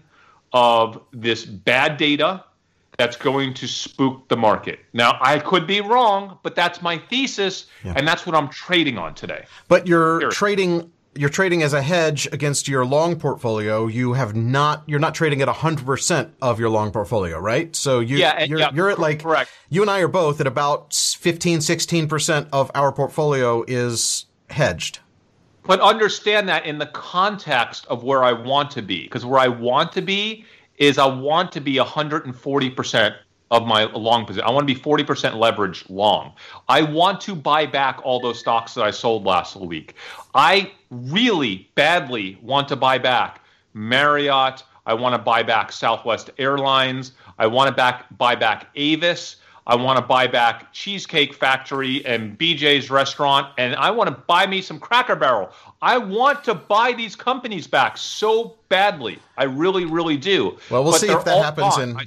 [0.54, 2.46] of this bad data
[2.98, 4.80] that's going to spook the market.
[4.94, 7.94] Now, I could be wrong, but that's my thesis, yeah.
[7.96, 9.46] and that's what I'm trading on today.
[9.68, 13.88] But you're trading you're trading as a hedge against your long portfolio.
[13.88, 17.76] You have not you're not trading at 100% of your long portfolio, right?
[17.76, 19.50] So you yeah, you're, yeah, you're at like correct.
[19.70, 25.00] you and I are both at about 15 16% of our portfolio is hedged.
[25.64, 29.48] But understand that in the context of where I want to be because where I
[29.48, 30.46] want to be
[30.78, 33.16] is I want to be 140%
[33.52, 34.48] of my long position.
[34.48, 36.34] I want to be 40% leverage long.
[36.68, 39.96] I want to buy back all those stocks that I sold last week.
[40.34, 43.42] I really badly want to buy back
[43.74, 44.64] Marriott.
[44.86, 47.14] I want to buy back Southwest Airlines.
[47.38, 49.38] I want to back buy back Avis.
[49.68, 54.48] I want to buy back Cheesecake Factory and BJ's Restaurant, and I want to buy
[54.48, 55.52] me some Cracker Barrel.
[55.82, 59.20] I want to buy these companies back so badly.
[59.38, 60.58] I really, really do.
[60.70, 61.98] Well, we'll but see if that happens in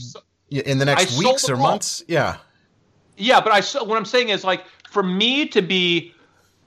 [0.50, 2.05] in the next I weeks or months.
[2.09, 2.36] Yeah.
[3.16, 6.14] Yeah, but I what I'm saying is like for me to be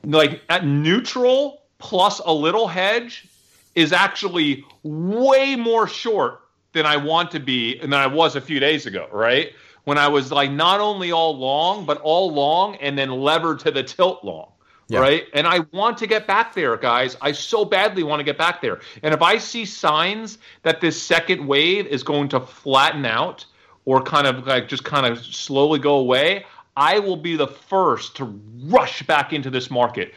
[0.03, 3.27] like at neutral plus a little hedge
[3.75, 8.41] is actually way more short than I want to be and than I was a
[8.41, 9.51] few days ago, right?
[9.85, 13.71] When I was like not only all long, but all long and then levered to
[13.71, 14.51] the tilt long.
[14.87, 14.99] Yeah.
[14.99, 15.23] Right.
[15.33, 17.17] And I want to get back there, guys.
[17.19, 18.81] I so badly want to get back there.
[19.01, 23.45] And if I see signs that this second wave is going to flatten out
[23.85, 26.45] or kind of like just kind of slowly go away,
[26.77, 30.13] I will be the first to rush back into this market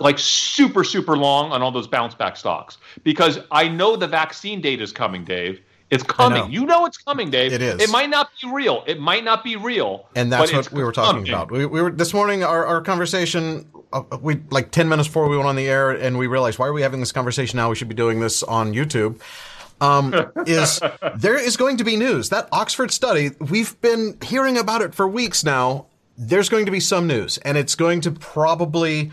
[0.00, 4.60] like super super long on all those bounce back stocks because I know the vaccine
[4.60, 5.60] data is coming, Dave,
[5.90, 6.38] it's coming.
[6.38, 6.48] Know.
[6.48, 7.52] You know it's coming, Dave.
[7.52, 7.80] It is.
[7.80, 8.84] It might not be real.
[8.86, 10.08] It might not be real.
[10.16, 11.32] And that's what we were talking coming.
[11.32, 11.50] about.
[11.50, 12.42] We, we, were this morning.
[12.42, 13.66] Our, our conversation.
[13.92, 16.66] Uh, we like ten minutes before we went on the air, and we realized why
[16.66, 17.68] are we having this conversation now?
[17.68, 19.20] We should be doing this on YouTube.
[19.80, 20.14] um,
[20.46, 20.80] is
[21.16, 22.30] there is going to be news.
[22.30, 25.86] That Oxford study, we've been hearing about it for weeks now.
[26.16, 29.10] There's going to be some news, and it's going to probably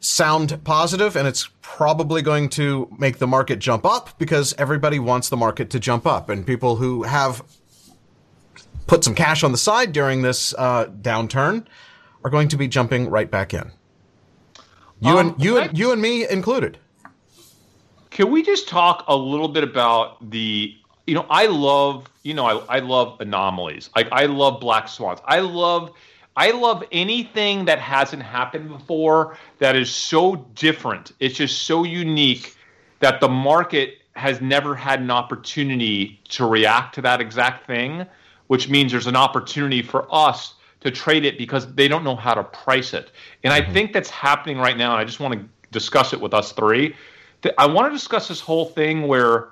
[0.00, 5.28] sound positive, and it's probably going to make the market jump up because everybody wants
[5.28, 7.42] the market to jump up, and people who have
[8.86, 11.66] put some cash on the side during this uh, downturn
[12.24, 13.70] are going to be jumping right back in.
[15.00, 16.78] You um, and you and you and me included.
[18.10, 20.74] Can we just talk a little bit about the
[21.08, 23.88] you know, I love, you know, I, I love anomalies.
[23.96, 25.20] Like I love black swans.
[25.24, 25.92] I love
[26.38, 31.10] I love anything that hasn't happened before that is so different.
[31.18, 32.54] It's just so unique
[33.00, 38.06] that the market has never had an opportunity to react to that exact thing,
[38.46, 42.34] which means there's an opportunity for us to trade it because they don't know how
[42.34, 43.10] to price it.
[43.42, 43.72] And I mm-hmm.
[43.72, 44.92] think that's happening right now.
[44.92, 46.94] And I just want to discuss it with us three.
[47.58, 49.48] I want to discuss this whole thing where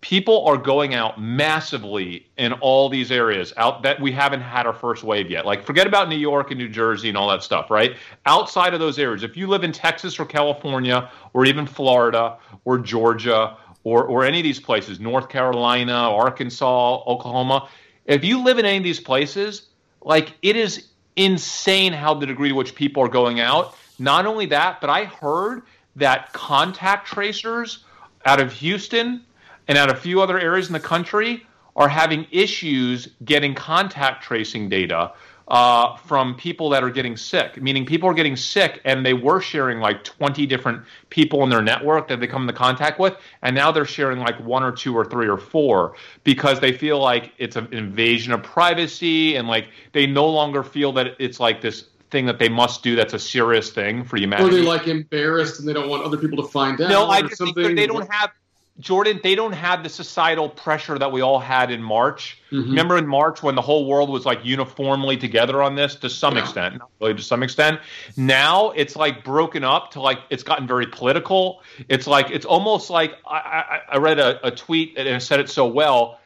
[0.00, 4.72] people are going out massively in all these areas out that we haven't had our
[4.72, 5.44] first wave yet.
[5.44, 7.96] Like forget about New York and New Jersey and all that stuff, right?
[8.26, 12.78] Outside of those areas, if you live in Texas or California or even Florida or
[12.78, 17.68] Georgia or or any of these places, North Carolina, Arkansas, Oklahoma,
[18.04, 19.68] if you live in any of these places,
[20.02, 23.76] like it is insane how the degree to which people are going out.
[23.98, 25.62] Not only that, but I heard
[25.96, 27.84] that contact tracers
[28.24, 29.24] out of Houston
[29.68, 31.46] and out of a few other areas in the country
[31.76, 35.12] are having issues getting contact tracing data
[35.48, 39.40] uh, from people that are getting sick, meaning people are getting sick and they were
[39.40, 43.54] sharing like 20 different people in their network that they come into contact with, and
[43.54, 45.94] now they're sharing like one or two or three or four
[46.24, 50.92] because they feel like it's an invasion of privacy and like they no longer feel
[50.92, 54.48] that it's like this thing that they must do that's a serious thing for humanity.
[54.48, 56.90] Or they like embarrassed and they don't want other people to find out.
[56.90, 58.32] No, I just think they don't have
[58.80, 62.40] Jordan, they don't have the societal pressure that we all had in March.
[62.52, 62.70] Mm-hmm.
[62.70, 66.36] Remember in March when the whole world was like uniformly together on this to some
[66.36, 66.42] yeah.
[66.42, 67.80] extent, not really to some extent.
[68.16, 71.62] Now it's like broken up to like it's gotten very political.
[71.88, 75.48] It's like it's almost like I, I, I read a, a tweet and said it
[75.48, 76.20] so well.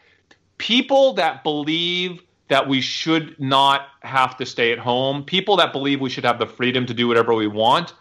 [0.58, 6.02] People that believe that we should not have to stay at home, people that believe
[6.02, 7.94] we should have the freedom to do whatever we want,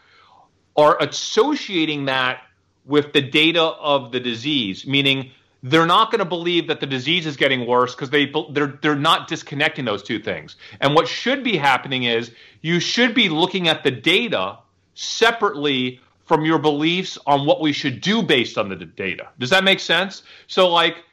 [0.76, 2.42] are associating that
[2.86, 5.32] with the data of the disease, meaning
[5.64, 8.96] they're not going to believe that the disease is getting worse because they they're they're
[8.96, 10.56] not disconnecting those two things.
[10.80, 14.58] And what should be happening is you should be looking at the data
[14.96, 19.28] separately from your beliefs on what we should do based on the data.
[19.38, 20.24] Does that make sense?
[20.48, 21.04] So like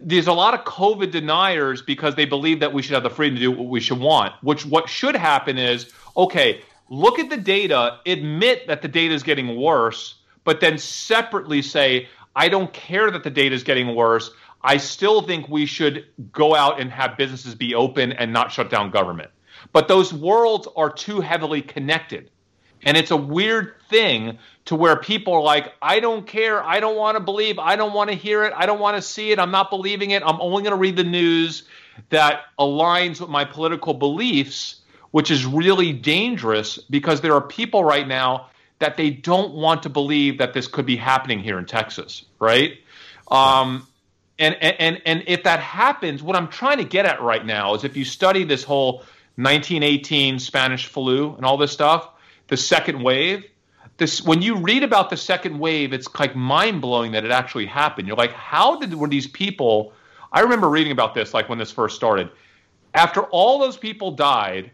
[0.00, 3.36] there's a lot of COVID deniers because they believe that we should have the freedom
[3.36, 4.32] to do what we should want.
[4.42, 9.22] Which what should happen is okay, look at the data, admit that the data is
[9.22, 10.14] getting worse
[10.44, 14.30] but then separately say, I don't care that the data is getting worse.
[14.62, 18.70] I still think we should go out and have businesses be open and not shut
[18.70, 19.30] down government.
[19.72, 22.30] But those worlds are too heavily connected.
[22.84, 26.62] And it's a weird thing to where people are like, I don't care.
[26.64, 27.58] I don't want to believe.
[27.58, 28.52] I don't want to hear it.
[28.56, 29.38] I don't want to see it.
[29.38, 30.22] I'm not believing it.
[30.24, 31.64] I'm only going to read the news
[32.08, 34.80] that aligns with my political beliefs,
[35.12, 38.48] which is really dangerous because there are people right now
[38.82, 42.78] that they don't want to believe that this could be happening here in Texas, right?
[43.30, 43.86] Um,
[44.38, 47.84] and, and, and if that happens, what I'm trying to get at right now is
[47.84, 49.04] if you study this whole
[49.36, 52.08] 1918 Spanish flu and all this stuff,
[52.48, 53.44] the second wave,
[53.98, 57.66] this when you read about the second wave, it's like mind blowing that it actually
[57.66, 58.08] happened.
[58.08, 59.92] You're like, how did were these people?
[60.32, 62.30] I remember reading about this like when this first started.
[62.94, 64.72] After all those people died,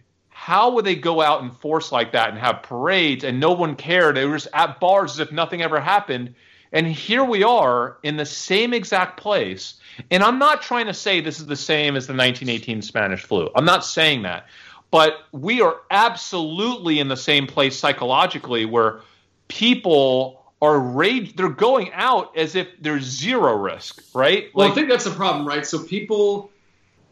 [0.48, 3.76] how would they go out in force like that and have parades and no one
[3.76, 4.16] cared?
[4.16, 6.34] They were just at bars as if nothing ever happened.
[6.72, 9.74] And here we are in the same exact place.
[10.10, 13.50] And I'm not trying to say this is the same as the 1918 Spanish flu.
[13.54, 14.46] I'm not saying that.
[14.90, 19.02] But we are absolutely in the same place psychologically where
[19.48, 24.46] people are rage they're going out as if there's zero risk, right?
[24.54, 25.66] Well, I think that's the problem, right?
[25.66, 26.50] So people,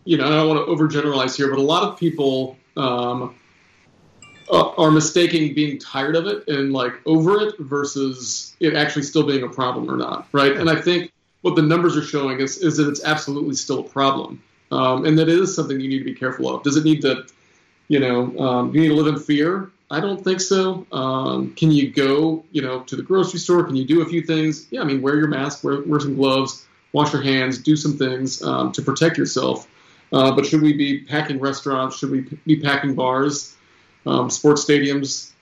[0.06, 3.34] you know, I don't want to overgeneralize here, but a lot of people um,
[4.50, 9.24] uh, are mistaking being tired of it and like over it versus it actually still
[9.24, 10.56] being a problem or not, right?
[10.56, 11.12] And I think
[11.42, 15.18] what the numbers are showing is, is that it's absolutely still a problem, um, and
[15.18, 16.62] that is something you need to be careful of.
[16.62, 17.26] Does it need to,
[17.88, 19.70] you know, um, you need to live in fear?
[19.90, 20.84] I don't think so.
[20.90, 23.62] Um, can you go, you know, to the grocery store?
[23.62, 24.66] Can you do a few things?
[24.70, 27.96] Yeah, I mean, wear your mask, wear, wear some gloves, wash your hands, do some
[27.96, 29.68] things um, to protect yourself.
[30.12, 31.98] Uh, but should we be packing restaurants?
[31.98, 33.56] Should we be packing bars,
[34.06, 35.32] um, sports stadiums?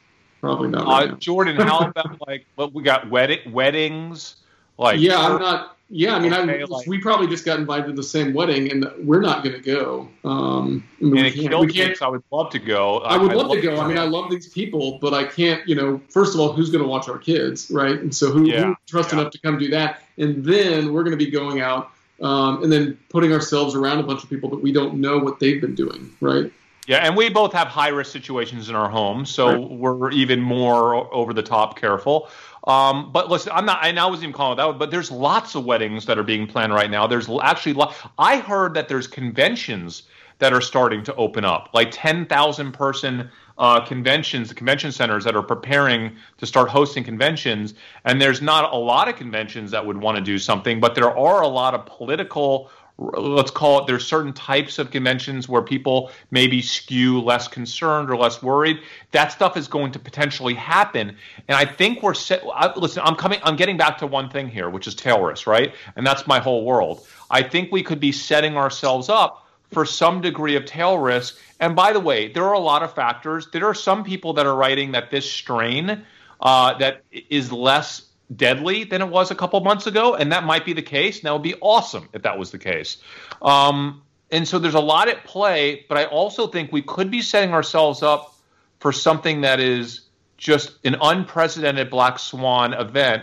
[0.41, 0.87] Probably not.
[0.87, 4.37] Right uh, Jordan, how about like what we got wedding weddings?
[4.79, 5.75] Like yeah, I'm not.
[5.91, 8.73] Yeah, I mean, okay, I, like, we probably just got invited to the same wedding,
[8.73, 10.09] and we're not going to go.
[10.25, 12.99] Um, I mean, and we can't, we can't, I would love to go.
[13.01, 13.77] I would love, love, to go.
[13.77, 15.67] I mean, I love these people, but I can't.
[15.69, 18.01] You know, first of all, who's going to watch our kids, right?
[18.01, 19.21] And so, who, yeah, who trust yeah.
[19.21, 20.03] enough to come do that?
[20.17, 21.91] And then we're going to be going out,
[22.21, 25.41] um, and then putting ourselves around a bunch of people that we don't know what
[25.41, 26.53] they've been doing, right?
[26.87, 29.71] Yeah, and we both have high risk situations in our homes, so right.
[29.71, 32.29] we're even more over the top careful.
[32.67, 33.83] Um, but listen, I'm not.
[33.83, 36.75] I wasn't even calling it that, but there's lots of weddings that are being planned
[36.75, 37.07] right now.
[37.07, 37.83] There's actually,
[38.19, 40.05] I heard that there's conventions
[40.39, 45.37] that are starting to open up, like 10,000 person uh, conventions, the convention centers that
[45.37, 47.75] are preparing to start hosting conventions.
[48.05, 51.17] And there's not a lot of conventions that would want to do something, but there
[51.17, 56.13] are a lot of political let's call it there's certain types of conventions where people
[56.31, 58.79] maybe skew less concerned or less worried.
[59.11, 61.17] That stuff is going to potentially happen.
[61.49, 64.49] And i think we're set I, listen i'm coming i'm getting back to one thing
[64.49, 65.75] here which is risk right?
[65.97, 67.07] And that's my whole world.
[67.31, 71.75] I think we could be setting ourselves up for some degree of tail risk and
[71.75, 74.55] by the way there are a lot of factors there are some people that are
[74.55, 76.05] writing that this strain
[76.41, 78.03] uh, that is less
[78.35, 81.19] deadly than it was a couple months ago, and that might be the case.
[81.19, 82.99] And that would be awesome if that was the case.
[83.43, 87.23] Um, and so there's a lot at play, but I also think we could be
[87.23, 88.37] setting ourselves up
[88.81, 90.03] for something that is
[90.37, 93.23] just an unprecedented black swan event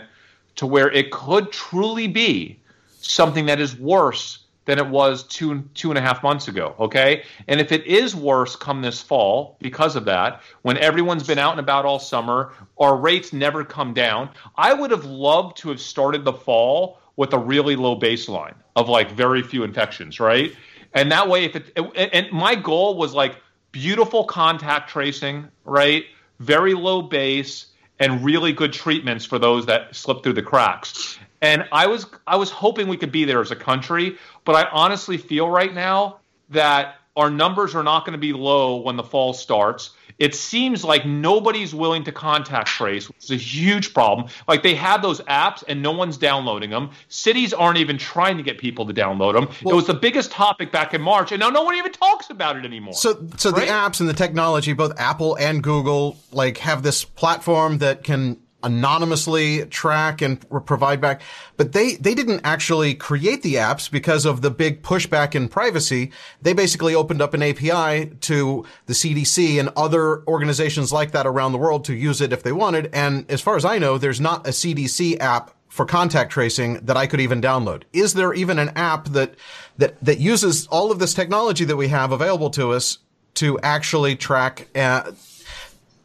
[0.56, 2.58] to where it could truly be
[3.00, 6.74] something that is worse than it was two two and a half months ago.
[6.78, 11.38] Okay, and if it is worse come this fall because of that, when everyone's been
[11.38, 14.30] out and about all summer, our rates never come down.
[14.56, 18.88] I would have loved to have started the fall with a really low baseline of
[18.88, 20.54] like very few infections, right?
[20.94, 21.76] And that way, if it
[22.12, 23.36] and my goal was like
[23.72, 26.04] beautiful contact tracing, right?
[26.38, 27.66] Very low base
[27.98, 31.18] and really good treatments for those that slip through the cracks.
[31.42, 34.68] And I was I was hoping we could be there as a country, but I
[34.70, 36.20] honestly feel right now
[36.50, 39.90] that our numbers are not going to be low when the fall starts.
[40.18, 44.28] It seems like nobody's willing to contact trace, which is a huge problem.
[44.46, 46.90] Like they have those apps and no one's downloading them.
[47.08, 49.48] Cities aren't even trying to get people to download them.
[49.62, 52.30] Well, it was the biggest topic back in March, and now no one even talks
[52.30, 52.94] about it anymore.
[52.94, 53.66] So, so right?
[53.66, 58.38] the apps and the technology, both Apple and Google, like have this platform that can
[58.62, 61.22] anonymously track and provide back.
[61.56, 66.12] But they, they didn't actually create the apps because of the big pushback in privacy.
[66.40, 71.52] They basically opened up an API to the CDC and other organizations like that around
[71.52, 72.90] the world to use it if they wanted.
[72.92, 76.98] And as far as I know, there's not a CDC app for contact tracing that
[76.98, 77.84] I could even download.
[77.94, 79.34] Is there even an app that,
[79.78, 82.98] that, that uses all of this technology that we have available to us
[83.34, 85.12] to actually track uh,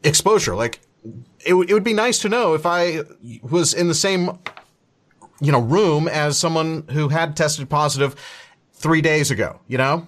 [0.03, 0.55] exposure?
[0.55, 0.80] Like,
[1.48, 3.02] it, w- it would be nice to know if I
[3.41, 4.38] was in the same,
[5.39, 8.16] you know, room as someone who had tested positive
[8.74, 10.06] three days ago, you know?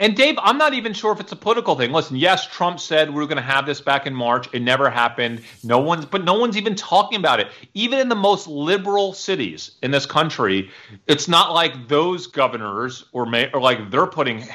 [0.00, 1.90] And Dave, I'm not even sure if it's a political thing.
[1.90, 4.48] Listen, yes, Trump said we are going to have this back in March.
[4.52, 5.42] It never happened.
[5.64, 7.48] No one's, but no one's even talking about it.
[7.74, 10.70] Even in the most liberal cities in this country,
[11.08, 14.46] it's not like those governors or, may, or like they're putting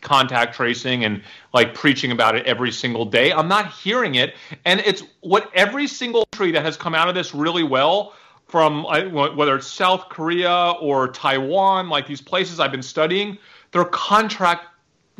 [0.00, 1.22] contact tracing and
[1.52, 3.32] like preaching about it every single day.
[3.32, 4.34] I'm not hearing it.
[4.64, 8.14] And it's what every single country that has come out of this really well
[8.48, 13.38] from whether it's South Korea or Taiwan, like these places I've been studying,
[13.70, 14.66] their contract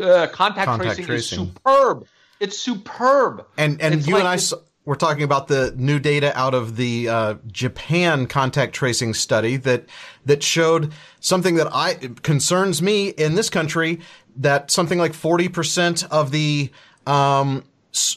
[0.01, 2.07] uh, contact, contact tracing, tracing, is superb.
[2.41, 3.47] It's superb.
[3.57, 4.39] And and it's you like, and I
[4.87, 9.85] we're talking about the new data out of the uh, Japan contact tracing study that
[10.24, 14.01] that showed something that I concerns me in this country
[14.37, 16.70] that something like 40% of the
[17.07, 17.64] um,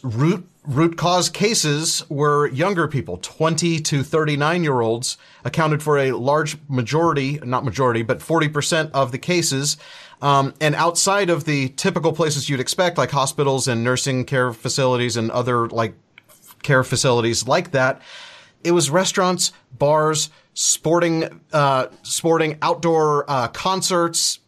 [0.04, 6.14] root root cause cases were younger people, 20 to 39 year olds accounted for a
[6.14, 9.78] large majority, not majority, but 40% of the cases.
[10.22, 15.18] Um, and outside of the typical places you'd expect, like hospitals and nursing care facilities
[15.18, 15.96] and other like
[16.62, 18.02] care facilities like that,
[18.64, 24.40] it was restaurants, bars, sporting, uh, sporting outdoor uh, concerts,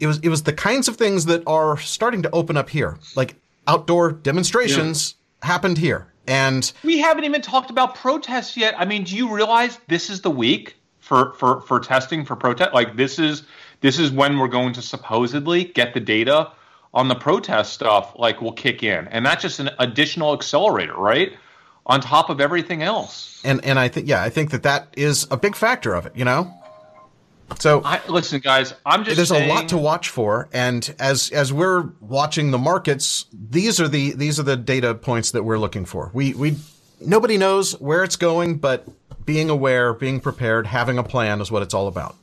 [0.00, 2.98] it was it was the kinds of things that are starting to open up here,
[3.16, 5.48] like outdoor demonstrations yeah.
[5.48, 8.74] happened here, and we haven't even talked about protests yet.
[8.78, 12.72] I mean, do you realize this is the week for for for testing for protest?
[12.74, 13.44] Like this is
[13.80, 16.52] this is when we're going to supposedly get the data
[16.94, 18.12] on the protest stuff.
[18.16, 21.32] Like will kick in, and that's just an additional accelerator, right?
[21.86, 23.40] On top of everything else.
[23.44, 26.12] And and I think yeah, I think that that is a big factor of it.
[26.14, 26.54] You know.
[27.58, 31.30] So I, listen, guys, I'm just there's saying, a lot to watch for, and as
[31.30, 35.58] as we're watching the markets, these are the these are the data points that we're
[35.58, 36.10] looking for.
[36.12, 36.56] We we
[37.00, 38.86] nobody knows where it's going, but
[39.24, 42.16] being aware, being prepared, having a plan is what it's all about.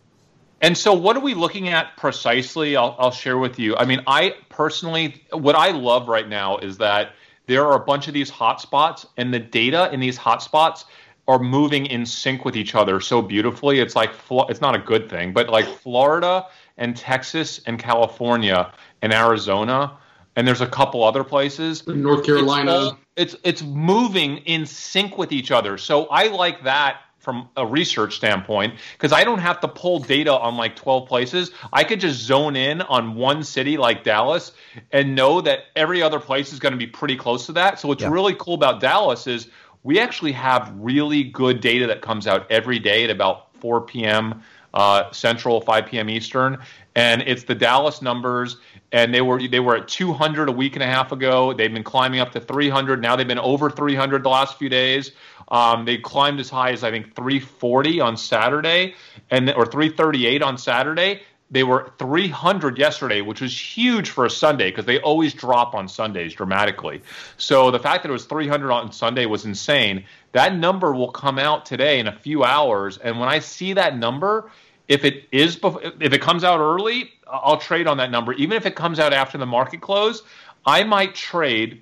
[0.62, 2.76] And so, what are we looking at precisely?
[2.76, 3.76] I'll, I'll share with you.
[3.76, 7.12] I mean, I personally, what I love right now is that
[7.48, 10.86] there are a bunch of these hotspots, and the data in these hotspots
[11.28, 13.80] are moving in sync with each other so beautifully.
[13.80, 14.12] It's like
[14.50, 16.46] it's not a good thing, but like Florida
[16.78, 18.72] and Texas and California
[19.02, 19.98] and Arizona,
[20.36, 21.86] and there's a couple other places.
[21.88, 22.98] North Carolina.
[23.16, 25.78] It's, it's it's moving in sync with each other.
[25.78, 30.32] So I like that from a research standpoint because I don't have to pull data
[30.32, 31.50] on like 12 places.
[31.74, 34.52] I could just zone in on one city like Dallas
[34.92, 37.80] and know that every other place is going to be pretty close to that.
[37.80, 38.12] So what's yeah.
[38.12, 39.48] really cool about Dallas is
[39.86, 44.42] we actually have really good data that comes out every day at about 4 p.m.
[44.74, 46.10] Uh, Central, 5 p.m.
[46.10, 46.58] Eastern,
[46.96, 48.58] and it's the Dallas numbers.
[48.92, 51.54] And they were they were at 200 a week and a half ago.
[51.54, 53.02] They've been climbing up to 300.
[53.02, 55.12] Now they've been over 300 the last few days.
[55.50, 58.96] Um, they climbed as high as I think 340 on Saturday,
[59.30, 61.22] and or 338 on Saturday.
[61.52, 65.88] They were 300 yesterday, which was huge for a Sunday because they always drop on
[65.88, 67.02] Sundays dramatically.
[67.38, 70.06] So the fact that it was 300 on Sunday was insane.
[70.32, 73.98] That number will come out today in a few hours, and when I see that
[73.98, 74.50] number,
[74.88, 78.34] if it is if it comes out early, I'll trade on that number.
[78.34, 80.24] Even if it comes out after the market close,
[80.66, 81.82] I might trade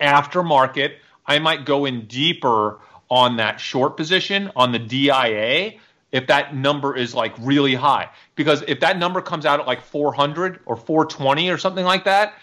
[0.00, 0.98] after market
[1.28, 5.74] I might go in deeper on that short position on the DIA
[6.12, 8.08] if that number is like really high.
[8.34, 12.34] Because if that number comes out at like 400 or 420 or something like that,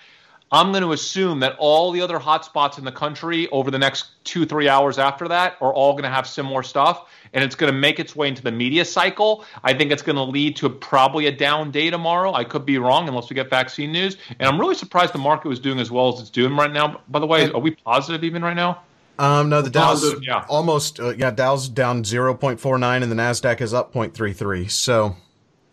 [0.52, 4.24] I'm going to assume that all the other hotspots in the country over the next
[4.24, 7.10] two, three hours after that are all going to have similar stuff.
[7.34, 9.44] And it's going to make its way into the media cycle.
[9.64, 12.34] I think it's going to lead to probably a down day tomorrow.
[12.34, 14.18] I could be wrong unless we get vaccine news.
[14.40, 17.02] And I'm really surprised the market was doing as well as it's doing right now.
[17.10, 18.82] By the way, are we positive even right now?
[19.18, 20.46] Um, no, the Dow's yeah.
[20.50, 24.70] almost uh, yeah Dow's down zero point four nine, and the Nasdaq is up 0.33.
[24.70, 25.16] So,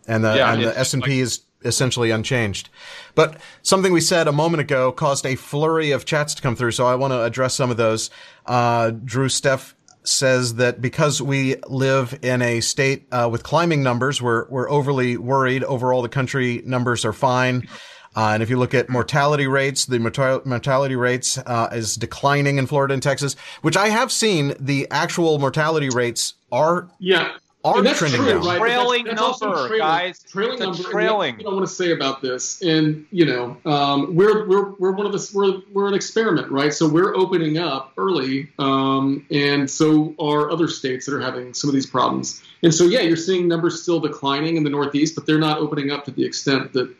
[0.07, 2.69] and the yeah, and the S and P is essentially unchanged.
[3.15, 6.71] But something we said a moment ago caused a flurry of chats to come through,
[6.71, 8.09] so I want to address some of those.
[8.45, 14.21] Uh, Drew Steph says that because we live in a state uh, with climbing numbers,
[14.21, 15.63] we're we're overly worried.
[15.63, 17.67] Overall, the country numbers are fine.
[18.15, 22.67] Uh, and if you look at mortality rates, the mortality rates uh, is declining in
[22.67, 24.53] Florida and Texas, which I have seen.
[24.59, 28.45] The actual mortality rates are yeah are and that's trending true, down.
[28.45, 28.59] Right?
[28.59, 30.23] Trailing that's, that's number, trailing, guys.
[30.23, 30.83] Trailing it's number.
[30.83, 31.41] Trailing.
[31.45, 35.13] I want to say about this, and you know, um, we're we're we're one of
[35.13, 36.73] the we're we're an experiment, right?
[36.73, 41.69] So we're opening up early, um, and so are other states that are having some
[41.69, 42.43] of these problems.
[42.63, 45.91] And so, yeah, you're seeing numbers still declining in the Northeast, but they're not opening
[45.91, 46.93] up to the extent that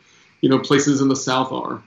[0.44, 1.82] you know places in the South are.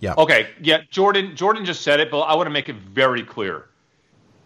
[0.00, 0.14] Yeah.
[0.18, 0.50] Okay.
[0.60, 0.82] Yeah.
[0.90, 1.34] Jordan.
[1.34, 3.64] Jordan just said it, but I want to make it very clear.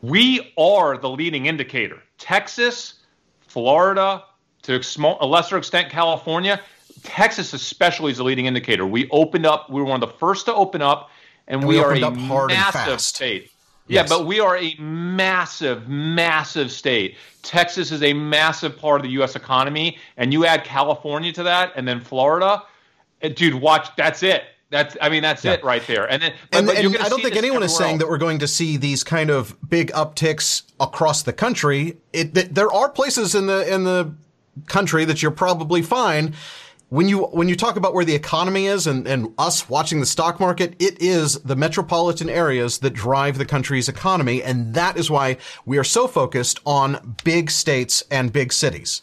[0.00, 2.00] We are the leading indicator.
[2.18, 3.00] Texas
[3.40, 4.24] Florida,
[4.62, 4.80] to
[5.20, 6.60] a lesser extent, California.
[7.02, 8.86] Texas, especially, is a leading indicator.
[8.86, 11.10] We opened up, we were one of the first to open up,
[11.48, 12.10] and, and we, we are a
[12.46, 13.50] massive state.
[13.88, 14.08] Yes.
[14.08, 17.16] Yeah, but we are a massive, massive state.
[17.42, 19.34] Texas is a massive part of the U.S.
[19.34, 22.62] economy, and you add California to that, and then Florida,
[23.28, 23.88] dude, watch.
[23.96, 24.44] That's it.
[24.70, 25.52] That's, I mean, that's yeah.
[25.52, 26.10] it right there.
[26.10, 27.98] And then, but, and, but and I don't think anyone is saying else.
[28.00, 31.98] that we're going to see these kind of big upticks across the country.
[32.14, 34.14] It, th- there are places in the in the
[34.66, 36.34] country that you're probably fine.
[36.88, 40.06] When you when you talk about where the economy is and, and us watching the
[40.06, 45.10] stock market, it is the metropolitan areas that drive the country's economy, and that is
[45.10, 45.36] why
[45.66, 49.02] we are so focused on big states and big cities.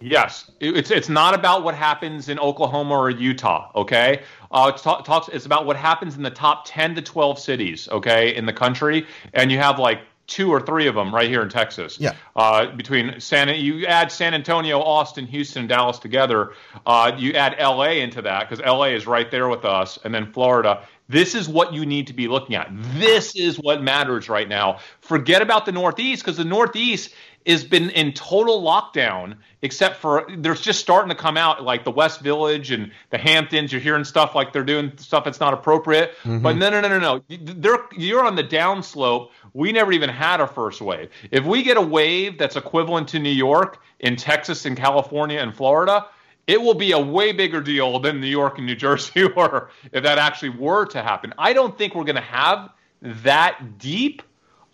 [0.00, 3.70] Yes, it's it's not about what happens in Oklahoma or Utah.
[3.74, 5.28] Okay, uh, it talks.
[5.28, 7.88] It's about what happens in the top ten to twelve cities.
[7.90, 11.42] Okay, in the country, and you have like two or three of them right here
[11.42, 11.98] in Texas.
[11.98, 12.14] Yeah.
[12.34, 16.52] Uh, between San, you add San Antonio, Austin, Houston, and Dallas together.
[16.84, 18.00] Uh, you add L.A.
[18.00, 18.94] into that because L.A.
[18.94, 20.82] is right there with us, and then Florida.
[21.08, 22.68] This is what you need to be looking at.
[22.98, 24.78] This is what matters right now.
[25.00, 27.14] Forget about the Northeast because the Northeast
[27.46, 31.92] has been in total lockdown, except for there's just starting to come out like the
[31.92, 33.70] West Village and the Hamptons.
[33.70, 36.14] You're hearing stuff like they're doing stuff that's not appropriate.
[36.24, 36.40] Mm-hmm.
[36.40, 37.22] But no, no, no, no, no.
[37.28, 39.30] They're, you're on the downslope.
[39.54, 41.10] We never even had a first wave.
[41.30, 45.54] If we get a wave that's equivalent to New York, in Texas, and California, and
[45.54, 46.06] Florida,
[46.46, 50.02] it will be a way bigger deal than New York and New Jersey were if
[50.02, 51.34] that actually were to happen.
[51.38, 52.70] I don't think we're going to have
[53.02, 54.22] that deep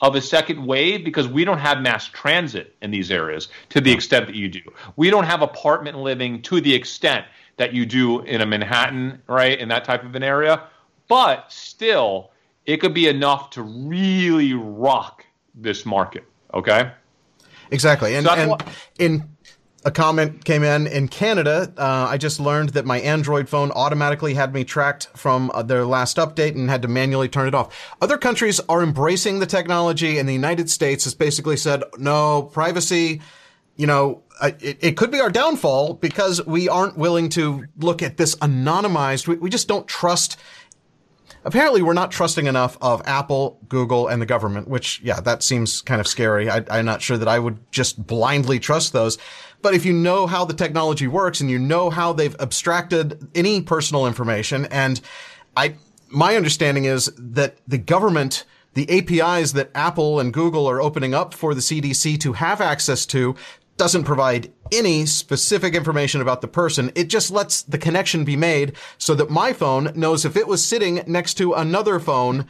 [0.01, 3.93] of a second wave because we don't have mass transit in these areas to the
[3.93, 4.61] extent that you do.
[4.97, 7.25] We don't have apartment living to the extent
[7.57, 10.65] that you do in a Manhattan, right, in that type of an area.
[11.07, 12.33] But still,
[12.67, 15.25] it could be enough to really rock
[15.55, 16.25] this market.
[16.53, 16.91] Okay.
[17.71, 18.65] Exactly, and, so and
[18.99, 19.29] in
[19.85, 21.73] a comment came in in Canada.
[21.77, 25.85] Uh, I just learned that my Android phone automatically had me tracked from uh, their
[25.85, 27.75] last update and had to manually turn it off.
[28.01, 33.21] Other countries are embracing the technology, and the United States has basically said, no, privacy,
[33.77, 38.17] you know, it, it, could be our downfall because we aren't willing to look at
[38.17, 39.27] this anonymized.
[39.27, 40.37] We, we just don't trust
[41.45, 45.83] apparently we're not trusting enough of Apple, Google, and the government, which, yeah, that seems
[45.83, 46.49] kind of scary.
[46.49, 49.19] I, am not sure that I would just blindly trust those.
[49.63, 53.63] But if you know how the technology works and you know how they've abstracted any
[53.63, 55.01] personal information, and
[55.57, 55.77] I,
[56.09, 58.45] my understanding is that the government,
[58.75, 63.07] the APIs that Apple and Google are opening up for the CDC to have access
[63.07, 63.37] to
[63.77, 66.93] doesn't provide any specific information about the person.
[66.95, 70.65] It just lets the connection be made so that my phone knows if it was
[70.65, 72.47] sitting next to another phone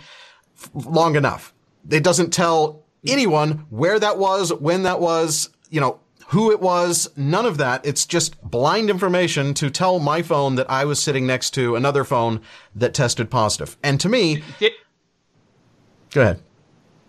[0.74, 1.54] long enough.
[1.88, 6.00] It doesn't tell anyone where that was, when that was, you know,
[6.32, 7.84] who it was, none of that.
[7.84, 12.04] It's just blind information to tell my phone that I was sitting next to another
[12.04, 12.40] phone
[12.74, 13.76] that tested positive.
[13.82, 14.42] And to me,
[16.10, 16.42] go ahead.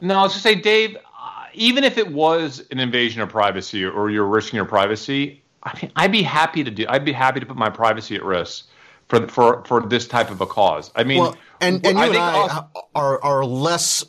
[0.02, 3.86] No, I was just say, Dave, uh, even if it was an invasion of privacy
[3.86, 6.86] or you're risking your privacy, I mean, I'd be happy to do.
[6.90, 8.68] I'd be happy to put my privacy at risk
[9.08, 10.92] for for for this type of a cause.
[10.98, 14.04] I mean, well, and and you I and I are are less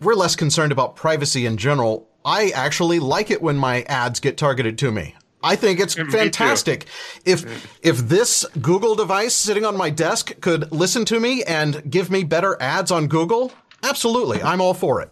[0.00, 2.08] we're less concerned about privacy in general.
[2.24, 5.14] I actually like it when my ads get targeted to me.
[5.42, 6.86] I think it's fantastic.
[7.24, 12.10] If if this Google device sitting on my desk could listen to me and give
[12.10, 13.52] me better ads on Google,
[13.82, 15.10] absolutely, I'm all for it.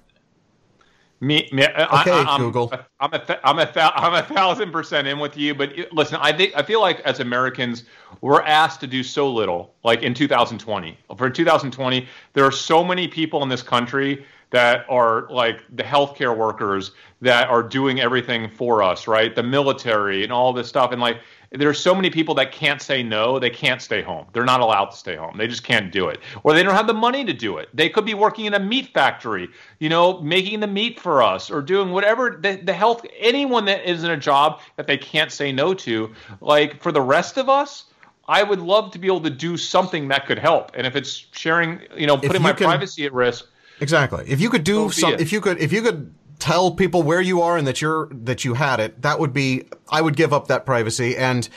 [1.20, 2.72] Me, me okay, I, am Google.
[2.98, 5.54] I'm a, I'm a, I'm a thousand percent in with you.
[5.54, 7.84] But listen, I think I feel like as Americans,
[8.22, 9.72] we're asked to do so little.
[9.84, 15.26] Like in 2020, for 2020, there are so many people in this country that are
[15.28, 19.34] like the healthcare workers that are doing everything for us, right?
[19.34, 21.18] The military and all this stuff, and like
[21.52, 23.38] there are so many people that can't say no.
[23.38, 24.26] They can't stay home.
[24.32, 25.36] They're not allowed to stay home.
[25.36, 26.20] They just can't do it.
[26.44, 27.68] Or they don't have the money to do it.
[27.74, 29.48] They could be working in a meat factory,
[29.78, 33.88] you know, making the meat for us or doing whatever the, the health, anyone that
[33.88, 36.14] is in a job that they can't say no to.
[36.40, 37.84] Like for the rest of us,
[38.26, 40.70] I would love to be able to do something that could help.
[40.74, 43.46] And if it's sharing, you know, putting you my can, privacy at risk.
[43.82, 44.24] Exactly.
[44.28, 47.42] If you could do some, if you could, if you could tell people where you
[47.42, 50.46] are and that you're that you had it, that would be I would give up
[50.48, 51.16] that privacy.
[51.16, 51.48] And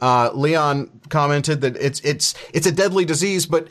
[0.00, 3.68] uh, Leon commented that it's it's it's a deadly disease, but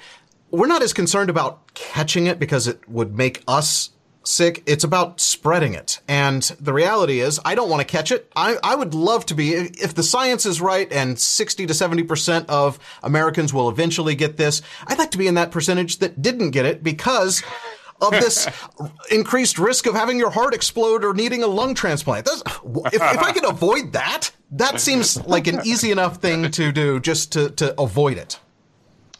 [0.52, 3.92] we're not as concerned about catching it because it would make us
[4.24, 4.62] sick.
[4.66, 6.00] It's about spreading it.
[6.08, 8.32] And the reality is, I don't want to catch it.
[8.36, 12.46] I, I would love to be, if the science is right and 60 to 70%
[12.48, 16.52] of Americans will eventually get this, I'd like to be in that percentage that didn't
[16.52, 17.42] get it because
[18.02, 18.48] of this
[19.10, 22.28] increased risk of having your heart explode or needing a lung transplant.
[22.28, 27.00] if, if I could avoid that, that seems like an easy enough thing to do
[27.00, 28.40] just to, to avoid it.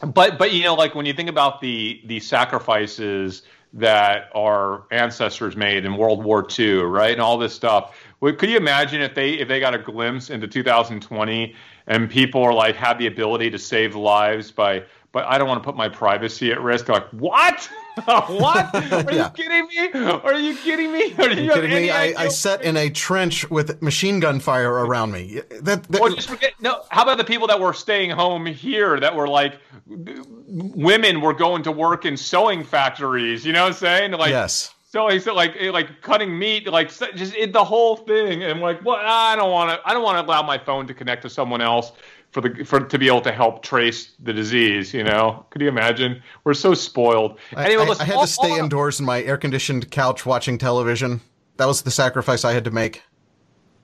[0.00, 3.42] But but you know, like when you think about the the sacrifices
[3.74, 7.96] that our ancestors made in World War II, right, and all this stuff.
[8.20, 11.54] Could you imagine if they if they got a glimpse into 2020
[11.86, 15.62] and people are like had the ability to save lives by but I don't want
[15.62, 16.88] to put my privacy at risk.
[16.88, 17.70] Like, what?
[18.04, 18.74] what?
[18.74, 19.24] Are yeah.
[19.24, 20.00] you kidding me?
[20.00, 21.14] Are you kidding me?
[21.14, 21.90] Are you, you kidding me?
[21.90, 25.42] I, I sat in a trench with machine gun fire around me.
[25.60, 26.54] That, that well, just forget.
[26.60, 31.34] No, how about the people that were staying home here that were like, women were
[31.34, 33.44] going to work in sewing factories.
[33.44, 34.12] You know what I'm saying?
[34.12, 34.74] Like, yes.
[34.84, 38.42] So he said, like, eh, like cutting meat, like just it, the whole thing.
[38.42, 39.88] And like, well, I don't want to.
[39.88, 41.92] I don't want to allow my phone to connect to someone else
[42.32, 44.92] for the for to be able to help trace the disease.
[44.92, 46.22] You know, could you imagine?
[46.44, 47.38] We're so spoiled.
[47.54, 50.58] I, anyway, I, I had all, to stay indoors in my air conditioned couch watching
[50.58, 51.20] television.
[51.58, 53.02] That was the sacrifice I had to make.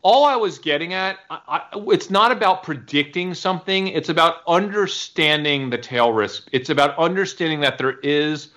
[0.02, 3.88] All I was getting at, I, it's not about predicting something.
[3.88, 6.48] It's about understanding the tail risk.
[6.52, 8.48] It's about understanding that there is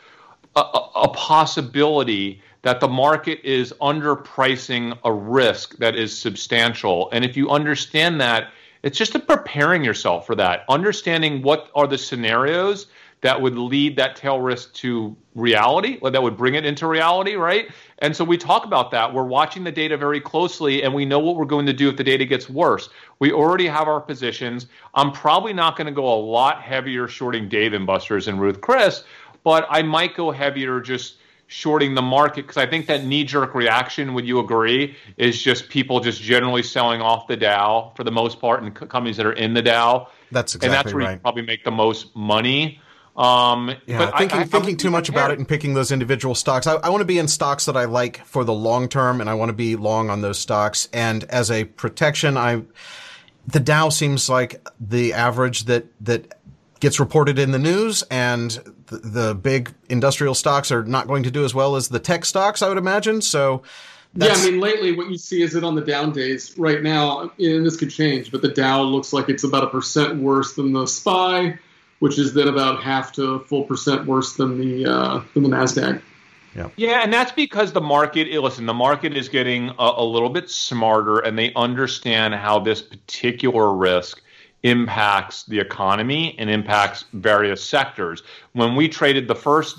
[0.55, 7.09] a, a possibility that the market is underpricing a risk that is substantial.
[7.11, 8.51] And if you understand that,
[8.83, 12.87] it's just preparing yourself for that, understanding what are the scenarios
[13.21, 17.35] that would lead that tail risk to reality, or that would bring it into reality,
[17.35, 17.69] right?
[17.99, 19.13] And so we talk about that.
[19.13, 21.97] We're watching the data very closely, and we know what we're going to do if
[21.97, 22.89] the data gets worse.
[23.19, 24.65] We already have our positions.
[24.95, 28.59] I'm probably not going to go a lot heavier shorting Dave and Buster's and Ruth
[28.59, 29.03] Chris,
[29.43, 31.17] but I might go heavier just
[31.51, 35.67] shorting the market because I think that knee jerk reaction, would you agree, is just
[35.67, 39.33] people just generally selling off the Dow for the most part and companies that are
[39.33, 40.07] in the Dow.
[40.31, 40.77] That's exactly right.
[40.77, 41.13] And that's where right.
[41.15, 42.79] you probably make the most money.
[43.17, 46.35] Um, yeah, but thinking, I, I, thinking too much about it and picking those individual
[46.35, 46.67] stocks.
[46.67, 49.29] I, I want to be in stocks that I like for the long term, and
[49.29, 50.87] I want to be long on those stocks.
[50.93, 52.61] And as a protection, I
[53.45, 56.39] the Dow seems like the average that that
[56.79, 58.57] gets reported in the news, and
[58.91, 62.25] the, the big industrial stocks are not going to do as well as the tech
[62.25, 63.21] stocks, I would imagine.
[63.21, 63.63] So.
[64.13, 67.31] yeah, I mean, lately what you see is that on the down days right now,
[67.39, 70.73] and this could change, but the Dow looks like it's about a percent worse than
[70.73, 71.57] the SPY,
[71.99, 76.01] which is then about half to full percent worse than the uh, than the Nasdaq.
[76.53, 76.69] Yeah.
[76.75, 78.27] yeah, and that's because the market.
[78.27, 82.81] Listen, the market is getting a, a little bit smarter, and they understand how this
[82.81, 84.21] particular risk
[84.63, 88.23] impacts the economy and impacts various sectors.
[88.53, 89.77] When we traded the first,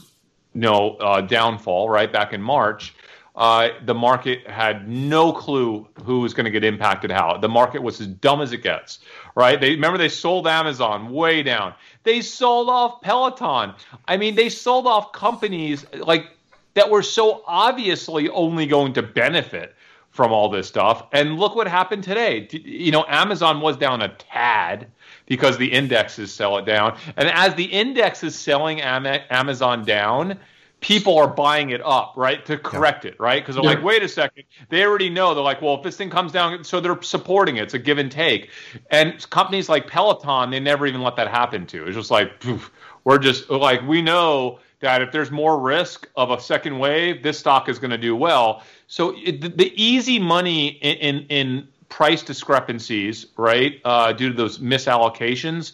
[0.55, 2.95] you know, uh, downfall right back in March,
[3.35, 7.39] uh, the market had no clue who was going to get impacted how.
[7.39, 8.99] The market was as dumb as it gets,
[9.35, 9.59] right?
[9.59, 11.73] They remember they sold Amazon way down.
[12.03, 13.75] They sold off Peloton.
[14.07, 16.27] I mean, they sold off companies like
[16.75, 19.75] that were so obviously only going to benefit
[20.13, 21.07] from all this stuff.
[21.13, 22.47] And look what happened today.
[22.53, 24.87] You know, Amazon was down a tad
[25.27, 26.99] because the indexes sell it down.
[27.17, 30.39] And as the index is selling Amazon down,
[30.81, 33.13] people are buying it up, right, to correct yeah.
[33.13, 33.43] it, right?
[33.43, 33.71] Because they're yeah.
[33.71, 35.35] like, wait a second, they already know.
[35.35, 37.63] They're like, well, if this thing comes down, so they're supporting it.
[37.63, 38.51] It's a give and take.
[38.91, 41.87] And companies like Peloton, they never even let that happen to.
[41.87, 42.71] It's just like, poof,
[43.05, 47.39] we're just like, we know that if there's more risk of a second wave, this
[47.39, 48.65] stock is going to do well.
[48.93, 54.35] So it, the, the, easy money in, in, in price discrepancies, right, uh, due to
[54.35, 55.73] those misallocations,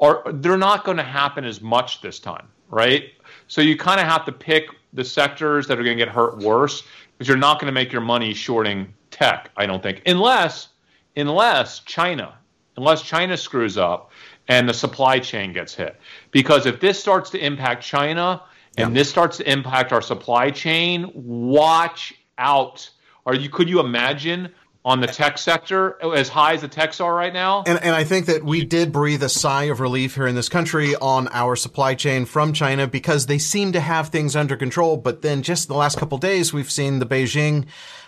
[0.00, 3.04] are they're not going to happen as much this time, right?
[3.46, 6.36] So you kind of have to pick the sectors that are going to get hurt
[6.40, 6.82] worse
[7.16, 9.50] because you're not going to make your money shorting tech.
[9.56, 10.68] I don't think, unless
[11.16, 12.36] unless China,
[12.76, 14.10] unless China screws up
[14.48, 15.98] and the supply chain gets hit.
[16.32, 18.42] Because if this starts to impact China
[18.76, 19.00] and yeah.
[19.00, 22.90] this starts to impact our supply chain, watch out.
[23.26, 24.52] Are you could you imagine
[24.84, 27.64] on the tech sector as high as the techs are right now?
[27.66, 30.48] And, and I think that we did breathe a sigh of relief here in this
[30.48, 34.96] country on our supply chain from China because they seem to have things under control.
[34.96, 37.66] But then just the last couple days, we've seen the Beijing,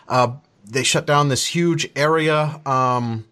[0.08, 0.32] uh,
[0.64, 2.60] they shut down this huge area.
[2.64, 3.26] Um,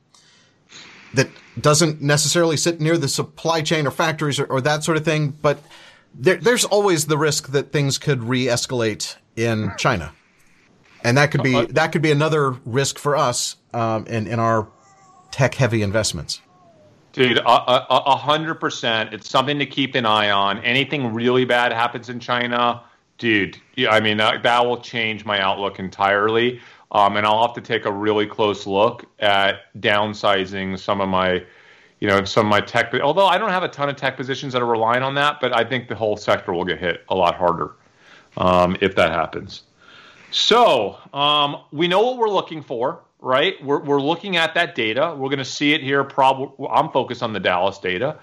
[1.15, 5.05] that doesn't necessarily sit near the supply chain or factories or, or that sort of
[5.05, 5.59] thing, but
[6.15, 10.13] there, there's always the risk that things could re-escalate in China,
[11.05, 14.39] and that could be uh, that could be another risk for us um, in in
[14.39, 14.69] our
[15.31, 16.41] tech-heavy investments.
[17.13, 19.13] Dude, a hundred percent.
[19.13, 20.59] It's something to keep an eye on.
[20.61, 22.83] Anything really bad happens in China,
[23.17, 23.59] dude.
[23.91, 26.61] I mean, that, that will change my outlook entirely.
[26.93, 31.45] Um, and I'll have to take a really close look at downsizing some of my,
[32.01, 32.95] you know, some of my tech.
[32.95, 35.55] Although I don't have a ton of tech positions that are relying on that, but
[35.55, 37.73] I think the whole sector will get hit a lot harder
[38.37, 39.65] um, if that happens.
[40.31, 43.63] So um, we know what we're looking for, right?
[43.65, 45.15] We're, we're looking at that data.
[45.17, 46.05] We're going to see it here.
[46.05, 48.19] Probably, I'm focused on the Dallas data.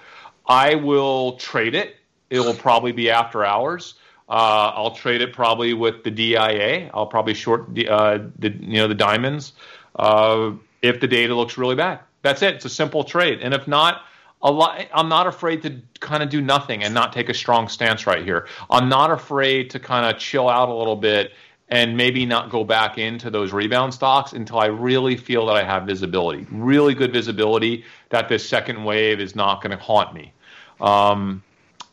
[0.48, 1.96] I will trade it.
[2.30, 3.96] It will probably be after hours.
[4.28, 6.90] Uh, I'll trade it probably with the DIA.
[6.94, 9.54] I'll probably short the, uh, the you know the diamonds
[9.98, 10.52] uh,
[10.82, 12.00] if the data looks really bad.
[12.24, 12.56] That's it.
[12.56, 13.42] It's a simple trade.
[13.42, 14.02] And if not,
[14.42, 18.08] lot, I'm not afraid to kind of do nothing and not take a strong stance
[18.08, 18.48] right here.
[18.70, 21.34] I'm not afraid to kind of chill out a little bit
[21.70, 25.64] and maybe not go back into those rebound stocks until I really feel that I
[25.64, 30.32] have visibility, really good visibility that this second wave is not going to haunt me.
[30.80, 31.44] Um,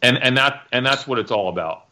[0.03, 1.87] and and that and that's what it's all about.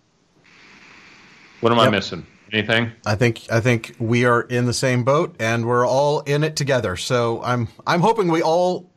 [1.60, 1.88] What am yep.
[1.88, 2.26] I missing?
[2.52, 2.92] Anything?
[3.06, 6.56] I think I think we are in the same boat and we're all in it
[6.56, 6.96] together.
[6.96, 8.90] So I'm I'm hoping we all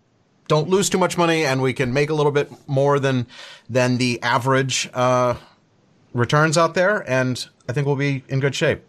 [0.48, 3.28] don't lose too much money and we can make a little bit more than
[3.70, 5.36] than the average uh,
[6.14, 7.10] returns out there.
[7.10, 8.82] And I think we'll be in good shape.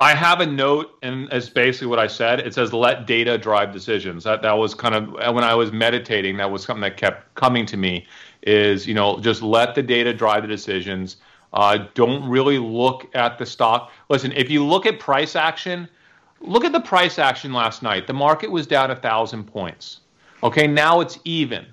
[0.00, 2.40] I have a note, and it's basically what I said.
[2.40, 6.38] It says, "Let data drive decisions." That that was kind of when I was meditating.
[6.38, 8.06] That was something that kept coming to me.
[8.42, 11.18] Is you know just let the data drive the decisions
[11.52, 13.92] uh, don't really look at the stock.
[14.08, 15.88] Listen, if you look at price action,
[16.40, 18.06] look at the price action last night.
[18.06, 20.00] The market was down a thousand points.
[20.42, 21.66] Okay, now it's even.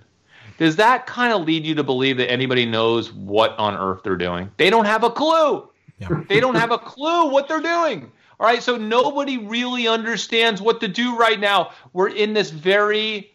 [0.60, 4.18] Does that kind of lead you to believe that anybody knows what on earth they're
[4.18, 4.52] doing?
[4.58, 5.70] They don't have a clue.
[5.98, 6.10] Yeah.
[6.30, 8.12] They don't have a clue what they're doing.
[8.40, 11.72] All right, so nobody really understands what to do right now.
[11.92, 13.32] We're in this very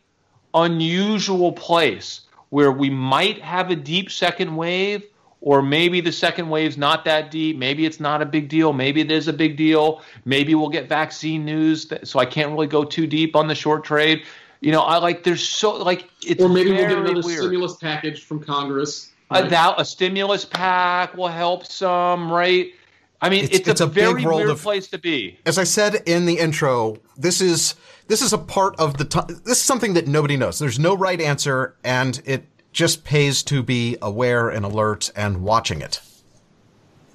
[0.55, 5.03] unusual place where we might have a deep second wave
[5.41, 7.59] or maybe the second wave's not that deep.
[7.59, 8.73] Maybe it's not a big deal.
[8.73, 10.01] Maybe it is a big deal.
[10.25, 13.55] Maybe we'll get vaccine news, that, so I can't really go too deep on the
[13.55, 14.25] short trade.
[14.65, 17.41] You know, I like there's so like it's or maybe we'll get another weird.
[17.41, 19.13] stimulus package from Congress.
[19.31, 19.45] right.
[19.45, 22.73] a, that, a stimulus pack will help some, right?
[23.21, 25.39] I mean, it's, it's, it's a, a, very weird of, place to be.
[25.45, 27.75] As I said in the intro, this is
[28.09, 29.27] this is a part of the time.
[29.45, 30.59] This is something that nobody knows.
[30.59, 35.83] There's no right answer, and it just pays to be aware and alert and watching
[35.83, 36.01] it.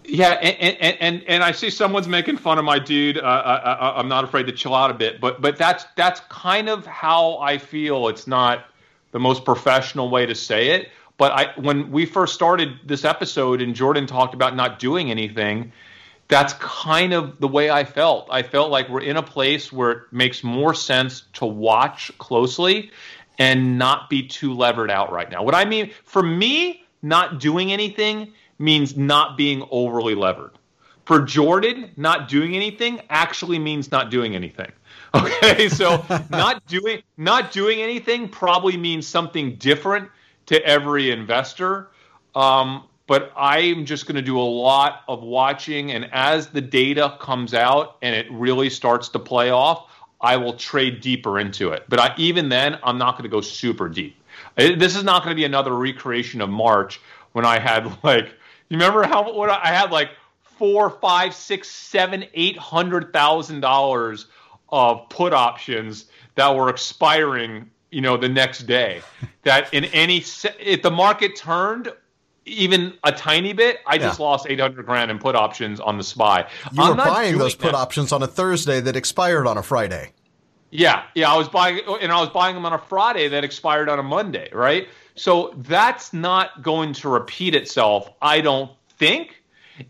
[0.10, 3.18] Yeah, and and and, and I see someone's making fun of my dude.
[3.18, 5.58] Uh, uh, uh, uh I, am not afraid to chill out a bit, but but
[5.58, 8.08] that's that's kind of how I feel.
[8.08, 8.66] It's not
[9.12, 13.62] the most professional way to say it, but I when we first started this episode
[13.62, 15.72] and Jordan talked about not doing anything,
[16.28, 18.28] that's kind of the way I felt.
[18.32, 22.92] I felt like we're in a place where it makes more sense to watch closely
[23.38, 25.44] and not be too levered out right now.
[25.44, 30.52] What I mean, for me, not doing anything means not being overly levered.
[31.06, 34.72] For Jordan, not doing anything actually means not doing anything.
[35.16, 40.08] Okay, so not doing not doing anything probably means something different
[40.46, 41.90] to every investor.
[42.36, 47.18] Um, but I'm just going to do a lot of watching, and as the data
[47.20, 49.90] comes out and it really starts to play off,
[50.22, 51.86] I will trade deeper into it.
[51.90, 54.16] But I, even then, I'm not going to go super deep.
[54.56, 57.00] This is not going to be another recreation of March
[57.32, 58.34] when I had like,
[58.70, 64.28] you remember how what I had like four, five, six, seven, eight hundred thousand dollars
[64.70, 66.06] of put options
[66.36, 69.02] that were expiring, you know, the next day.
[69.44, 70.24] that in any
[70.60, 71.92] if the market turned
[72.46, 74.08] even a tiny bit, I yeah.
[74.08, 76.48] just lost 800 grand in put options on the SPY.
[76.72, 77.76] You I'm were buying those put that.
[77.76, 80.14] options on a Thursday that expired on a Friday.
[80.72, 83.90] Yeah, yeah, I was buying, and I was buying them on a Friday that expired
[83.90, 84.88] on a Monday, right?
[85.20, 89.44] So that's not going to repeat itself, I don't think,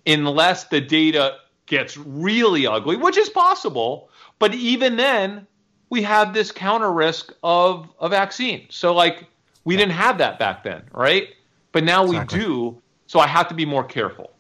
[0.08, 1.36] unless the data
[1.68, 4.10] gets really ugly, which is possible.
[4.40, 5.46] But even then,
[5.92, 8.66] we have this counter risk of a vaccine.
[8.70, 9.28] So, like,
[9.66, 11.28] we didn't have that back then, right?
[11.74, 12.40] But now exactly.
[12.40, 14.32] we do, so I have to be more careful.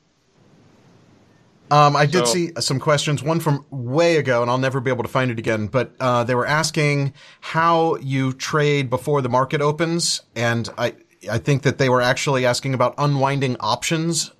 [1.72, 4.90] Um, I did so, see some questions, one from way ago, and I'll never be
[4.90, 9.30] able to find it again, but uh, they were asking how you trade before the
[9.30, 10.22] market opens.
[10.36, 10.96] And I,
[11.30, 14.32] I think that they were actually asking about unwinding options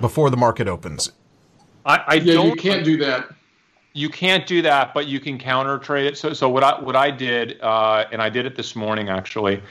[0.00, 1.12] before the market opens.
[1.86, 2.48] I, I yeah, don't.
[2.48, 3.34] You can't do that.
[3.92, 6.18] You can't do that, but you can counter trade it.
[6.18, 9.62] So, so what I what I did, uh, and I did it this morning actually.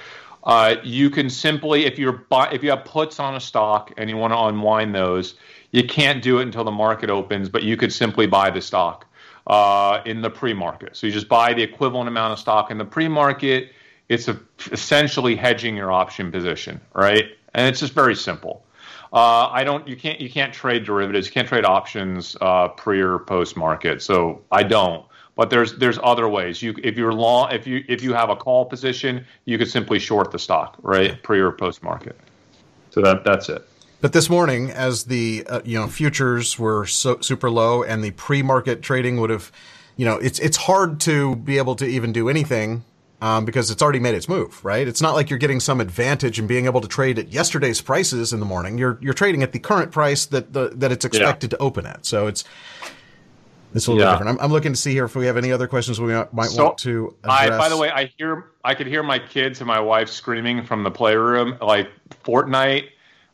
[0.44, 4.18] Uh, you can simply, if you're if you have puts on a stock and you
[4.18, 5.36] want to unwind those,
[5.72, 9.06] you can't do it until the market opens, but you could simply buy the stock
[9.48, 10.96] uh, in the pre-market.
[10.96, 13.72] So you just buy the equivalent amount of stock in the pre-market.
[14.08, 14.40] It's a,
[14.72, 17.26] essentially hedging your option position, right?
[17.54, 18.66] And it's just very simple.
[19.12, 19.88] Uh, I don't.
[19.88, 20.22] You can't.
[20.22, 21.28] You can't trade derivatives.
[21.28, 24.04] You can't trade options uh, pre or post market.
[24.04, 25.04] So I don't.
[25.36, 26.62] But there's there's other ways.
[26.62, 29.98] You if you're long if you if you have a call position, you could simply
[29.98, 32.20] short the stock, right, pre or post market.
[32.92, 33.68] So that that's it.
[34.02, 38.12] But this morning, as the uh, you know futures were so, super low and the
[38.12, 39.52] pre-market trading would have,
[39.98, 42.86] you know, it's it's hard to be able to even do anything
[43.22, 44.88] um, because it's already made its move, right?
[44.88, 48.32] It's not like you're getting some advantage in being able to trade at yesterday's prices
[48.32, 48.78] in the morning.
[48.78, 51.58] You're you're trading at the current price that the that it's expected yeah.
[51.58, 52.06] to open at.
[52.06, 52.46] So it's
[53.76, 54.12] it's a little yeah.
[54.14, 54.40] different.
[54.40, 56.66] I'm, I'm, looking to see here if we have any other questions we might so,
[56.66, 57.52] want to address.
[57.52, 60.64] I, by the way, I hear I could hear my kids and my wife screaming
[60.64, 61.90] from the playroom like
[62.24, 62.90] Fortnite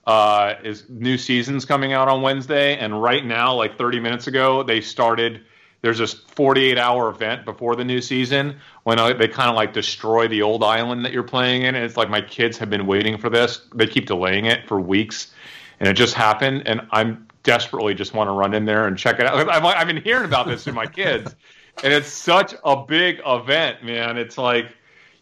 [0.06, 4.64] uh, is new seasons coming out on Wednesday, and right now, like 30 minutes ago,
[4.64, 5.42] they started.
[5.82, 9.72] There's this 48 hour event before the new season when uh, they kind of like
[9.72, 11.76] destroy the old island that you're playing in.
[11.76, 13.62] And it's like my kids have been waiting for this.
[13.76, 15.32] They keep delaying it for weeks,
[15.80, 16.64] and it just happened.
[16.66, 19.48] And I'm desperately just want to run in there and check it out.
[19.48, 21.36] I've, I've been hearing about this through my kids,
[21.84, 24.18] and it's such a big event, man.
[24.18, 24.76] It's like,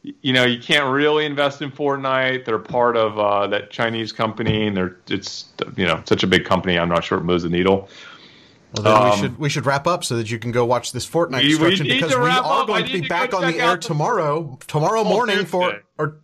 [0.04, 2.46] you know, you can't really invest in Fortnite.
[2.46, 5.46] They're part of uh, that Chinese company, and they're it's
[5.78, 6.78] you know such a big company.
[6.78, 7.90] I'm not sure it moves the needle.
[8.76, 10.92] Well, then um, we should we should wrap up so that you can go watch
[10.92, 12.68] this Fortnite destruction because we are up.
[12.68, 16.18] going to be back on the air tomorrow tomorrow oh, morning for or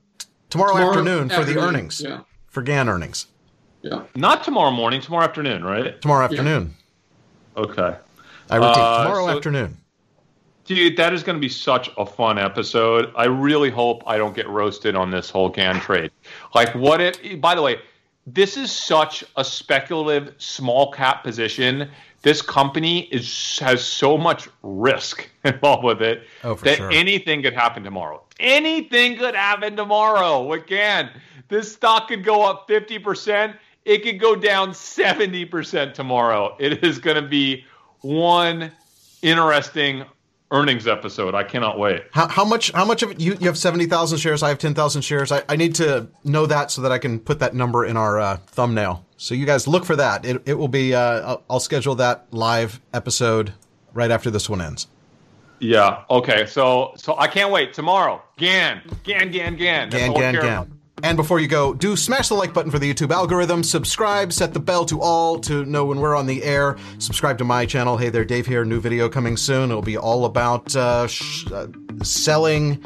[0.49, 2.21] tomorrow, tomorrow afternoon, afternoon, for the earnings yeah.
[2.47, 3.27] for GAN earnings.
[3.81, 4.03] Yeah.
[4.15, 6.01] Not tomorrow morning, tomorrow afternoon, right?
[6.01, 6.75] Tomorrow afternoon.
[7.55, 7.63] Yeah.
[7.63, 7.95] Okay.
[8.49, 9.77] I repeat, uh, tomorrow so, afternoon.
[10.69, 13.11] Dude, that is going to be such a fun episode.
[13.15, 16.11] I really hope I don't get roasted on this whole GAN trade.
[16.53, 17.79] Like, what if, by the way,
[18.27, 21.89] this is such a speculative small cap position.
[22.21, 26.91] This company is has so much risk involved with it oh, that sure.
[26.91, 28.21] anything could happen tomorrow.
[28.39, 30.53] Anything could happen tomorrow.
[30.53, 31.09] Again,
[31.47, 33.55] this stock could go up 50%
[33.85, 36.55] it could go down 70% tomorrow.
[36.59, 37.65] It is going to be
[38.01, 38.71] one
[39.23, 40.05] interesting
[40.51, 41.35] earnings episode.
[41.35, 42.03] I cannot wait.
[42.11, 42.71] How, how much?
[42.71, 43.19] How much of it?
[43.19, 44.43] You, you have seventy thousand shares.
[44.43, 45.31] I have ten thousand shares.
[45.31, 48.19] I, I need to know that so that I can put that number in our
[48.19, 49.05] uh, thumbnail.
[49.17, 50.25] So you guys look for that.
[50.25, 50.93] It, it will be.
[50.93, 53.53] Uh, I'll, I'll schedule that live episode
[53.93, 54.87] right after this one ends.
[55.59, 56.03] Yeah.
[56.09, 56.45] Okay.
[56.45, 58.21] So so I can't wait tomorrow.
[58.37, 59.89] Gan, Gan, Gan, Gan.
[59.89, 60.78] Gan, Gan, Gan.
[61.01, 64.53] And before you go, do smash the like button for the YouTube algorithm, subscribe, set
[64.53, 66.77] the bell to all to know when we're on the air.
[66.97, 67.97] Subscribe to my channel.
[67.97, 68.65] Hey there, Dave here.
[68.65, 69.69] New video coming soon.
[69.69, 71.67] It'll be all about uh, sh- uh,
[72.03, 72.83] selling.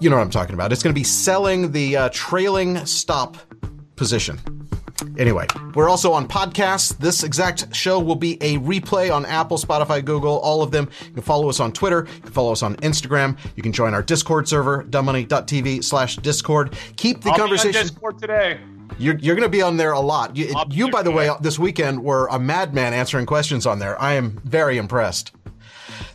[0.00, 0.72] You know what I'm talking about.
[0.72, 3.36] It's going to be selling the uh, trailing stop
[3.96, 4.59] position.
[5.18, 6.96] Anyway, we're also on podcasts.
[6.98, 10.88] This exact show will be a replay on Apple, Spotify, Google, all of them.
[11.06, 12.06] You can follow us on Twitter.
[12.14, 13.38] You can follow us on Instagram.
[13.56, 16.76] You can join our Discord server, dumbmoney.tv slash Discord.
[16.96, 17.72] Keep the I'll conversation.
[17.72, 18.60] Be on Discord today.
[18.98, 20.36] You're, you're going to be on there a lot.
[20.36, 24.00] You, you by the way, this weekend were a madman answering questions on there.
[24.00, 25.32] I am very impressed.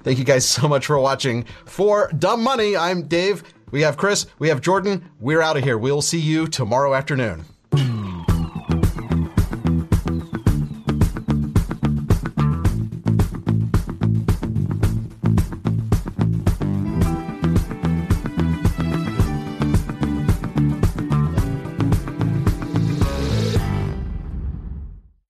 [0.03, 1.45] Thank you guys so much for watching.
[1.65, 3.43] For Dumb Money, I'm Dave.
[3.71, 4.27] We have Chris.
[4.37, 5.09] We have Jordan.
[5.19, 5.77] We're out of here.
[5.77, 7.45] We'll see you tomorrow afternoon.